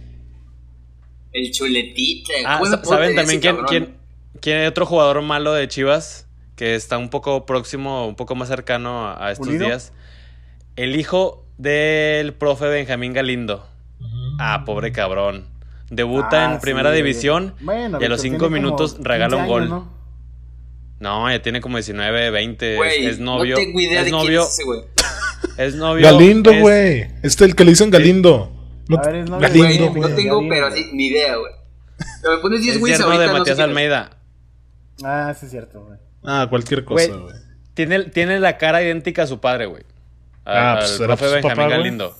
[1.35, 2.33] El chuletita.
[2.47, 3.97] Ah, ¿Cómo sa- no puedo ¿saben también quién, quién,
[4.41, 6.27] quién hay otro jugador malo de Chivas
[6.57, 9.67] que está un poco próximo, un poco más cercano a, a estos ¿Pulido?
[9.67, 9.93] días?
[10.77, 13.69] El hijo del profe Benjamín Galindo.
[14.39, 15.53] Ah, pobre cabrón.
[15.97, 19.49] Debuta Ah, en primera sí, división Bueno, y a los cinco minutos regala 15 un
[19.49, 19.63] gol.
[19.63, 19.95] años, ¿no?
[21.01, 22.77] No, ya tiene como 19, 20.
[22.77, 23.57] Güey, es, es novio.
[23.57, 24.27] No tengo idea es de novio.
[24.27, 24.81] quién es ese güey.
[25.59, 26.03] Es novio.
[26.05, 27.11] Galindo, es- güey.
[27.23, 28.51] Este el que le dicen Galindo.
[28.89, 30.01] No, A ver, es novio Galindo, güey.
[30.01, 30.55] no tengo, Galindo.
[30.55, 31.53] pero así, ni idea, güey.
[32.29, 33.65] Me pones 10 Es güeyes ahorita, de no sé Matías es.
[33.65, 34.11] Almeida.
[35.05, 35.99] Ah, sí, es cierto, güey.
[36.25, 37.35] Ah, cualquier cosa, Güey.
[37.75, 39.83] Tiene, tiene la cara idéntica a su padre, güey.
[40.47, 41.69] Ah, al pues, ¿era profe Benjamín papá?
[41.69, 42.17] Galindo.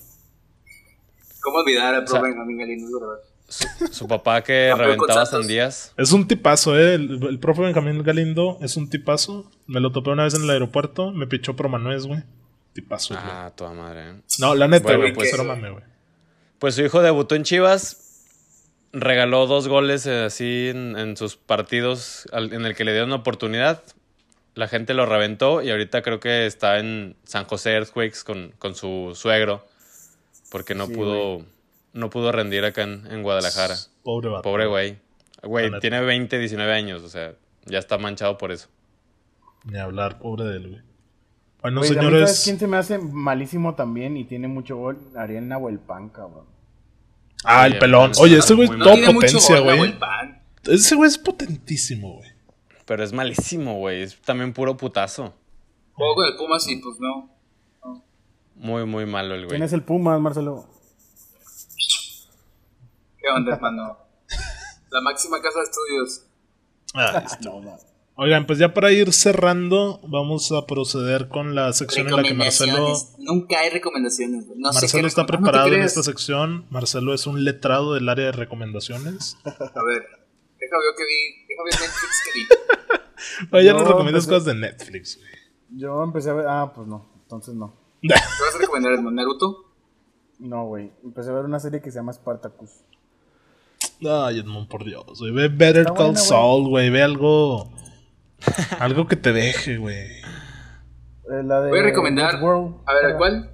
[1.41, 3.23] ¿Cómo olvidar al O sea, profe Benjamín Galindo, es verdad?
[3.55, 5.93] Su, su papá que reventaba sandías.
[5.97, 6.95] Es un tipazo, eh.
[6.95, 9.49] El, el profe Benjamín Galindo es un tipazo.
[9.67, 11.11] Me lo topé una vez en el aeropuerto.
[11.11, 12.23] Me pichó pro Manuez, güey.
[12.73, 13.25] Tipazo, güey.
[13.25, 14.09] Ah, toda madre.
[14.09, 14.13] ¿eh?
[14.39, 15.13] No, la neta, güey.
[15.13, 15.83] pues- Pues era mame, güey.
[16.59, 18.01] Pues su hijo debutó en Chivas.
[18.91, 23.11] Regaló dos goles eh, así en, en sus partidos al- en el que le dieron
[23.11, 23.83] oportunidad.
[24.53, 28.73] La gente lo reventó y ahorita creo que está en San José Earthquakes con, con
[28.75, 29.67] su suegro.
[30.49, 31.45] Porque no Sí, pudo
[31.95, 33.75] no pudo rendir acá en, en Guadalajara.
[34.03, 34.41] Pobre vato.
[34.43, 34.99] Pobre güey.
[35.41, 37.01] Güey, tiene 20, 19 años.
[37.03, 37.33] O sea,
[37.65, 38.67] ya está manchado por eso.
[39.63, 40.81] Ni hablar, pobre de él, güey.
[41.61, 42.41] Bueno, mí, ¿sabes señores.
[42.43, 44.99] quién se me hace malísimo también y tiene mucho gol?
[45.15, 46.45] Ariel Nahuelpan, cabrón.
[47.43, 48.11] Ah, el pelón.
[48.19, 49.97] Oye, ese güey es No todo potencia, güey.
[49.97, 50.41] pan.
[50.65, 52.29] Ese güey es potentísimo, güey.
[52.85, 54.01] Pero es malísimo, güey.
[54.03, 55.33] Es también puro putazo.
[55.93, 57.29] Juego con el Pumas y pues no.
[58.55, 59.49] Muy, muy malo el güey.
[59.51, 60.67] ¿Quién es el Pumas, Marcelo?
[63.25, 63.97] ¿Qué onda, hermano?
[64.91, 66.27] La máxima casa de estudios.
[66.93, 67.49] Ah, este.
[67.49, 67.75] No, no.
[68.17, 72.35] Oigan, pues ya para ir cerrando, vamos a proceder con la sección en la que
[72.35, 72.93] Marcelo.
[73.17, 74.45] Nunca hay recomendaciones.
[74.55, 76.67] No Marcelo está te preparado en esta sección.
[76.69, 79.37] Marcelo es un letrado del área de recomendaciones.
[79.43, 80.05] A ver,
[80.59, 81.47] deja ver que vi.
[81.47, 82.47] Deja ver Netflix que vi.
[83.57, 85.31] Oye, ya No, nos recomiendas pues, cosas de Netflix, güey.
[85.71, 86.45] Yo empecé a ver.
[86.47, 87.11] Ah, pues no.
[87.23, 87.75] Entonces no.
[88.01, 89.15] ¿Qué vas a recomendar, Edmond?
[89.15, 89.73] ¿Naruto?
[90.37, 90.91] No, güey.
[91.03, 92.85] Empecé a ver una serie que se llama Spartacus.
[94.01, 95.31] Ay, Edmond, por Dios, güey.
[95.31, 96.19] Ve Better Está Call buena.
[96.19, 96.89] Saul, güey.
[96.89, 97.71] Ve algo.
[98.79, 99.95] algo que te deje, güey.
[99.97, 102.33] Eh, la de Voy a recomendar.
[102.35, 102.75] Westworld.
[102.85, 103.51] A ver, ¿cuál?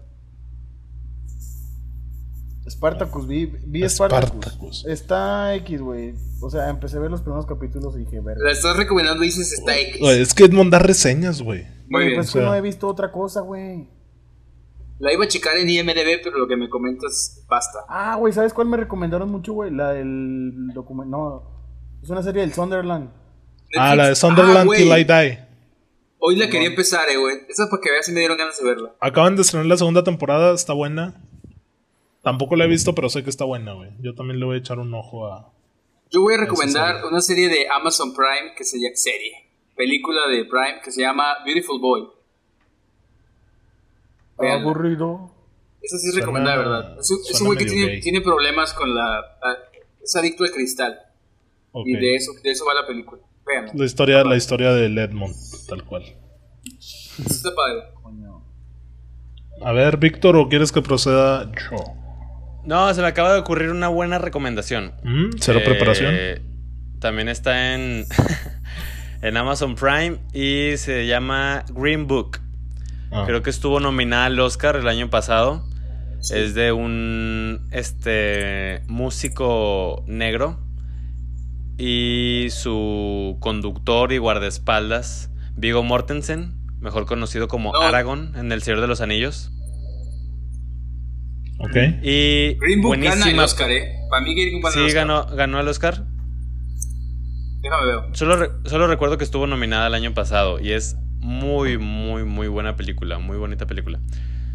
[2.69, 4.29] Spartacus, vi, vi Spartacus.
[4.29, 4.85] Spartacus.
[4.87, 6.13] Está X, güey.
[6.41, 8.43] O sea, empecé a ver los primeros capítulos y dije, verga.
[8.43, 10.01] La estás recomendando y dices está X.
[10.01, 11.67] Es que Edmond da reseñas, güey.
[11.89, 12.15] Muy bien.
[12.17, 12.47] pues o que sea.
[12.47, 13.87] no he visto otra cosa, güey.
[15.01, 17.79] La iba a checar en IMDB, pero lo que me comentas basta.
[17.89, 19.71] Ah, güey, ¿sabes cuál me recomendaron mucho, güey?
[19.71, 21.09] La del documento.
[21.17, 23.09] No, es una serie del Sunderland.
[23.75, 24.15] Ah, la de.
[24.15, 24.83] Sunderland Ah, güey.
[24.83, 25.39] Till I Die.
[26.19, 27.35] Hoy la quería empezar, eh, güey.
[27.49, 28.93] Esa para que veas si me dieron ganas de verla.
[28.99, 31.19] Acaban de estrenar la segunda temporada, está buena.
[32.21, 33.89] Tampoco la he visto, pero sé que está buena, güey.
[34.01, 35.51] Yo también le voy a echar un ojo a.
[36.11, 38.95] Yo voy a recomendar una serie de Amazon Prime que se llama.
[38.95, 39.49] Serie.
[39.75, 42.07] Película de Prime que se llama Beautiful Boy.
[44.41, 44.61] Véanla.
[44.61, 45.31] Aburrido.
[45.81, 46.97] Esa sí es recomendada, ¿verdad?
[46.99, 49.17] Es un- es un güey que tiene, problemas con la.
[49.43, 49.55] ah,
[50.03, 50.99] Es adicto al cristal.
[51.85, 53.21] Y de eso, de eso va la película.
[53.45, 53.67] Vean.
[53.73, 55.33] La historia, la historia de Edmond,
[55.67, 56.03] tal cual.
[56.73, 57.83] Está padre.
[58.01, 58.43] Coño.
[59.63, 61.77] A ver, Víctor, ¿o quieres que proceda yo?
[62.65, 64.93] No, se me acaba de ocurrir una buena recomendación.
[65.03, 65.37] ¿Mm?
[65.39, 66.15] ¿Será Eh, preparación?
[66.99, 68.05] También está en,
[69.21, 72.39] en Amazon Prime y se llama Green Book.
[73.11, 73.23] Ah.
[73.25, 75.63] Creo que estuvo nominada al Oscar el año pasado.
[76.31, 80.59] Es de un este músico negro
[81.79, 87.79] y su conductor y guardaespaldas, Vigo Mortensen, mejor conocido como No.
[87.81, 89.51] Aragorn en El Señor de los Anillos.
[91.57, 91.75] Ok.
[92.03, 93.39] Y Green Book gana el.
[93.39, 93.91] Oscar, ¿eh?
[94.09, 95.07] Para mí Green Book gana el Sí, Oscar.
[95.07, 96.05] ganó, ganó el Oscar.
[97.61, 98.15] Déjame ver.
[98.15, 102.47] Solo, re- solo recuerdo que estuvo nominada el año pasado y es muy, muy, muy
[102.47, 103.99] buena película, muy bonita película.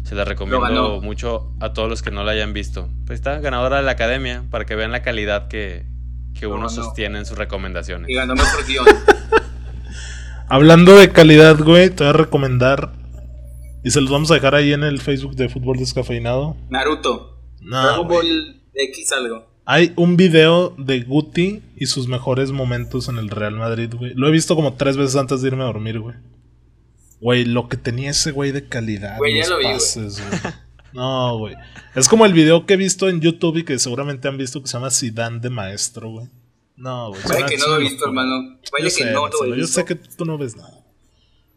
[0.03, 2.89] Se la recomiendo mucho a todos los que no la hayan visto.
[3.05, 5.85] Pues está ganadora de la academia para que vean la calidad que,
[6.33, 6.69] que Lo uno ganó.
[6.69, 8.09] sostiene en sus recomendaciones.
[8.09, 8.85] Y ganó mejor guion.
[10.49, 12.93] Hablando de calidad, güey, te voy a recomendar.
[13.83, 16.55] Y se los vamos a dejar ahí en el Facebook de Fútbol Descafeinado.
[16.69, 17.41] Naruto.
[17.61, 18.05] Güey.
[18.07, 19.45] Ball X algo.
[19.65, 24.13] Hay un video de Guti y sus mejores momentos en el Real Madrid, güey.
[24.15, 26.15] Lo he visto como tres veces antes de irme a dormir, güey.
[27.19, 29.17] Güey, lo que tenía ese güey de calidad.
[29.17, 29.73] Güey, ya lo vi, güey.
[29.75, 30.53] pases, güey.
[30.93, 31.53] No, güey.
[31.95, 34.67] Es como el video que he visto en YouTube y que seguramente han visto que
[34.67, 36.27] se llama Zidane de maestro, güey.
[36.75, 37.21] No, güey.
[37.27, 38.57] Vaya que no lo he visto, hermano.
[38.71, 39.73] Vaya Yo que sé, no lo he Yo visto.
[39.81, 40.83] sé que tú no ves nada.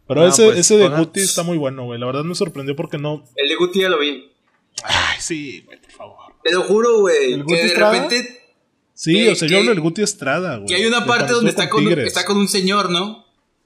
[0.07, 1.99] Pero No, ese, pues, ese de Guti está muy bueno, güey.
[1.99, 3.23] La verdad me sorprendió porque no.
[3.35, 4.31] El de Guti ya lo vi.
[4.83, 6.17] Ay, sí, güey, por favor.
[6.43, 7.33] Te lo juro, güey.
[7.33, 7.93] ¿El Que Guti de Estrada?
[7.93, 8.41] repente.
[8.93, 10.67] Sí, Que- o sea, que- yo hablo del Guti Estrada, güey.
[10.67, 13.25] Que hay una parte donde está con, está con un señor, ¿no?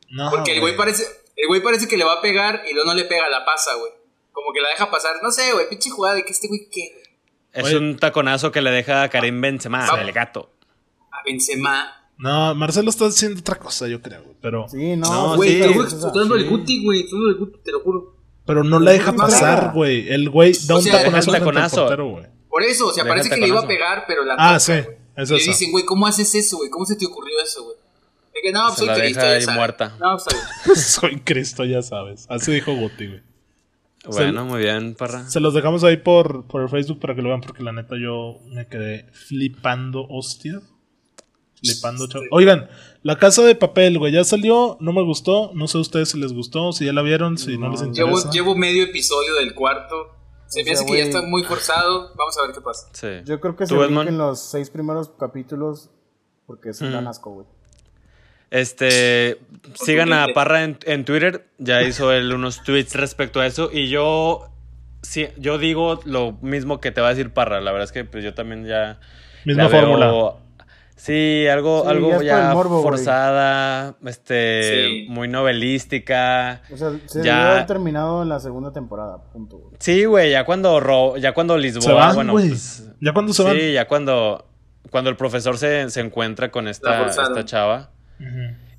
[0.10, 1.04] No, Porque el güey parece.
[1.36, 3.76] El güey parece que le va a pegar y luego no le pega, la pasa,
[3.76, 3.92] güey.
[4.32, 5.16] Como que la deja pasar.
[5.24, 5.68] No sé, güey.
[5.70, 7.04] Pinche jugada de que este güey que.
[7.54, 7.78] Es Oye.
[7.78, 10.50] un taconazo que le deja a Karim Benzema, el gato.
[11.12, 12.10] A Benzema.
[12.18, 14.36] No, Marcelo está haciendo otra cosa, yo creo, güey.
[14.42, 15.10] Pero, Sí, no.
[15.10, 16.10] No, Güey, sí, te lo juro, es estoy esa.
[16.10, 16.50] hablando del sí.
[16.50, 17.00] Guti, güey.
[17.02, 18.16] Estoy hablando del Guti, te lo juro.
[18.46, 20.08] pero no la deja no pasar, güey.
[20.10, 21.76] El güey da O un taconazo el taconazo.
[21.82, 22.26] portero, güey.
[22.50, 24.36] Por eso, o sea, parece el que le iba a pegar, pero la.
[24.38, 24.98] Ah, toca, sí, güey.
[25.18, 25.52] es Y le eso.
[25.52, 26.70] dicen, güey, ¿cómo haces eso, güey?
[26.70, 27.78] ¿Cómo se te ocurrió eso, güey?
[28.36, 29.58] De que no, pues Se soy la Cristo, deja ya ahí sabes.
[29.58, 29.98] muerta.
[30.00, 30.76] No, está bien.
[30.76, 32.26] Soy Cristo, ya sabes.
[32.30, 33.24] Así dijo Guti, güey.
[34.08, 35.28] Bueno, muy bien, parra.
[35.28, 37.96] Se los dejamos ahí por, por el Facebook para que lo vean, porque la neta
[38.00, 40.62] yo me quedé flipando, hostia.
[41.60, 42.28] Flipando, chaval.
[42.32, 42.70] Oigan,
[43.02, 45.52] la casa de papel, güey, ya salió, no me gustó.
[45.56, 47.82] No sé a ustedes si les gustó, si ya la vieron, si no, No, les
[47.98, 48.30] Llevo, interesa.
[48.32, 50.12] llevo medio episodio del cuarto.
[50.48, 52.12] Se me O sea, hace que ya está muy forzado.
[52.16, 52.88] Vamos a ver qué pasa.
[52.94, 53.08] Sí.
[53.26, 55.90] Yo creo que se en los seis primeros capítulos
[56.46, 57.08] porque es un Mm.
[57.08, 57.48] asco, güey.
[58.60, 59.38] Este,
[59.74, 63.90] sigan a Parra en, en Twitter, ya hizo él unos tweets respecto a eso y
[63.90, 64.50] yo,
[65.02, 68.06] sí, yo digo lo mismo que te va a decir Parra, la verdad es que
[68.06, 69.00] pues yo también ya...
[69.44, 70.34] Misma veo- fórmula.
[70.96, 75.06] Sí, algo, Sí, algo ya morbo, forzada, este, Sí.
[75.10, 76.62] muy novelística.
[76.72, 77.52] O sea, se Ya.
[77.52, 79.72] haber terminado en la segunda temporada, punto.
[79.80, 83.44] Sí, güey, ya cuando ro- ya cuando Lisboa, Se van, bueno, pues, ya cuando se
[83.44, 83.58] van.
[83.58, 84.48] sí, ya cuando
[84.90, 87.90] cuando el profesor se, se encuentra con esta, esta chava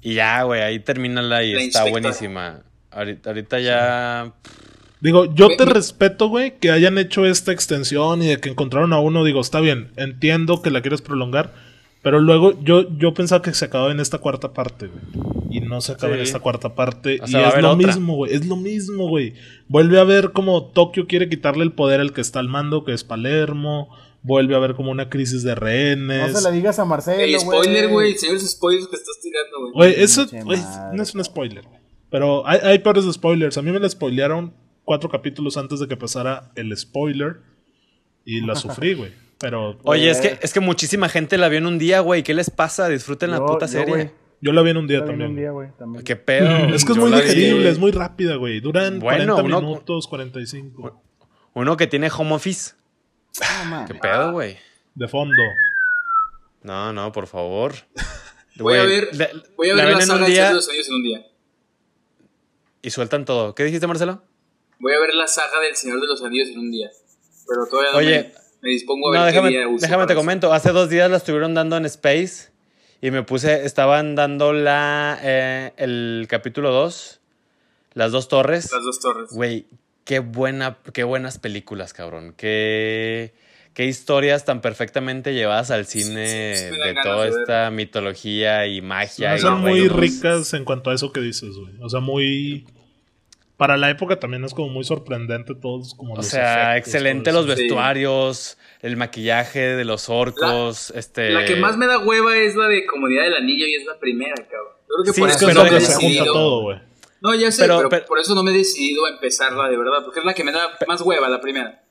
[0.02, 1.90] Y ya, güey, ahí termina la y La está inspectora.
[1.90, 2.60] buenísima.
[2.90, 4.32] Ahorita, ahorita ya
[5.00, 8.92] Digo, yo te me- respeto, güey, que hayan hecho esta extensión y de que encontraron
[8.92, 9.24] a uno.
[9.24, 11.52] Digo, está bien, entiendo que la quieres prolongar.
[12.02, 15.26] Pero luego yo, yo pensaba que se acababa en esta cuarta parte, güey.
[15.50, 17.18] Y no se acaba en esta cuarta parte.
[17.20, 17.74] O y es lo otra.
[17.74, 18.32] mismo, güey.
[18.32, 19.34] Es lo mismo, güey.
[19.68, 22.92] Vuelve a ver como Tokio quiere quitarle el poder al que está al mando, que
[22.92, 23.88] es Palermo.
[24.26, 26.32] Vuelve a haber como una crisis de No rehenes.
[26.36, 27.40] se la digas a Marcelo, El güey.
[27.40, 28.12] spoiler, güey.
[28.12, 29.72] El señor spoilers que estás tirando, güey.
[29.92, 30.26] Güey, eso
[30.92, 31.80] no es un spoiler, güey.
[32.10, 33.56] Pero hay, hay peores spoilers.
[33.56, 34.52] A mí me la spoilearon
[34.84, 37.36] cuatro capítulos antes de que pasara el spoiler.
[38.24, 39.12] Y la sufrí, güey.
[39.38, 42.22] Pero Oye, es que es que muchísima gente la vio en un día, güey.
[42.24, 42.88] ¿Qué les pasa?
[42.88, 44.10] Disfruten la puta yo, serie.
[44.40, 45.30] yo la vi en un día también.
[45.30, 46.04] un día, güey, también.
[46.04, 46.48] ¿Qué pedo?
[46.74, 48.58] Es que es Yo muy digerible, es muy rápida, güey.
[48.60, 51.00] Duran Bueno, 40 uno- minutos, 45.
[51.54, 52.74] Uno que tiene home office.
[53.68, 53.84] No.
[53.88, 54.56] ¿Qué pedo, güey?
[54.94, 55.34] De fondo.
[56.62, 57.74] No, no, por favor.
[58.58, 61.02] Voy a ver, la- voy a ver la saga día de los Anillos en un
[61.02, 61.26] día.
[62.80, 63.54] y sueltan todo.
[63.54, 64.22] ¿Qué dijiste, Marcelo?
[64.78, 66.90] Voy a ver la saga del Señor de los Anillos en un día.
[67.46, 68.32] Pero todavía no Oye, me,
[68.62, 70.20] me dispongo a ver No, qué déjame, día uso déjame te eso.
[70.20, 70.52] comento.
[70.54, 72.50] Hace dos días la estuvieron dando en Space
[73.02, 77.20] y me puse, estaban dando la, eh, el capítulo 2
[77.92, 78.72] Las dos torres.
[78.72, 79.30] Las dos torres.
[79.32, 79.66] Güey,
[80.06, 82.32] qué buena, qué buenas películas, cabrón.
[82.34, 83.34] Qué,
[83.74, 88.80] qué historias tan perfectamente llevadas al cine sí, sí de toda de esta mitología y
[88.80, 89.36] magia.
[89.36, 91.74] y son muy ricas en cuanto a eso que dices, güey.
[91.82, 92.64] O sea, muy.
[93.58, 97.32] Para la época también es como muy sorprendente todos como O los sea, efectos, excelente
[97.32, 97.46] los.
[97.46, 97.54] Sí.
[97.54, 101.30] vestuarios, el maquillaje de los orcos, este...
[101.30, 103.98] La que más me da hueva es la de Comunidad del Anillo y es la
[103.98, 104.74] primera, cabrón.
[104.88, 106.78] Yo creo que Sí, por Es eso que es se junta todo, güey.
[107.26, 109.76] No, ya sé, Pero- pero, pero- por eso no me he decidido a empezarla de
[109.76, 111.82] verdad, porque es la que me da más hueva, la primera.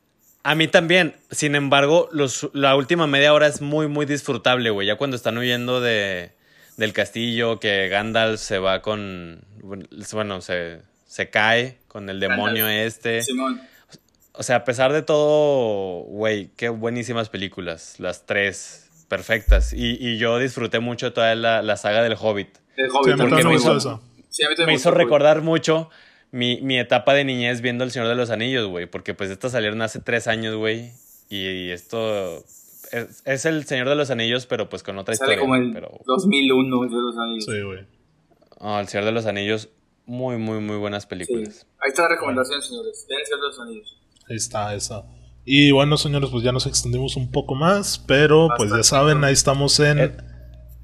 [0.43, 1.15] A mí también.
[1.31, 4.87] Sin embargo, los, la última media hora es muy, muy disfrutable, güey.
[4.87, 6.31] Ya cuando están huyendo de,
[6.77, 9.41] del castillo, que Gandalf se va con...
[9.63, 12.87] Bueno, se, se cae con el demonio Gandalf.
[12.87, 13.23] este.
[13.23, 13.59] Simón.
[14.33, 17.95] O sea, a pesar de todo, güey, qué buenísimas películas.
[17.99, 19.73] Las tres, perfectas.
[19.73, 22.49] Y, y yo disfruté mucho toda la, la saga del Hobbit.
[22.77, 23.17] El Sí, Hobbit.
[23.17, 24.01] porque me me hizo- eso.
[24.35, 25.03] Sí, a mí también Me hizo güey.
[25.03, 25.89] recordar mucho
[26.31, 28.85] mi, mi etapa de niñez viendo El Señor de los Anillos, güey.
[28.85, 30.91] Porque pues estas salieron hace tres años, güey.
[31.29, 32.43] Y, esto
[32.91, 35.41] es, es El Señor de los Anillos, pero pues con otra Sale historia.
[35.41, 37.45] como el Pero, 2001 de los años.
[37.45, 37.85] Sí, güey.
[38.59, 39.69] oh, El Señor de los Anillos,
[40.05, 41.09] muy, muy, muy buenas Sí.
[41.09, 41.65] películas.
[41.79, 43.05] Ahí está la recomendación, señores.
[43.09, 43.97] Vean el Señor de los Anillos.
[44.29, 45.03] Ahí está esa.
[45.45, 49.33] Y bueno, señores, pues ya nos extendimos un poco más, pero pues ya saben, ahí
[49.33, 50.17] estamos en, Eh,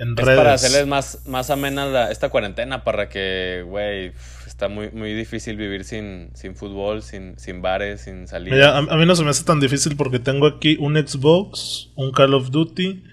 [0.01, 0.37] en Es redes.
[0.37, 4.11] para hacerles más, más amena la- esta cuarentena, para que, güey,
[4.47, 8.51] está muy, muy difícil vivir sin, sin fútbol, sin, sin bares, sin salir.
[8.53, 11.89] Mira, a, a mí no se me hace tan difícil porque tengo aquí un Xbox,
[11.95, 13.03] un Call of Duty.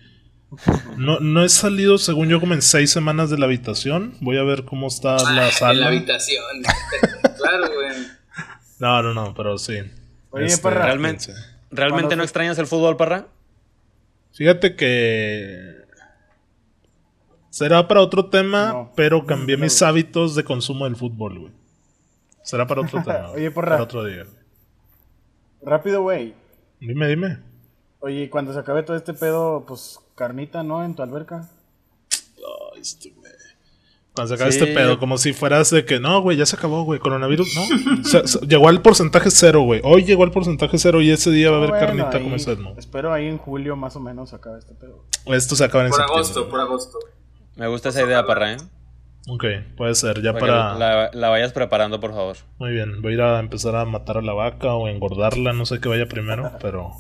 [0.97, 4.15] No, no he salido, según yo, como en seis semanas de la habitación.
[4.23, 5.75] Voy a ver cómo está Ah, la en sala.
[5.81, 6.43] la habitación.
[7.39, 8.07] claro, güey.
[8.79, 9.75] No, no, no, pero sí.
[10.31, 10.87] Oye, Parra.
[10.87, 11.35] Realmente.
[11.71, 13.27] ¿realmente no extrañas el fútbol, Parra?
[14.33, 15.78] Fíjate que.
[17.51, 18.93] Será para otro tema, No.
[18.95, 19.63] pero cambié No.
[19.65, 21.53] mis hábitos de consumo del fútbol, güey.
[22.43, 23.31] Será para otro tema.
[23.31, 23.71] Oye, porra.
[23.73, 24.25] Para otro día.
[25.63, 26.35] Rápido, güey.
[26.81, 27.39] Dime, dime.
[28.01, 30.85] Oye, cuando se acabe todo este pedo, pues carnita, ¿no?
[30.85, 31.49] En tu alberca.
[32.13, 33.33] Ay, este, güey.
[34.15, 34.59] Cuando se acabe Sí.
[34.61, 38.41] este pedo, como si fueras de que no, güey, ya se acabó, güey, coronavirus, no.
[38.47, 39.81] Llegó al porcentaje cero, güey.
[39.85, 42.37] Hoy llegó al porcentaje cero y ese día va a haber Bueno, carnita ahí- como
[42.37, 42.75] ese, ¿no?
[42.79, 45.05] Espero ahí en julio más o menos acabe este pedo.
[45.27, 46.21] Esto se acaba en Por septiembre.
[46.21, 46.99] agosto, por agosto.
[47.59, 48.57] Me gusta esa idea, Parra, ¿eh?
[49.29, 49.45] Ok,
[49.77, 50.73] puede ser, ya Para para.
[50.73, 52.37] que la, la vayas preparando, por favor.
[52.59, 55.67] Muy bien, voy a ir a empezar a matar a la vaca o engordarla, no
[55.67, 56.93] sé qué vaya primero, pero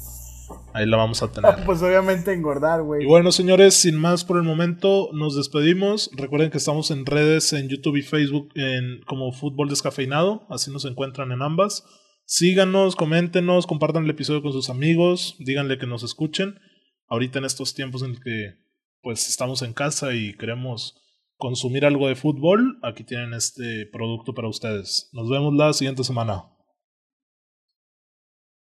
[0.74, 1.64] ahí la vamos a tener.
[1.64, 3.04] pues obviamente engordar, güey.
[3.04, 6.10] Y bueno, señores, sin más por el momento, nos despedimos.
[6.16, 10.44] Recuerden que estamos en redes, en YouTube y Facebook, en, como Fútbol Descafeinado.
[10.50, 11.84] Así nos encuentran en ambas.
[12.26, 16.58] Síganos, coméntenos, compartan el episodio con sus amigos, díganle que nos escuchen.
[17.08, 18.67] Ahorita en estos tiempos en que
[19.02, 20.96] pues estamos en casa y queremos
[21.36, 25.08] consumir algo de fútbol, aquí tienen este producto para ustedes.
[25.12, 26.44] Nos vemos la siguiente semana.